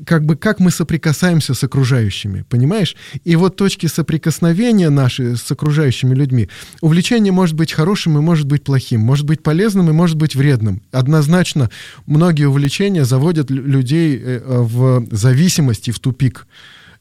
как 0.05 0.25
бы 0.25 0.37
как 0.37 0.61
мы 0.61 0.71
соприкасаемся 0.71 1.55
с 1.55 1.65
окружающими, 1.65 2.45
понимаешь? 2.49 2.97
И 3.25 3.37
вот 3.37 3.57
точки 3.57 3.87
соприкосновения 3.87 4.91
наши 4.91 5.37
с 5.37 5.51
окружающими 5.51 6.15
людьми. 6.15 6.49
Увлечение 6.81 7.33
может 7.33 7.55
быть 7.55 7.73
хорошим 7.73 8.19
и 8.19 8.21
может 8.21 8.47
быть 8.47 8.65
плохим, 8.65 9.01
может 9.01 9.27
быть 9.27 9.43
полезным 9.43 9.89
и 9.91 9.93
может 9.93 10.17
быть 10.17 10.35
вредным. 10.35 10.83
Однозначно 10.93 11.71
многие 12.07 12.47
увлечения 12.47 13.05
заводят 13.05 13.51
людей 13.51 14.21
э, 14.23 14.41
в 14.45 15.07
зависимости, 15.11 15.91
в 15.91 15.99
тупик. 15.99 16.47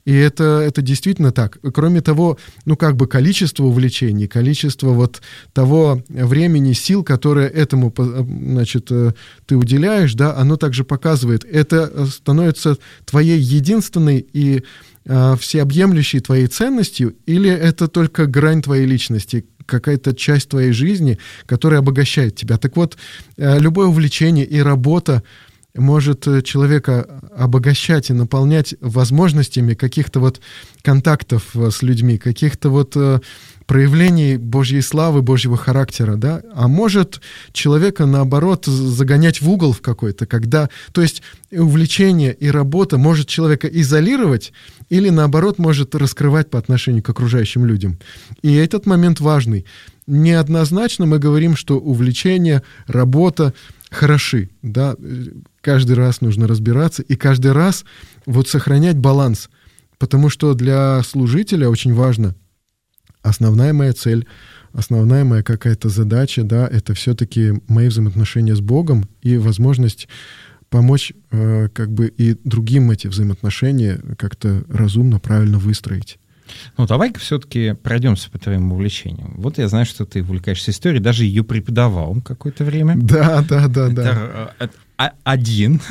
И 0.06 0.14
это, 0.14 0.44
это 0.44 0.82
действительно 0.82 1.32
так. 1.32 1.60
Кроме 1.74 2.02
того, 2.02 2.38
ну 2.66 2.76
как 2.76 2.98
бы 2.98 3.08
количество 3.08 3.64
увлечений, 3.66 4.28
количество 4.28 4.90
вот 4.90 5.22
того 5.54 6.02
времени, 6.10 6.74
сил, 6.74 7.04
которое 7.04 7.48
этому, 7.48 7.94
значит, 7.96 8.88
э, 8.92 9.14
ты 9.46 9.56
уделяешь, 9.56 10.14
да, 10.14 10.36
оно 10.36 10.58
также 10.58 10.84
показывает, 10.84 11.46
это 11.46 11.90
э, 11.94 12.06
становится 12.08 12.78
твоей 13.06 13.40
единственной 13.40 14.26
и 14.34 14.64
э, 15.06 15.36
всеобъемлющей 15.40 16.20
твоей 16.20 16.48
ценностью, 16.48 17.16
или 17.26 17.50
это 17.50 17.88
только 17.88 18.26
грань 18.26 18.62
твоей 18.62 18.86
личности, 18.86 19.46
какая-то 19.66 20.14
часть 20.14 20.50
твоей 20.50 20.72
жизни, 20.74 21.18
которая 21.46 21.80
обогащает 21.80 22.36
тебя. 22.36 22.58
Так 22.58 22.76
вот, 22.76 22.98
э, 23.38 23.60
любое 23.60 23.88
увлечение 23.88 24.46
и 24.46 24.60
работа, 24.60 25.24
может 25.76 26.28
э, 26.28 26.42
человека 26.42 27.22
обогащать 27.36 28.10
и 28.10 28.14
наполнять 28.14 28.76
возможностями 28.80 29.74
каких-то 29.74 30.20
вот 30.20 30.40
контактов 30.84 31.56
э, 31.56 31.72
с 31.72 31.82
людьми, 31.82 32.18
каких-то 32.18 32.70
вот 32.70 32.96
э, 32.96 33.20
проявлений 33.66 34.38
Божьей 34.38 34.82
славы, 34.82 35.22
Божьего 35.24 35.58
характера, 35.58 36.16
да, 36.16 36.42
а 36.54 36.68
может 36.68 37.22
человека, 37.54 38.06
наоборот, 38.06 38.66
загонять 38.66 39.42
в 39.42 39.50
угол 39.50 39.74
в 39.74 39.82
какой-то, 39.82 40.28
когда, 40.28 40.70
то 40.92 41.02
есть 41.02 41.24
увлечение 41.52 42.34
и 42.34 42.50
работа 42.50 42.98
может 42.98 43.28
человека 43.28 43.68
изолировать 43.68 44.54
или, 44.90 45.10
наоборот, 45.10 45.58
может 45.58 45.96
раскрывать 45.96 46.50
по 46.52 46.60
отношению 46.60 47.02
к 47.02 47.10
окружающим 47.10 47.66
людям. 47.66 47.98
И 48.44 48.54
этот 48.54 48.86
момент 48.86 49.20
важный. 49.20 49.66
Неоднозначно 50.06 51.06
мы 51.06 51.18
говорим, 51.18 51.56
что 51.56 51.80
увлечение, 51.80 52.62
работа 52.86 53.54
хороши, 53.90 54.50
да, 54.62 54.96
каждый 55.64 55.94
раз 55.94 56.22
нужно 56.22 56.46
разбираться 56.48 57.02
и 57.02 57.16
каждый 57.16 57.54
раз 57.54 57.86
вот 58.26 58.48
сохранять 58.48 58.98
баланс, 58.98 59.50
потому 59.98 60.30
что 60.30 60.54
для 60.54 61.02
служителя 61.04 61.70
очень 61.70 61.94
важно 61.94 62.36
основная 63.22 63.72
моя 63.74 63.94
цель, 63.94 64.28
основная 64.74 65.24
моя 65.24 65.42
какая-то 65.42 65.90
задача, 65.90 66.44
да, 66.44 66.68
это 66.68 66.94
все-таки 66.94 67.54
мои 67.68 67.88
взаимоотношения 67.88 68.56
с 68.56 68.62
Богом 68.62 69.08
и 69.22 69.38
возможность 69.38 70.10
помочь 70.70 71.14
э, 71.32 71.70
как 71.70 71.92
бы 71.92 72.08
и 72.08 72.36
другим 72.44 72.92
эти 72.92 73.08
взаимоотношения 73.08 74.02
как-то 74.18 74.64
разумно, 74.68 75.20
правильно 75.20 75.58
выстроить. 75.58 76.20
Ну, 76.78 76.86
давай-ка 76.86 77.20
все-таки 77.20 77.74
пройдемся 77.74 78.30
по 78.30 78.38
твоим 78.38 78.72
увлечениям. 78.74 79.36
Вот 79.38 79.58
я 79.58 79.68
знаю, 79.70 79.86
что 79.86 80.06
ты 80.06 80.22
увлекаешься 80.22 80.72
историей, 80.72 81.02
даже 81.02 81.24
ее 81.24 81.44
преподавал 81.44 82.22
какое-то 82.22 82.64
время. 82.64 82.96
Да, 82.98 83.42
да, 83.48 83.68
да, 83.68 83.90
да. 83.90 84.04
Это, 84.04 84.54
а, 84.60 84.70
один 84.98 85.82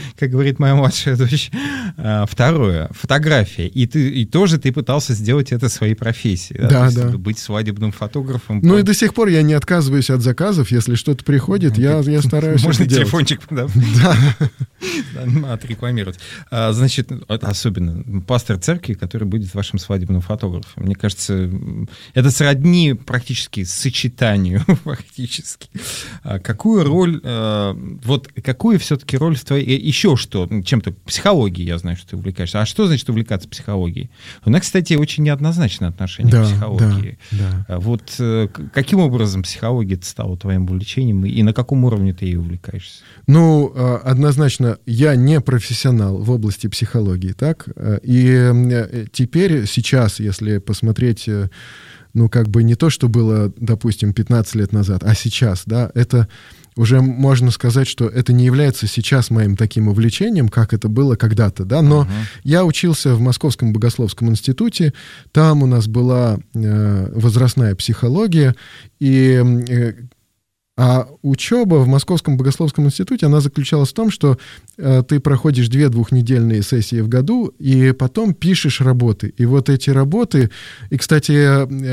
как 0.18 0.30
говорит 0.30 0.58
моя 0.58 0.74
младшая 0.74 1.16
дочь. 1.16 1.50
А, 1.96 2.26
второе, 2.26 2.88
фотография. 2.92 3.66
И 3.66 3.86
ты 3.86 4.08
и 4.08 4.24
тоже 4.24 4.58
ты 4.58 4.72
пытался 4.72 5.14
сделать 5.14 5.52
это 5.52 5.68
своей 5.68 5.94
профессией. 5.94 6.60
Да, 6.60 6.90
да. 6.90 7.10
да. 7.10 7.18
Быть 7.18 7.38
свадебным 7.38 7.92
фотографом. 7.92 8.60
Ну 8.62 8.78
и 8.78 8.82
до 8.82 8.94
сих 8.94 9.14
пор 9.14 9.28
я 9.28 9.42
не 9.42 9.54
отказываюсь 9.54 10.10
от 10.10 10.22
заказов. 10.22 10.70
Если 10.70 10.94
что-то 10.94 11.24
приходит, 11.24 11.78
я, 11.78 11.98
я 12.00 12.22
стараюсь 12.22 12.62
Можно 12.62 12.84
это 12.84 12.94
телефончик 12.94 13.40
да? 13.50 13.68
Отрекламировать. 15.52 16.18
А, 16.50 16.72
значит, 16.72 17.10
особенно 17.28 18.22
пастор 18.22 18.58
церкви, 18.58 18.94
который 18.94 19.24
будет 19.24 19.54
вашим 19.54 19.78
свадебным 19.78 20.20
фотографом. 20.20 20.84
Мне 20.84 20.94
кажется, 20.94 21.50
это 22.14 22.30
сродни 22.30 22.94
практически 22.94 23.64
сочетанию 23.64 24.60
фактически. 24.84 25.68
А 26.22 26.38
какую 26.38 26.84
роль, 26.84 27.20
вот 27.22 28.28
какую 28.42 28.78
все-таки 28.78 29.16
роль 29.16 29.36
в 29.36 29.44
твоей 29.44 29.85
еще 29.86 30.16
что, 30.16 30.46
ну, 30.50 30.62
чем-то, 30.62 30.92
психологией, 31.04 31.68
я 31.68 31.78
знаю, 31.78 31.96
что 31.96 32.10
ты 32.10 32.16
увлекаешься. 32.16 32.60
А 32.60 32.66
что 32.66 32.86
значит 32.86 33.08
увлекаться 33.08 33.48
психологией? 33.48 34.10
У 34.44 34.50
нас, 34.50 34.62
кстати, 34.62 34.94
очень 34.94 35.24
неоднозначное 35.24 35.88
отношение 35.88 36.32
да, 36.32 36.42
к 36.42 36.46
психологии. 36.46 37.18
Да, 37.32 37.38
да. 37.38 37.66
А 37.68 37.80
вот 37.80 38.14
э, 38.18 38.48
каким 38.72 39.00
образом 39.00 39.42
психология 39.42 39.98
стала 40.02 40.36
твоим 40.36 40.64
увлечением, 40.64 41.24
и 41.24 41.42
на 41.42 41.52
каком 41.52 41.84
уровне 41.84 42.12
ты 42.12 42.26
ей 42.26 42.36
увлекаешься? 42.36 43.02
Ну, 43.26 43.72
а, 43.74 43.98
однозначно, 44.04 44.78
я 44.86 45.14
не 45.16 45.40
профессионал 45.40 46.18
в 46.18 46.30
области 46.30 46.66
психологии, 46.66 47.32
так? 47.32 47.68
И 48.02 48.26
э, 48.28 49.06
теперь, 49.12 49.66
сейчас, 49.66 50.20
если 50.20 50.58
посмотреть 50.58 51.28
э, 51.28 51.48
ну, 52.16 52.30
как 52.30 52.48
бы 52.48 52.62
не 52.62 52.76
то, 52.76 52.88
что 52.88 53.08
было, 53.08 53.52
допустим, 53.58 54.14
15 54.14 54.54
лет 54.54 54.72
назад, 54.72 55.04
а 55.04 55.14
сейчас, 55.14 55.64
да, 55.66 55.90
это 55.94 56.28
уже 56.76 57.00
можно 57.00 57.50
сказать, 57.50 57.88
что 57.88 58.06
это 58.06 58.32
не 58.32 58.44
является 58.44 58.86
сейчас 58.86 59.30
моим 59.30 59.56
таким 59.56 59.88
увлечением, 59.88 60.48
как 60.48 60.74
это 60.74 60.88
было 60.88 61.16
когда-то, 61.16 61.64
да, 61.64 61.82
но 61.82 62.02
uh-huh. 62.02 62.40
я 62.44 62.64
учился 62.64 63.14
в 63.14 63.20
Московском 63.20 63.72
богословском 63.72 64.28
институте, 64.28 64.92
там 65.32 65.62
у 65.62 65.66
нас 65.66 65.88
была 65.88 66.38
э, 66.54 67.10
возрастная 67.14 67.74
психология, 67.74 68.54
и 69.00 69.42
э, 69.68 69.92
а 70.76 71.08
учеба 71.22 71.76
в 71.76 71.88
Московском 71.88 72.36
богословском 72.36 72.84
институте, 72.84 73.26
она 73.26 73.40
заключалась 73.40 73.90
в 73.90 73.94
том, 73.94 74.10
что 74.10 74.36
э, 74.76 75.02
ты 75.08 75.20
проходишь 75.20 75.68
две 75.68 75.88
двухнедельные 75.88 76.62
сессии 76.62 77.00
в 77.00 77.08
году, 77.08 77.46
и 77.58 77.92
потом 77.92 78.34
пишешь 78.34 78.82
работы. 78.82 79.32
И 79.38 79.46
вот 79.46 79.70
эти 79.70 79.88
работы, 79.88 80.50
и, 80.90 80.98
кстати, 80.98 81.32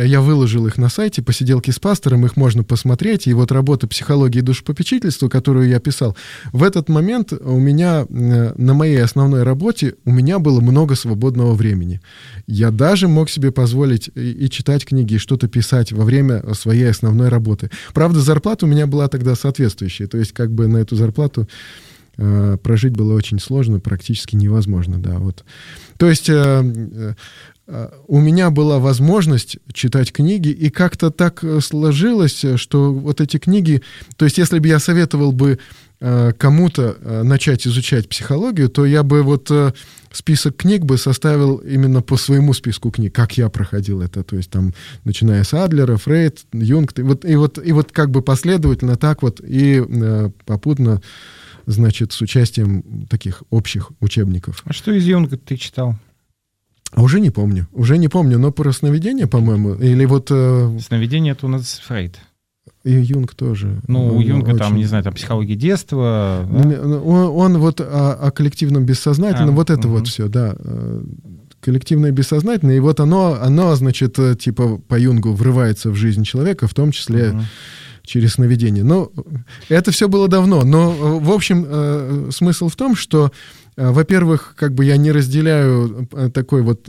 я 0.06 0.20
выложил 0.20 0.68
их 0.68 0.78
на 0.78 0.90
сайте 0.90 1.22
«Посиделки 1.22 1.72
с 1.72 1.80
пастором», 1.80 2.26
их 2.26 2.36
можно 2.36 2.66
посмотреть. 2.66 3.26
И 3.28 3.34
вот 3.34 3.54
работа 3.54 3.88
«Психологии 3.88 4.42
душепопечительства», 4.42 5.30
которую 5.30 5.70
я 5.70 5.80
писал, 5.80 6.18
в 6.52 6.62
этот 6.62 6.90
момент 6.90 7.32
у 7.32 7.58
меня 7.60 8.06
э, 8.10 8.54
на 8.58 8.74
моей 8.74 9.02
основной 9.02 9.44
работе 9.44 9.96
у 10.04 10.12
меня 10.12 10.40
было 10.40 10.60
много 10.60 10.96
свободного 10.96 11.54
времени. 11.54 12.02
Я 12.48 12.70
даже 12.70 13.08
мог 13.08 13.30
себе 13.30 13.52
позволить 13.52 14.10
и, 14.14 14.32
и 14.32 14.50
читать 14.50 14.84
книги, 14.84 15.14
и 15.14 15.20
что-то 15.20 15.48
писать 15.48 15.94
во 15.94 16.04
время 16.04 16.54
своей 16.54 16.90
основной 16.90 17.30
работы. 17.30 17.72
Правда, 17.94 18.20
зарплата 18.20 18.66
у 18.66 18.73
меня 18.74 18.88
была 18.88 19.08
тогда 19.08 19.36
соответствующая. 19.36 20.08
То 20.08 20.18
есть 20.18 20.34
как 20.34 20.52
бы 20.52 20.68
на 20.68 20.78
эту 20.78 20.96
зарплату 20.96 21.48
э, 22.18 22.58
прожить 22.62 22.94
было 22.94 23.14
очень 23.14 23.40
сложно, 23.40 23.80
практически 23.80 24.36
невозможно, 24.36 24.98
да, 24.98 25.20
вот. 25.20 25.46
То 25.98 26.10
есть 26.10 26.30
э, 26.30 27.16
у 28.08 28.20
меня 28.20 28.50
была 28.50 28.80
возможность 28.80 29.58
читать 29.72 30.12
книги, 30.12 30.50
и 30.50 30.70
как-то 30.70 31.12
так 31.12 31.44
сложилось, 31.62 32.46
что 32.56 32.94
вот 32.94 33.22
эти 33.22 33.38
книги, 33.38 33.82
то 34.18 34.26
есть 34.26 34.38
если 34.38 34.60
бы 34.60 34.68
я 34.68 34.80
советовал 34.80 35.32
бы 35.32 35.60
кому-то 36.38 37.24
начать 37.24 37.66
изучать 37.66 38.10
психологию, 38.10 38.68
то 38.70 38.86
я 38.86 39.04
бы 39.04 39.24
вот 39.24 39.50
список 40.12 40.58
книг 40.58 40.84
бы 40.84 40.98
составил 40.98 41.58
именно 41.58 42.02
по 42.02 42.18
своему 42.18 42.54
списку 42.54 42.92
книг, 42.92 43.16
как 43.16 43.38
я 43.38 43.50
проходил 43.50 44.02
это, 44.02 44.24
то 44.24 44.36
есть 44.36 44.50
там, 44.50 44.74
начиная 45.06 45.44
с 45.44 45.54
Адлера, 45.54 45.98
Фрейд, 45.98 46.42
Юнг, 46.54 46.98
и 47.00 47.02
вот, 47.02 47.26
и 47.26 47.36
вот, 47.36 47.58
и 47.58 47.72
вот 47.72 47.92
как 47.92 48.12
бы 48.12 48.22
последовательно 48.22 48.96
так 48.96 49.22
вот, 49.22 49.42
и 49.42 49.84
э, 49.88 50.30
попутно, 50.46 51.02
значит, 51.66 52.12
с 52.12 52.22
участием 52.22 53.08
таких 53.10 53.44
общих 53.50 53.92
учебников. 54.02 54.62
А 54.66 54.74
что 54.74 54.92
из 54.92 55.06
Юнга 55.06 55.38
ты 55.38 55.58
читал? 55.58 55.96
А 56.92 57.02
уже 57.02 57.20
не 57.20 57.32
помню, 57.32 57.68
уже 57.72 57.98
не 57.98 58.08
помню, 58.08 58.38
но 58.38 58.52
про 58.52 58.72
сновидение, 58.72 59.26
по-моему, 59.26 59.74
или 59.76 60.06
вот... 60.06 60.28
Э... 60.30 60.78
Сновидение— 60.80 61.32
это 61.34 61.48
у 61.48 61.50
нас 61.50 61.82
Фрейд. 61.88 62.20
И 62.84 62.92
Юнг 62.92 63.34
тоже. 63.34 63.82
Ну, 63.88 64.18
у 64.18 64.20
Юнга 64.20 64.50
очень... 64.50 64.58
там, 64.58 64.76
не 64.76 64.84
знаю, 64.84 65.06
там 65.06 65.14
психология 65.14 65.56
детства. 65.56 66.46
Да? 66.50 66.64
Ну, 66.64 67.08
он, 67.08 67.54
он 67.54 67.58
вот 67.60 67.80
о, 67.80 68.14
о 68.14 68.32
коллективном 68.32 68.86
бессознательном, 68.86 69.52
а, 69.52 69.58
вот 69.58 69.70
это 69.70 69.88
угу. 69.88 70.00
вот 70.00 70.08
все, 70.10 70.28
да. 70.28 70.56
Э, 70.60 71.04
коллективное 71.62 72.12
бессознательное, 72.12 72.76
и 72.76 72.82
вот 72.82 73.00
оно, 73.00 73.38
оно, 73.42 73.74
значит, 73.76 74.20
э, 74.20 74.36
типа 74.36 74.82
по 74.86 75.00
Юнгу 75.00 75.32
врывается 75.32 75.92
в 75.92 75.96
жизнь 75.96 76.24
человека, 76.26 76.68
в 76.68 76.74
том 76.74 76.92
числе 76.92 77.30
угу. 77.30 77.42
через 78.04 78.34
сновидение. 78.34 78.84
Но 78.84 79.14
это 79.70 79.92
все 79.92 80.10
было 80.10 80.28
давно. 80.28 80.66
Но, 80.66 81.20
в 81.20 81.32
общем, 81.32 81.66
э, 81.66 82.30
смысл 82.32 82.68
в 82.68 82.76
том, 82.76 82.98
что 82.98 83.32
во-первых, 83.76 84.54
как 84.56 84.76
бы 84.76 84.86
я 84.86 84.98
не 84.98 85.12
разделяю 85.12 86.08
такой 86.32 86.62
вот 86.62 86.88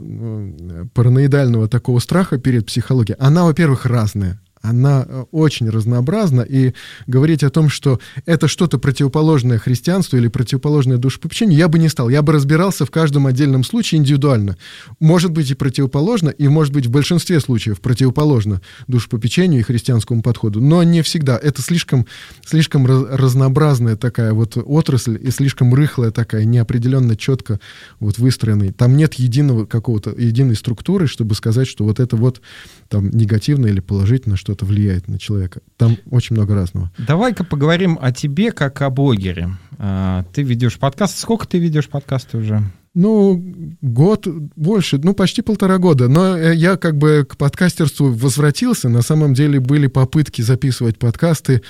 параноидального 0.93 1.67
такого 1.67 1.97
страха 1.97 2.37
перед 2.37 2.67
психологией. 2.67 3.17
Она, 3.17 3.45
во-первых, 3.45 3.87
разная 3.87 4.39
она 4.69 5.05
э, 5.07 5.25
очень 5.31 5.69
разнообразна, 5.69 6.41
и 6.41 6.73
говорить 7.07 7.43
о 7.43 7.49
том, 7.49 7.69
что 7.69 7.99
это 8.25 8.47
что-то 8.47 8.77
противоположное 8.77 9.57
христианству 9.57 10.17
или 10.17 10.27
противоположное 10.27 10.97
душепопечению, 10.97 11.57
я 11.57 11.67
бы 11.67 11.79
не 11.79 11.89
стал. 11.89 12.09
Я 12.09 12.21
бы 12.21 12.33
разбирался 12.33 12.85
в 12.85 12.91
каждом 12.91 13.27
отдельном 13.27 13.63
случае 13.63 13.99
индивидуально. 13.99 14.57
Может 14.99 15.31
быть 15.31 15.51
и 15.51 15.53
противоположно, 15.53 16.29
и 16.29 16.47
может 16.47 16.73
быть 16.73 16.87
в 16.87 16.91
большинстве 16.91 17.39
случаев 17.39 17.79
противоположно 17.79 18.61
душепопечению 18.87 19.59
и 19.59 19.63
христианскому 19.63 20.21
подходу, 20.21 20.61
но 20.61 20.83
не 20.83 21.01
всегда. 21.01 21.37
Это 21.37 21.61
слишком, 21.61 22.05
слишком 22.45 22.85
разнообразная 22.85 23.95
такая 23.95 24.33
вот 24.33 24.57
отрасль 24.57 25.19
и 25.21 25.31
слишком 25.31 25.73
рыхлая 25.73 26.11
такая, 26.11 26.45
неопределенно 26.45 27.15
четко 27.15 27.59
вот 27.99 28.17
выстроенная. 28.17 28.71
Там 28.71 28.97
нет 28.97 29.15
единого 29.15 29.65
какого-то, 29.65 30.11
единой 30.11 30.55
структуры, 30.55 31.07
чтобы 31.07 31.35
сказать, 31.35 31.67
что 31.67 31.83
вот 31.83 31.99
это 31.99 32.15
вот 32.15 32.41
там 32.89 33.09
негативно 33.09 33.67
или 33.67 33.79
положительно 33.79 34.37
что 34.37 34.54
что-то 34.55 34.65
влияет 34.65 35.07
на 35.07 35.19
человека. 35.19 35.61
Там 35.77 35.97
очень 36.09 36.35
много 36.35 36.55
разного. 36.55 36.91
Давай-ка 36.97 37.43
поговорим 37.43 37.99
о 38.01 38.11
тебе 38.11 38.51
как 38.51 38.81
о 38.81 38.89
блогере. 38.89 39.49
А, 39.77 40.23
ты 40.33 40.43
ведешь 40.43 40.79
подкаст. 40.79 41.17
Сколько 41.17 41.47
ты 41.47 41.59
ведешь 41.59 41.89
подкасты 41.89 42.37
уже? 42.37 42.61
Ну, 42.93 43.43
год 43.81 44.25
больше, 44.55 44.97
ну, 44.97 45.13
почти 45.13 45.41
полтора 45.41 45.77
года. 45.77 46.07
Но 46.07 46.37
э, 46.37 46.55
я 46.55 46.77
как 46.77 46.97
бы 46.97 47.27
к 47.29 47.35
подкастерству 47.35 48.11
возвратился. 48.11 48.87
На 48.87 49.01
самом 49.01 49.33
деле 49.33 49.59
были 49.59 49.87
попытки 49.87 50.41
записывать 50.41 50.97
подкасты 50.97 51.61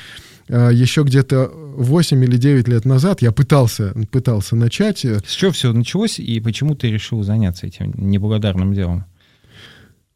а, 0.48 0.70
еще 0.70 1.02
где-то 1.02 1.52
8 1.78 2.24
или 2.24 2.38
9 2.38 2.68
лет 2.68 2.86
назад 2.86 3.24
я 3.24 3.32
пытался, 3.32 3.96
пытался 4.12 4.56
начать. 4.56 5.04
С 5.04 5.32
чего 5.32 5.52
все 5.52 5.74
началось 5.74 6.20
и 6.20 6.40
почему 6.40 6.76
ты 6.76 6.92
решил 6.92 7.24
заняться 7.24 7.66
этим 7.66 7.94
неблагодарным 7.98 8.74
делом? 8.76 9.06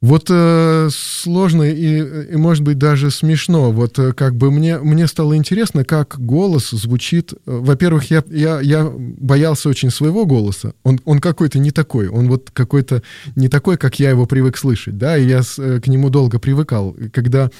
Вот 0.01 0.27
э, 0.29 0.87
сложно 0.93 1.63
и, 1.63 2.31
и, 2.31 2.35
может 2.37 2.63
быть, 2.63 2.77
даже 2.77 3.11
смешно. 3.11 3.71
Вот 3.71 3.99
э, 3.99 4.13
как 4.13 4.33
бы 4.33 4.49
мне, 4.49 4.77
мне 4.77 5.07
стало 5.07 5.35
интересно, 5.35 5.83
как 5.83 6.15
голос 6.17 6.69
звучит. 6.69 7.33
Во-первых, 7.45 8.09
я, 8.09 8.23
я, 8.29 8.61
я 8.61 8.89
боялся 8.89 9.67
очень 9.67 9.89
своего 9.89 10.25
голоса. 10.25 10.73
Он, 10.83 11.01
он 11.03 11.19
какой-то 11.19 11.59
не 11.59 11.71
такой. 11.71 12.07
Он 12.07 12.29
вот 12.29 12.49
какой-то 12.53 13.03
не 13.35 13.49
такой, 13.49 13.75
как 13.75 13.99
я 13.99 14.11
его 14.11 14.25
привык 14.25 14.55
слышать. 14.55 14.97
Да, 14.97 15.17
и 15.17 15.27
я 15.27 15.43
с, 15.43 15.59
э, 15.59 15.81
к 15.81 15.87
нему 15.87 16.09
долго 16.09 16.39
привыкал. 16.39 16.95
Когда, 17.11 17.51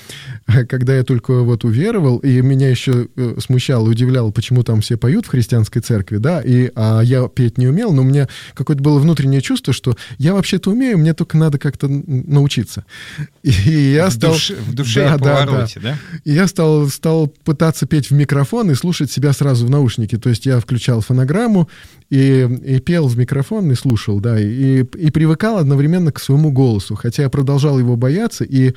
когда 0.69 0.95
я 0.95 1.03
только 1.03 1.41
вот 1.43 1.63
уверовал, 1.63 2.17
и 2.17 2.41
меня 2.41 2.69
еще 2.69 3.07
э, 3.15 3.35
смущало, 3.39 3.89
удивляло, 3.89 4.31
почему 4.31 4.63
там 4.63 4.81
все 4.81 4.97
поют 4.97 5.25
в 5.25 5.29
христианской 5.29 5.81
церкви, 5.81 6.17
да, 6.17 6.41
и, 6.41 6.71
а 6.75 7.01
я 7.01 7.27
петь 7.27 7.57
не 7.57 7.67
умел, 7.67 7.93
но 7.93 8.01
у 8.01 8.05
меня 8.05 8.27
какое-то 8.53 8.81
было 8.81 8.99
внутреннее 8.99 9.41
чувство, 9.41 9.73
что 9.73 9.95
я 10.17 10.33
вообще-то 10.33 10.71
умею, 10.71 10.97
мне 10.97 11.13
только 11.13 11.37
надо 11.37 11.57
как-то 11.57 11.87
научиться. 11.87 12.85
И 13.43 13.93
я 13.93 14.09
в 14.09 14.13
стал... 14.13 14.33
Душе, 14.33 14.55
в 14.55 14.73
душе 14.73 15.09
да, 15.09 15.17
повороте, 15.17 15.79
да, 15.79 15.91
да? 15.91 15.97
да? 16.11 16.19
И 16.25 16.33
я 16.33 16.47
стал, 16.47 16.87
стал 16.87 17.27
пытаться 17.27 17.85
петь 17.85 18.09
в 18.09 18.13
микрофон 18.13 18.71
и 18.71 18.75
слушать 18.75 19.11
себя 19.11 19.33
сразу 19.33 19.65
в 19.65 19.69
наушнике. 19.69 20.17
То 20.17 20.29
есть 20.29 20.45
я 20.45 20.59
включал 20.59 21.01
фонограмму 21.01 21.69
и, 22.09 22.49
и 22.65 22.79
пел 22.79 23.07
в 23.07 23.17
микрофон 23.17 23.71
и 23.71 23.75
слушал, 23.75 24.19
да, 24.19 24.39
и, 24.39 24.83
и 24.83 25.11
привыкал 25.11 25.57
одновременно 25.57 26.11
к 26.11 26.19
своему 26.19 26.51
голосу. 26.51 26.95
Хотя 26.95 27.23
я 27.23 27.29
продолжал 27.29 27.79
его 27.79 27.95
бояться, 27.95 28.43
и 28.43 28.73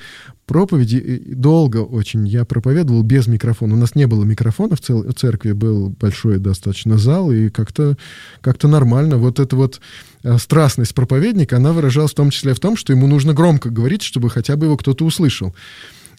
проповеди 0.46 1.22
долго 1.26 1.78
очень 1.78 2.26
я 2.28 2.44
проповедовал 2.44 3.02
без 3.02 3.26
микрофона. 3.26 3.74
У 3.74 3.78
нас 3.78 3.94
не 3.94 4.06
было 4.06 4.24
микрофона 4.24 4.76
в, 4.76 4.80
цел, 4.80 5.04
церкви, 5.12 5.52
был 5.52 5.88
большой 5.88 6.38
достаточно 6.38 6.98
зал, 6.98 7.32
и 7.32 7.48
как-то 7.48 7.96
как 8.40 8.62
нормально. 8.62 9.16
Вот 9.16 9.40
это 9.40 9.56
вот 9.56 9.80
Э, 10.24 10.38
страстность 10.38 10.94
проповедника, 10.94 11.56
она 11.56 11.72
выражалась 11.72 12.12
в 12.12 12.14
том 12.14 12.30
числе 12.30 12.54
в 12.54 12.60
том, 12.60 12.76
что 12.76 12.92
ему 12.92 13.06
нужно 13.06 13.34
громко 13.34 13.70
говорить, 13.70 14.02
чтобы 14.02 14.30
хотя 14.30 14.56
бы 14.56 14.66
его 14.66 14.76
кто-то 14.76 15.04
услышал. 15.04 15.54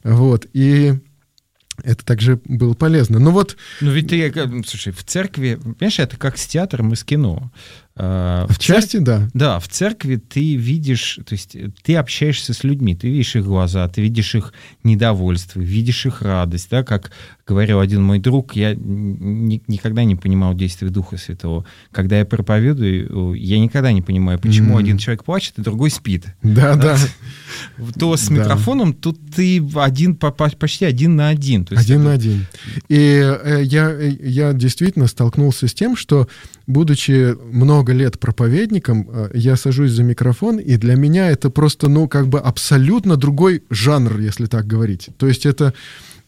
Вот. 0.04 0.46
И 0.54 0.96
это 1.84 2.04
также 2.06 2.40
было 2.46 2.74
полезно. 2.74 3.20
Ну 3.20 3.32
вот... 3.32 3.58
Ну 3.82 3.92
ведь 3.92 4.10
ты, 4.10 4.28
э, 4.28 4.64
слушай, 4.66 4.92
в 4.94 5.04
церкви, 5.04 5.56
понимаешь, 5.56 6.00
это 6.00 6.18
как 6.18 6.38
с 6.38 6.48
театром 6.48 6.94
и 6.94 6.96
с 6.96 7.04
кино. 7.04 7.52
А, 7.96 8.48
в, 8.48 8.56
в 8.56 8.60
части, 8.60 8.98
цер... 8.98 9.02
да. 9.02 9.30
Да, 9.34 9.60
в 9.60 9.68
церкви 9.68 10.16
ты 10.16 10.56
видишь, 10.56 11.20
то 11.26 11.34
есть 11.34 11.56
ты 11.84 11.96
общаешься 11.96 12.54
с 12.54 12.64
людьми, 12.64 12.96
ты 12.96 13.08
видишь 13.08 13.36
их 13.36 13.46
глаза, 13.46 13.88
ты 13.88 14.02
видишь 14.02 14.34
их 14.34 14.52
недовольство, 14.84 15.60
видишь 15.60 16.08
их 16.08 16.24
радость, 16.24 16.70
да, 16.72 16.84
как 16.84 17.12
говорил 17.46 17.80
один 17.80 18.02
мой 18.02 18.18
друг, 18.18 18.56
я 18.56 18.74
ни, 18.74 19.62
никогда 19.68 20.04
не 20.06 20.16
понимал 20.16 20.56
действия 20.56 20.90
Духа 20.90 21.18
Святого. 21.18 21.66
Когда 21.92 22.18
я 22.18 22.26
проповедую, 22.26 23.34
я 23.34 23.60
никогда 23.60 23.92
не 23.92 24.02
понимаю, 24.02 24.40
почему 24.40 24.76
mm-hmm. 24.76 24.80
один 24.80 24.98
человек 24.98 25.24
плачет, 25.24 25.60
и 25.60 25.62
другой 25.62 25.92
спит. 25.92 26.26
Да, 26.42 26.76
да. 26.76 26.98
То 28.00 28.18
с 28.18 28.30
микрофоном 28.32 28.94
тут 28.94 29.20
ты 29.36 29.64
один, 29.76 30.16
почти 30.16 30.86
один 30.86 31.16
на 31.16 31.30
один. 31.30 31.68
Один 31.70 32.06
на 32.06 32.14
один. 32.14 32.48
И 32.88 32.98
э, 32.98 33.62
я, 33.64 33.92
э, 33.92 34.10
я 34.22 34.54
действительно 34.54 35.08
столкнулся 35.08 35.68
с 35.68 35.74
тем, 35.74 35.96
что 35.96 36.28
будучи 36.68 37.36
много 37.52 37.94
лет 37.94 38.20
проповедником, 38.20 39.10
э, 39.12 39.30
я 39.34 39.56
сажусь 39.56 39.92
за 39.92 40.04
микрофон, 40.04 40.58
и 40.58 40.78
для 40.78 40.96
меня 40.96 41.30
это 41.30 41.50
просто, 41.50 41.90
ну, 41.90 42.08
как 42.08 42.28
бы 42.28 42.40
абсолютно 42.40 43.18
другой 43.18 43.64
жанр, 43.70 44.20
если 44.20 44.46
так 44.46 44.68
говорить. 44.68 45.10
То 45.18 45.28
есть 45.28 45.46
это 45.46 45.74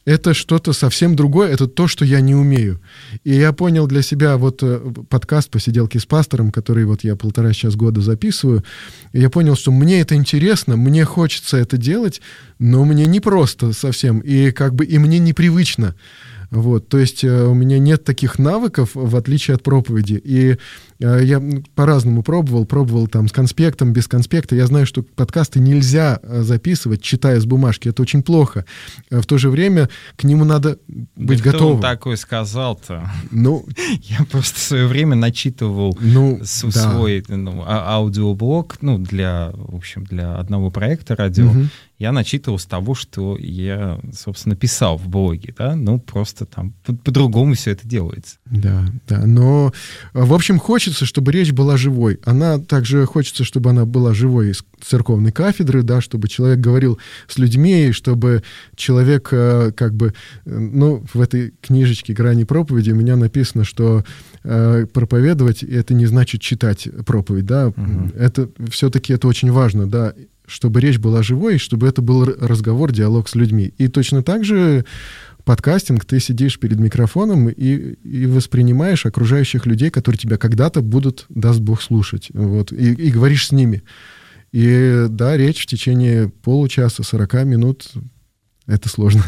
это 0.06 0.36
что-то 0.36 0.72
совсем 0.72 1.16
другое, 1.16 1.50
это 1.50 1.66
то, 1.68 1.88
что 1.88 2.06
я 2.06 2.22
не 2.22 2.36
умею. 2.36 2.80
И 3.24 3.34
я 3.34 3.54
понял 3.54 3.88
для 3.88 4.04
себя 4.04 4.38
вот 4.38 4.62
э, 4.62 4.80
подкаст 5.10 5.50
«Посиделки 5.50 5.98
с 5.98 6.06
пастором», 6.06 6.52
который 6.52 6.86
вот 6.86 7.04
я 7.04 7.16
полтора 7.16 7.54
сейчас 7.54 7.76
года 7.76 8.02
записываю, 8.02 8.64
я 9.14 9.32
понял, 9.32 9.56
что 9.56 9.72
мне 9.72 10.02
это 10.02 10.14
интересно, 10.14 10.78
мне 10.78 11.06
хочется 11.06 11.58
это 11.58 11.78
делать, 11.78 12.22
но 12.60 12.86
мне 12.86 13.06
не 13.08 13.20
просто 13.20 13.74
совсем, 13.74 14.20
и 14.20 14.52
как 14.52 14.76
бы 14.76 14.86
и 14.86 15.00
мне 15.00 15.18
непривычно. 15.18 15.96
Вот, 16.56 16.88
то 16.88 16.98
есть 16.98 17.24
э, 17.24 17.46
у 17.46 17.54
меня 17.54 17.80
нет 17.80 18.06
таких 18.06 18.40
навыков, 18.40 18.92
в 18.94 19.16
отличие 19.18 19.56
от 19.56 19.64
проповеди. 19.64 20.22
И 20.24 20.58
я 21.00 21.42
по-разному 21.76 22.24
пробовал, 22.24 22.66
пробовал 22.66 23.08
там 23.08 23.28
с 23.28 23.32
конспектом, 23.32 23.94
без 23.94 24.08
конспекта. 24.08 24.56
Я 24.56 24.66
знаю, 24.68 24.86
что 24.86 25.04
подкасты 25.04 25.60
нельзя 25.60 26.20
э, 26.24 26.42
записывать, 26.42 27.02
читая 27.02 27.40
с 27.40 27.46
бумажки. 27.46 27.90
Это 27.90 28.02
очень 28.02 28.24
плохо. 28.24 28.66
В 29.10 29.26
то 29.26 29.38
же 29.38 29.50
время 29.50 29.90
к 30.16 30.24
нему 30.24 30.46
надо 30.46 30.80
быть 31.16 31.44
да 31.44 31.52
готовым. 31.52 31.80
Кто 31.80 31.88
такой 31.88 32.18
сказал-то? 32.18 33.12
Ну, 33.32 33.66
я 34.04 34.26
просто 34.26 34.60
в 34.60 34.64
свое 34.64 34.88
время 34.88 35.16
начитывал 35.16 35.98
ну, 36.00 36.40
свой 36.44 37.24
да. 37.28 37.36
ну, 37.36 37.64
а, 37.66 37.96
аудиоблог, 37.96 38.78
ну, 38.82 38.98
для, 38.98 39.52
в 39.54 39.76
общем, 39.76 40.06
для 40.06 40.36
одного 40.36 40.72
проекта 40.72 41.16
радио. 41.16 41.48
Угу 41.50 41.66
я 41.98 42.12
начитывал 42.12 42.60
с 42.60 42.66
того, 42.66 42.94
что 42.94 43.38
я, 43.38 44.00
собственно, 44.14 44.56
писал 44.56 44.98
в 44.98 45.08
блоге, 45.08 45.54
да, 45.58 45.76
ну, 45.76 46.00
просто 46.00 46.46
там 46.46 46.74
по-другому 46.84 47.54
все 47.54 47.72
это 47.72 47.88
делается. 47.88 48.38
Да, 48.62 48.86
да, 49.08 49.26
но, 49.26 49.74
в 50.14 50.34
общем, 50.34 50.60
хочется, 50.60 51.06
чтобы 51.06 51.32
речь 51.32 51.52
была 51.52 51.78
живой. 51.78 52.20
Она 52.26 52.60
также 52.60 53.06
хочется, 53.06 53.44
чтобы 53.44 53.70
она 53.70 53.86
была 53.86 54.14
живой 54.14 54.54
церковной 54.82 55.32
кафедры, 55.32 55.84
да, 55.84 56.02
чтобы 56.02 56.28
человек 56.28 56.60
говорил 56.60 57.00
с 57.28 57.38
людьми, 57.38 57.88
и 57.88 57.92
чтобы 57.92 58.44
человек 58.76 59.30
э, 59.32 59.72
как 59.76 59.96
бы, 59.96 60.14
ну, 60.46 61.04
в 61.14 61.22
этой 61.22 61.54
книжечке 61.62 62.14
«Грани 62.14 62.44
проповеди» 62.44 62.92
у 62.92 62.96
меня 62.96 63.16
написано, 63.16 63.64
что 63.64 64.04
э, 64.44 64.86
проповедовать— 64.94 65.64
это 65.64 65.94
не 65.94 66.06
значит 66.06 66.42
читать 66.42 66.88
проповедь, 67.06 67.46
да, 67.46 67.68
угу. 67.68 68.12
это 68.18 68.50
все-таки 68.70 69.14
это 69.14 69.28
очень 69.28 69.52
важно, 69.52 69.88
да, 69.88 70.14
чтобы 70.48 70.80
речь 70.80 71.00
была 71.00 71.24
живой, 71.24 71.58
чтобы 71.58 71.88
это 71.88 72.02
был 72.02 72.24
разговор, 72.26 72.92
диалог 72.92 73.28
с 73.30 73.36
людьми. 73.36 73.74
И 73.78 73.88
точно 73.88 74.24
так 74.24 74.44
же 74.44 74.86
подкастинг, 75.46 76.04
ты 76.04 76.20
сидишь 76.20 76.60
перед 76.60 76.80
микрофоном 76.80 77.50
и, 77.50 77.94
и 78.04 78.26
воспринимаешь 78.26 79.06
окружающих 79.06 79.66
людей, 79.66 79.90
которые 79.90 80.20
тебя 80.20 80.38
когда-то 80.38 80.82
будут, 80.82 81.26
даст 81.30 81.62
Бог, 81.62 81.82
слушать. 81.82 82.30
Вот, 82.34 82.72
и, 82.72 82.94
и 82.94 83.12
говоришь 83.12 83.48
с 83.48 83.52
ними. 83.52 83.84
И 84.52 85.06
да, 85.10 85.38
речь 85.38 85.64
в 85.64 85.68
течение 85.68 86.30
получаса, 86.30 87.04
40 87.04 87.34
минут, 87.46 87.92
это 88.68 88.90
сложно. 88.90 89.24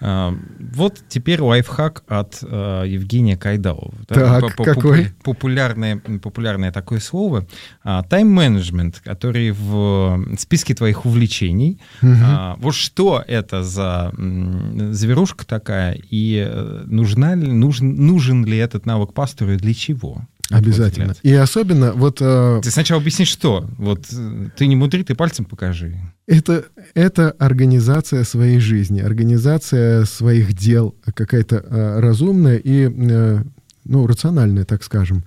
А, 0.00 0.34
вот 0.58 1.02
теперь 1.08 1.40
лайфхак 1.40 2.04
от 2.08 2.38
э, 2.42 2.84
Евгения 2.86 3.36
Кайдалова. 3.36 3.94
Так, 4.06 4.18
да? 4.18 4.64
какой? 4.64 5.10
Популярное, 5.22 5.96
популярное 5.96 6.72
такое 6.72 7.00
слово. 7.00 7.46
А, 7.82 8.02
тайм-менеджмент, 8.02 9.00
который 9.00 9.50
в 9.50 10.36
списке 10.38 10.74
твоих 10.74 11.06
увлечений. 11.06 11.80
Угу. 12.02 12.58
Вот 12.58 12.74
что 12.74 13.22
это 13.26 13.62
за 13.62 14.12
зверушка 14.16 15.46
такая, 15.46 15.98
и 16.10 16.44
э, 16.46 16.84
нужна 16.86 17.34
ли, 17.34 17.50
нужен, 17.50 17.94
нужен 18.06 18.44
ли 18.44 18.56
этот 18.56 18.86
навык 18.86 19.12
пастору 19.12 19.52
и 19.52 19.56
для 19.56 19.74
чего? 19.74 20.26
Обязательно. 20.50 21.14
И 21.22 21.32
особенно 21.34 21.92
вот... 21.92 22.18
Э... 22.20 22.60
Ты 22.62 22.70
сначала 22.70 23.00
объясни, 23.00 23.24
что. 23.24 23.68
Вот 23.76 24.06
э, 24.12 24.48
ты 24.56 24.66
не 24.66 24.76
мудри, 24.76 25.02
ты 25.02 25.14
пальцем 25.14 25.44
покажи. 25.44 25.98
Это, 26.26 26.64
это 26.94 27.32
организация 27.32 28.24
своей 28.24 28.58
жизни, 28.58 29.00
организация 29.00 30.04
своих 30.04 30.54
дел, 30.54 30.94
какая-то 31.14 31.56
э, 31.56 32.00
разумная 32.00 32.56
и 32.56 32.88
э, 32.88 33.42
ну, 33.84 34.06
рациональная, 34.06 34.64
так 34.64 34.82
скажем. 34.82 35.24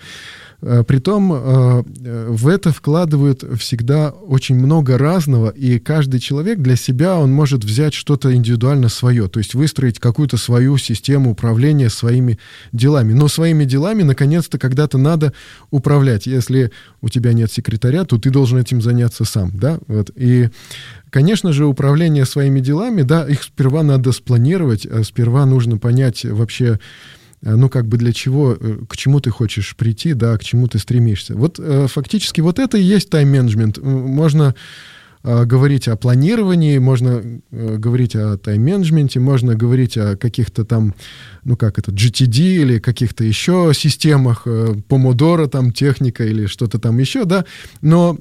Э, 0.63 0.83
притом 0.87 1.33
э, 1.33 1.83
в 2.29 2.47
это 2.47 2.71
вкладывают 2.71 3.43
всегда 3.57 4.09
очень 4.09 4.55
много 4.55 4.97
разного, 4.97 5.49
и 5.49 5.79
каждый 5.79 6.19
человек 6.19 6.59
для 6.59 6.75
себя, 6.75 7.17
он 7.17 7.31
может 7.31 7.63
взять 7.63 7.93
что-то 7.95 8.33
индивидуально 8.35 8.89
свое, 8.89 9.27
то 9.27 9.39
есть 9.39 9.55
выстроить 9.55 9.99
какую-то 9.99 10.37
свою 10.37 10.77
систему 10.77 11.31
управления 11.31 11.89
своими 11.89 12.37
делами. 12.71 13.13
Но 13.13 13.27
своими 13.27 13.65
делами, 13.65 14.03
наконец-то, 14.03 14.59
когда-то 14.59 14.99
надо 14.99 15.33
управлять. 15.71 16.27
Если 16.27 16.71
у 17.01 17.09
тебя 17.09 17.33
нет 17.33 17.51
секретаря, 17.51 18.05
то 18.05 18.19
ты 18.19 18.29
должен 18.29 18.59
этим 18.59 18.81
заняться 18.81 19.25
сам, 19.25 19.51
да, 19.53 19.79
вот. 19.87 20.11
И 20.15 20.49
Конечно 21.09 21.51
же, 21.51 21.65
управление 21.65 22.23
своими 22.23 22.61
делами, 22.61 23.01
да, 23.01 23.27
их 23.27 23.43
сперва 23.43 23.83
надо 23.83 24.13
спланировать, 24.13 24.87
сперва 25.03 25.45
нужно 25.45 25.77
понять 25.77 26.23
вообще, 26.23 26.65
Э, 26.75 26.77
ну, 27.41 27.69
как 27.69 27.87
бы 27.87 27.97
для 27.97 28.13
чего, 28.13 28.55
э, 28.59 28.77
к 28.87 28.95
чему 28.95 29.19
ты 29.19 29.31
хочешь 29.31 29.75
прийти, 29.75 30.13
да, 30.13 30.37
к 30.37 30.43
чему 30.43 30.67
ты 30.67 30.79
стремишься. 30.79 31.35
Вот 31.35 31.59
э, 31.59 31.87
фактически 31.87 32.41
вот 32.41 32.59
это 32.59 32.77
и 32.77 32.83
есть 32.83 33.09
тайм-менеджмент. 33.09 33.77
Можно 33.79 34.55
говорить 35.23 35.87
о 35.87 35.95
планировании, 35.97 36.79
можно 36.79 37.21
говорить 37.51 38.15
о 38.15 38.39
тайм-менеджменте, 38.39 39.19
можно 39.19 39.53
говорить 39.53 39.95
о 39.95 40.17
каких-то 40.17 40.65
там, 40.65 40.95
ну 41.43 41.55
как 41.55 41.77
это, 41.77 41.91
GTD 41.91 42.39
или 42.39 42.79
каких-то 42.79 43.23
еще 43.23 43.71
системах, 43.75 44.47
помодора 44.87 45.45
там 45.45 45.73
техника 45.73 46.25
или 46.25 46.47
что-то 46.47 46.79
там 46.79 46.97
еще, 46.97 47.25
да, 47.25 47.45
но 47.81 48.17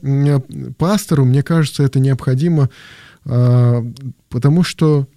пастору, 0.76 1.24
мне 1.24 1.42
кажется, 1.42 1.84
это 1.84 2.00
необходимо, 2.00 2.68
потому 3.24 4.62
что 4.62 5.08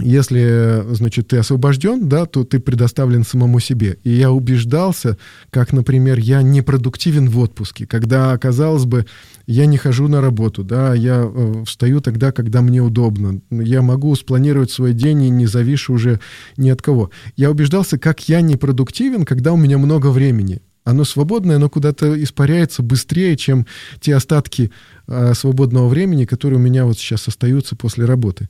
если, 0.00 0.84
значит, 0.94 1.28
ты 1.28 1.38
освобожден, 1.38 2.08
да, 2.08 2.26
то 2.26 2.44
ты 2.44 2.58
предоставлен 2.58 3.24
самому 3.24 3.60
себе. 3.60 3.98
И 4.04 4.10
я 4.10 4.30
убеждался, 4.30 5.16
как, 5.50 5.72
например, 5.72 6.18
я 6.18 6.42
непродуктивен 6.42 7.28
в 7.28 7.38
отпуске, 7.38 7.86
когда, 7.86 8.36
казалось 8.38 8.84
бы, 8.84 9.06
я 9.46 9.66
не 9.66 9.76
хожу 9.76 10.08
на 10.08 10.20
работу, 10.20 10.62
да, 10.62 10.94
я 10.94 11.24
э, 11.24 11.64
встаю 11.66 12.00
тогда, 12.00 12.32
когда 12.32 12.62
мне 12.62 12.80
удобно. 12.80 13.40
Я 13.50 13.82
могу 13.82 14.14
спланировать 14.14 14.70
свой 14.70 14.92
день 14.92 15.24
и 15.24 15.30
не 15.30 15.46
завишу 15.46 15.94
уже 15.94 16.20
ни 16.56 16.70
от 16.70 16.82
кого. 16.82 17.10
Я 17.36 17.50
убеждался, 17.50 17.98
как 17.98 18.28
я 18.28 18.40
непродуктивен, 18.40 19.24
когда 19.24 19.52
у 19.52 19.56
меня 19.56 19.78
много 19.78 20.08
времени 20.08 20.60
оно 20.84 21.04
свободное, 21.04 21.56
оно 21.56 21.68
куда-то 21.68 22.22
испаряется 22.22 22.82
быстрее, 22.82 23.36
чем 23.36 23.66
те 24.00 24.14
остатки 24.14 24.70
э, 25.06 25.34
свободного 25.34 25.88
времени, 25.88 26.24
которые 26.24 26.58
у 26.58 26.62
меня 26.62 26.84
вот 26.84 26.98
сейчас 26.98 27.28
остаются 27.28 27.76
после 27.76 28.04
работы. 28.04 28.48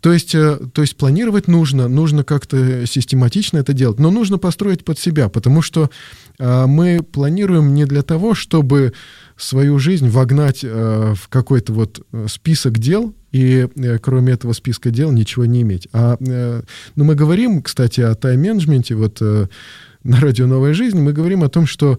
То 0.00 0.12
есть, 0.12 0.34
э, 0.34 0.58
то 0.72 0.82
есть 0.82 0.96
планировать 0.96 1.48
нужно, 1.48 1.88
нужно 1.88 2.24
как-то 2.24 2.86
систематично 2.86 3.58
это 3.58 3.72
делать, 3.72 3.98
но 3.98 4.10
нужно 4.10 4.38
построить 4.38 4.84
под 4.84 4.98
себя, 4.98 5.28
потому 5.28 5.62
что 5.62 5.90
э, 6.38 6.66
мы 6.66 7.00
планируем 7.02 7.74
не 7.74 7.84
для 7.84 8.02
того, 8.02 8.34
чтобы 8.34 8.92
свою 9.36 9.78
жизнь 9.78 10.08
вогнать 10.08 10.60
э, 10.62 11.14
в 11.16 11.28
какой-то 11.28 11.72
вот 11.72 12.04
список 12.28 12.78
дел 12.78 13.14
и 13.32 13.68
э, 13.74 13.98
кроме 13.98 14.32
этого 14.32 14.52
списка 14.52 14.90
дел 14.90 15.12
ничего 15.12 15.44
не 15.44 15.62
иметь. 15.62 15.88
А, 15.92 16.16
э, 16.20 16.62
ну, 16.96 17.04
мы 17.04 17.14
говорим, 17.14 17.62
кстати, 17.62 18.00
о 18.00 18.14
тайм-менеджменте, 18.14 18.94
вот 18.94 19.18
э, 19.20 19.48
на 20.08 20.20
радио 20.20 20.46
«Новая 20.46 20.72
жизнь» 20.72 20.98
мы 20.98 21.12
говорим 21.12 21.42
о 21.42 21.48
том, 21.50 21.66
что 21.66 21.98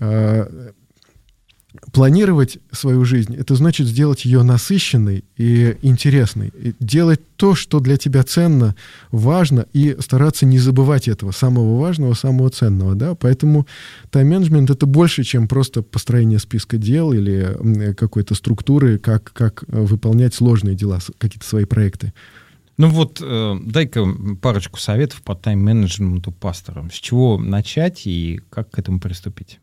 э, 0.00 0.70
планировать 1.92 2.58
свою 2.72 3.04
жизнь, 3.04 3.34
это 3.36 3.54
значит 3.54 3.86
сделать 3.86 4.24
ее 4.24 4.42
насыщенной 4.42 5.24
и 5.36 5.76
интересной. 5.82 6.52
И 6.60 6.74
делать 6.80 7.20
то, 7.36 7.54
что 7.54 7.78
для 7.78 7.96
тебя 7.96 8.24
ценно, 8.24 8.74
важно, 9.12 9.66
и 9.72 9.96
стараться 10.00 10.46
не 10.46 10.58
забывать 10.58 11.06
этого, 11.06 11.30
самого 11.30 11.78
важного, 11.80 12.14
самого 12.14 12.50
ценного. 12.50 12.96
Да? 12.96 13.14
Поэтому 13.14 13.66
тайм-менеджмент— 14.10 14.70
это 14.70 14.86
больше, 14.86 15.22
чем 15.22 15.46
просто 15.46 15.82
построение 15.82 16.40
списка 16.40 16.76
дел 16.76 17.12
или 17.12 17.94
какой-то 17.94 18.34
структуры, 18.34 18.98
как, 18.98 19.32
как 19.32 19.62
выполнять 19.68 20.34
сложные 20.34 20.74
дела, 20.74 20.98
какие-то 21.18 21.46
свои 21.46 21.64
проекты. 21.64 22.12
Ну 22.76 22.88
вот, 22.88 23.20
э, 23.22 23.56
дай-ка 23.60 24.04
парочку 24.42 24.78
советов 24.78 25.22
по 25.22 25.34
тайм-менеджменту 25.34 26.32
пасторам. 26.32 26.90
С 26.90 26.94
чего 26.94 27.38
начать 27.38 28.06
и 28.06 28.40
как 28.50 28.70
к 28.70 28.78
этому 28.78 28.98
приступить? 28.98 29.60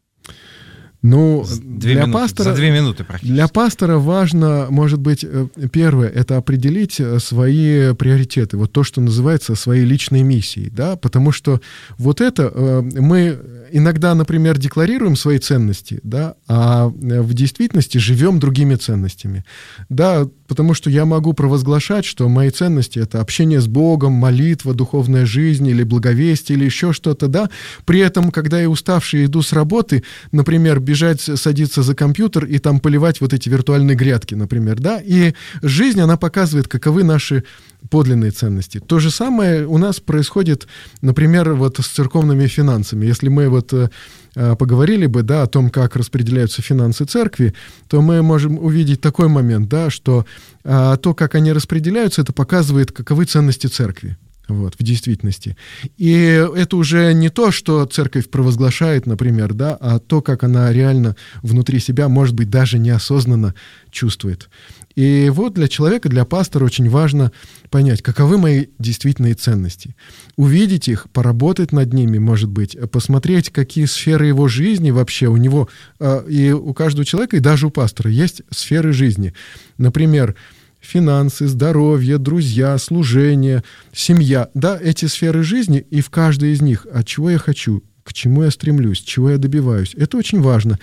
Ну, 1.02 1.44
две 1.64 1.94
для 1.94 2.06
минуты, 2.06 2.20
пастора, 2.20 2.50
за 2.50 2.56
две 2.56 2.70
минуты 2.70 3.04
практически. 3.04 3.34
Для 3.34 3.48
пастора 3.48 3.98
важно, 3.98 4.68
может 4.70 5.00
быть, 5.00 5.26
э, 5.28 5.48
первое, 5.72 6.10
это 6.10 6.38
определить 6.38 7.00
э, 7.00 7.18
свои 7.20 7.94
приоритеты, 7.96 8.58
вот 8.58 8.72
то, 8.72 8.84
что 8.84 9.02
называется 9.02 9.56
своей 9.56 9.84
личной 9.84 10.22
миссией, 10.22 10.70
да, 10.70 10.96
потому 10.98 11.32
что 11.32 11.60
вот 11.98 12.22
это 12.22 12.52
э, 12.54 12.82
мы 13.00 13.40
иногда, 13.72 14.14
например, 14.14 14.58
декларируем 14.58 15.16
свои 15.16 15.40
ценности, 15.40 16.00
да, 16.04 16.36
а 16.48 16.88
в 16.88 17.34
действительности 17.34 17.98
живем 17.98 18.40
другими 18.40 18.76
ценностями, 18.76 19.46
да, 19.90 20.28
потому 20.48 20.74
что 20.74 20.90
я 20.90 21.06
могу 21.06 21.34
провозглашать, 21.34 22.06
что 22.06 22.28
мои 22.28 22.50
ценности— 22.50 23.00
это 23.00 23.22
общение 23.22 23.62
с 23.62 23.68
Богом, 23.68 24.14
молитва, 24.14 24.74
духовная 24.74 25.26
жизнь 25.26 25.68
или 25.68 25.84
благовестие 25.84 26.58
или 26.58 26.66
еще 26.66 26.94
что-то, 26.94 27.28
да, 27.28 27.50
при 27.86 28.00
этом, 28.00 28.32
когда 28.32 28.60
я 28.60 28.70
уставший 28.70 29.26
иду 29.26 29.42
с 29.42 29.54
работы, 29.54 30.04
например, 30.32 30.80
бежать, 30.92 31.22
садиться 31.22 31.84
за 31.84 31.96
компьютер 31.96 32.46
и 32.46 32.60
там 32.60 32.80
поливать 32.80 33.22
вот 33.22 33.34
эти 33.34 33.50
виртуальные 33.50 33.96
грядки, 33.96 34.36
например, 34.36 34.80
да, 34.80 35.00
и 35.02 35.34
жизнь, 35.62 36.02
она 36.02 36.18
показывает, 36.18 36.68
каковы 36.68 37.04
наши 37.04 37.44
подлинные 37.90 38.32
ценности. 38.32 38.80
То 38.80 39.00
же 39.00 39.10
самое 39.10 39.66
у 39.66 39.78
нас 39.78 40.02
происходит, 40.02 40.68
например, 41.02 41.54
вот 41.54 41.80
с 41.80 41.88
церковными 41.88 42.48
финансами. 42.48 43.06
Если 43.06 43.30
мы 43.30 43.48
вот 43.48 43.74
э, 43.74 43.90
э, 44.36 44.56
поговорили 44.56 45.08
бы, 45.08 45.24
да, 45.24 45.44
о 45.44 45.48
том, 45.48 45.70
как 45.70 45.96
распределяются 45.96 46.62
финансы 46.62 47.06
церкви, 47.06 47.54
то 47.88 48.02
мы 48.02 48.22
можем 48.22 48.58
увидеть 48.58 49.00
такой 49.00 49.28
момент, 49.28 49.70
да, 49.70 49.90
что 49.90 50.26
а, 50.64 50.98
то, 50.98 51.14
как 51.14 51.36
они 51.36 51.54
распределяются, 51.54 52.22
это 52.22 52.34
показывает, 52.34 52.92
каковы 52.92 53.26
ценности 53.26 53.68
церкви 53.68 54.18
вот, 54.52 54.76
в 54.78 54.84
действительности. 54.84 55.58
И 55.98 56.12
это 56.12 56.78
уже 56.78 57.14
не 57.14 57.30
то, 57.30 57.52
что 57.52 57.86
церковь 57.86 58.30
провозглашает, 58.30 59.06
например, 59.06 59.54
да, 59.54 59.78
а 59.80 60.00
то, 60.00 60.22
как 60.22 60.44
она 60.44 60.72
реально 60.72 61.16
внутри 61.42 61.80
себя, 61.80 62.10
может 62.10 62.36
быть, 62.36 62.50
даже 62.50 62.80
неосознанно 62.80 63.56
чувствует. 63.90 64.50
И 64.96 65.32
вот 65.34 65.54
для 65.54 65.68
человека, 65.68 66.10
для 66.10 66.26
пастора 66.26 66.66
очень 66.66 66.90
важно 66.90 67.32
понять, 67.70 68.02
каковы 68.02 68.38
мои 68.38 68.66
действительные 68.80 69.36
ценности. 69.36 69.96
Увидеть 70.36 70.88
их, 70.88 71.10
поработать 71.12 71.72
над 71.72 71.94
ними, 71.94 72.18
может 72.18 72.50
быть, 72.50 72.78
посмотреть, 72.92 73.50
какие 73.50 73.86
сферы 73.86 74.28
его 74.28 74.48
жизни 74.48 74.92
вообще 74.92 75.28
у 75.28 75.38
него, 75.38 75.70
а, 76.00 76.26
и 76.28 76.52
у 76.52 76.74
каждого 76.74 77.06
человека, 77.06 77.38
и 77.38 77.42
даже 77.42 77.68
у 77.68 77.72
пастора 77.72 78.12
есть 78.12 78.42
сферы 78.50 78.92
жизни. 78.92 79.34
Например, 79.78 80.36
финансы, 80.82 81.48
здоровье, 81.48 82.18
друзья, 82.18 82.78
служение, 82.78 83.64
семья. 83.94 84.50
Да, 84.54 84.78
эти 84.82 85.06
сферы 85.06 85.44
жизни, 85.44 85.86
и 85.90 86.02
в 86.02 86.10
каждой 86.10 86.54
из 86.54 86.62
них, 86.62 86.86
от 86.92 87.08
чего 87.08 87.30
я 87.30 87.38
хочу, 87.38 87.84
к 88.04 88.14
чему 88.14 88.44
я 88.44 88.52
стремлюсь, 88.52 89.00
чего 89.00 89.30
я 89.32 89.38
добиваюсь. 89.38 89.94
Это 89.96 90.18
очень 90.18 90.42
важно. 90.42 90.80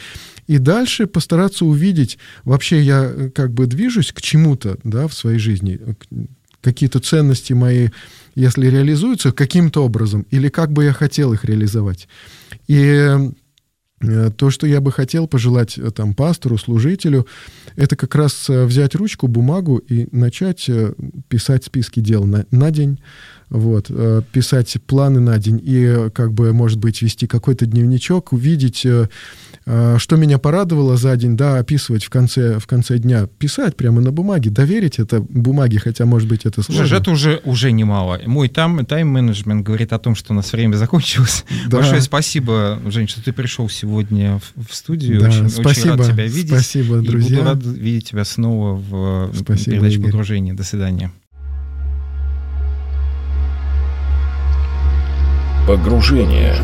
И 0.47 0.59
дальше 0.59 1.07
постараться 1.07 1.65
увидеть, 1.65 2.19
вообще 2.45 2.81
я 2.81 3.05
э, 3.05 3.31
как 3.31 3.53
бы 3.53 3.67
движусь 3.67 4.13
к 4.13 4.23
чему-то 4.23 4.79
да, 4.85 5.09
в 5.09 5.15
своей 5.15 5.39
жизни, 5.39 5.79
какие-то 6.63 7.01
ценности 7.01 7.53
мои, 7.53 7.89
если 8.35 8.69
реализуются 8.69 9.33
каким-то 9.33 9.85
образом, 9.85 10.27
или 10.31 10.49
как 10.49 10.73
бы 10.73 10.85
я 10.85 10.93
хотел 10.93 11.33
их 11.33 11.45
реализовать. 11.45 12.09
И 12.67 13.09
Э, 13.09 13.31
то, 14.01 14.51
что 14.51 14.67
я 14.67 14.81
бы 14.81 14.93
хотел 14.93 15.27
пожелать 15.27 15.77
э, 15.77 15.91
там 15.91 16.15
пастору, 16.15 16.57
служителю, 16.57 17.27
это 17.77 17.97
как 17.97 18.15
раз 18.15 18.49
э, 18.49 18.65
взять 18.65 18.95
ручку, 18.95 19.27
бумагу 19.27 19.79
и 19.79 20.09
начать 20.13 20.71
писать 21.29 21.65
списки 21.65 22.01
дел 22.01 22.25
на, 22.25 22.47
на 22.51 22.71
день, 22.71 23.01
вот, 23.49 23.91
писать 24.31 24.77
планы 24.87 25.21
на 25.21 25.39
день 25.39 25.61
и, 25.63 26.11
как 26.13 26.33
бы, 26.33 26.53
может 26.53 26.79
быть, 26.79 27.01
вести 27.01 27.27
какой-то 27.27 27.65
дневничок, 27.65 28.33
увидеть 28.33 28.87
что 29.99 30.17
меня 30.17 30.39
порадовало 30.39 30.97
за 30.97 31.15
день, 31.17 31.37
да, 31.37 31.59
описывать 31.59 32.05
в 32.05 32.11
конце, 32.11 32.59
в 32.59 32.67
конце 32.67 32.99
дня, 32.99 33.27
писать 33.39 33.77
прямо 33.77 34.01
на 34.01 34.13
бумаге, 34.13 34.51
доверить 34.51 34.99
это 34.99 35.21
бумаге, 35.21 35.79
хотя, 35.79 36.07
может 36.07 36.29
быть, 36.29 36.47
это 36.47 36.63
сложно. 36.63 36.87
Слушай, 36.87 37.01
это 37.01 37.11
уже, 37.11 37.41
уже 37.45 37.71
немало. 37.73 38.19
Мой 38.25 38.49
там, 38.49 38.85
тайм-менеджмент 38.87 39.67
говорит 39.67 39.93
о 39.93 39.99
том, 39.99 40.15
что 40.15 40.33
у 40.33 40.37
нас 40.37 40.53
время 40.53 40.77
закончилось. 40.77 41.45
Да. 41.69 41.79
Большое 41.79 42.01
спасибо, 42.01 42.79
Жень, 42.87 43.09
что 43.09 43.23
ты 43.23 43.33
пришел 43.33 43.69
сегодня 43.69 44.39
в, 44.39 44.69
в 44.69 44.75
студию. 44.75 45.21
Да, 45.21 45.29
очень, 45.29 45.51
спасибо, 45.51 45.69
очень 45.69 45.91
рад 45.91 46.13
тебя 46.13 46.25
видеть. 46.25 46.53
Спасибо, 46.53 46.97
друзья. 46.99 47.37
И 47.37 47.41
буду 47.41 47.45
рад 47.45 47.63
видеть 47.63 48.09
тебя 48.09 48.25
снова 48.25 48.75
в 48.75 49.35
спасибо, 49.35 49.77
передаче 49.77 49.97
Игорь. 49.97 50.11
«Погружение». 50.11 50.55
До 50.55 50.65
свидания. 50.65 51.13
Погружение. 55.67 56.55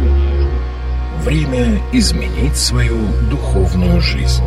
Время 1.22 1.80
изменить 1.92 2.56
свою 2.56 2.98
духовную 3.30 4.00
жизнь. 4.00 4.42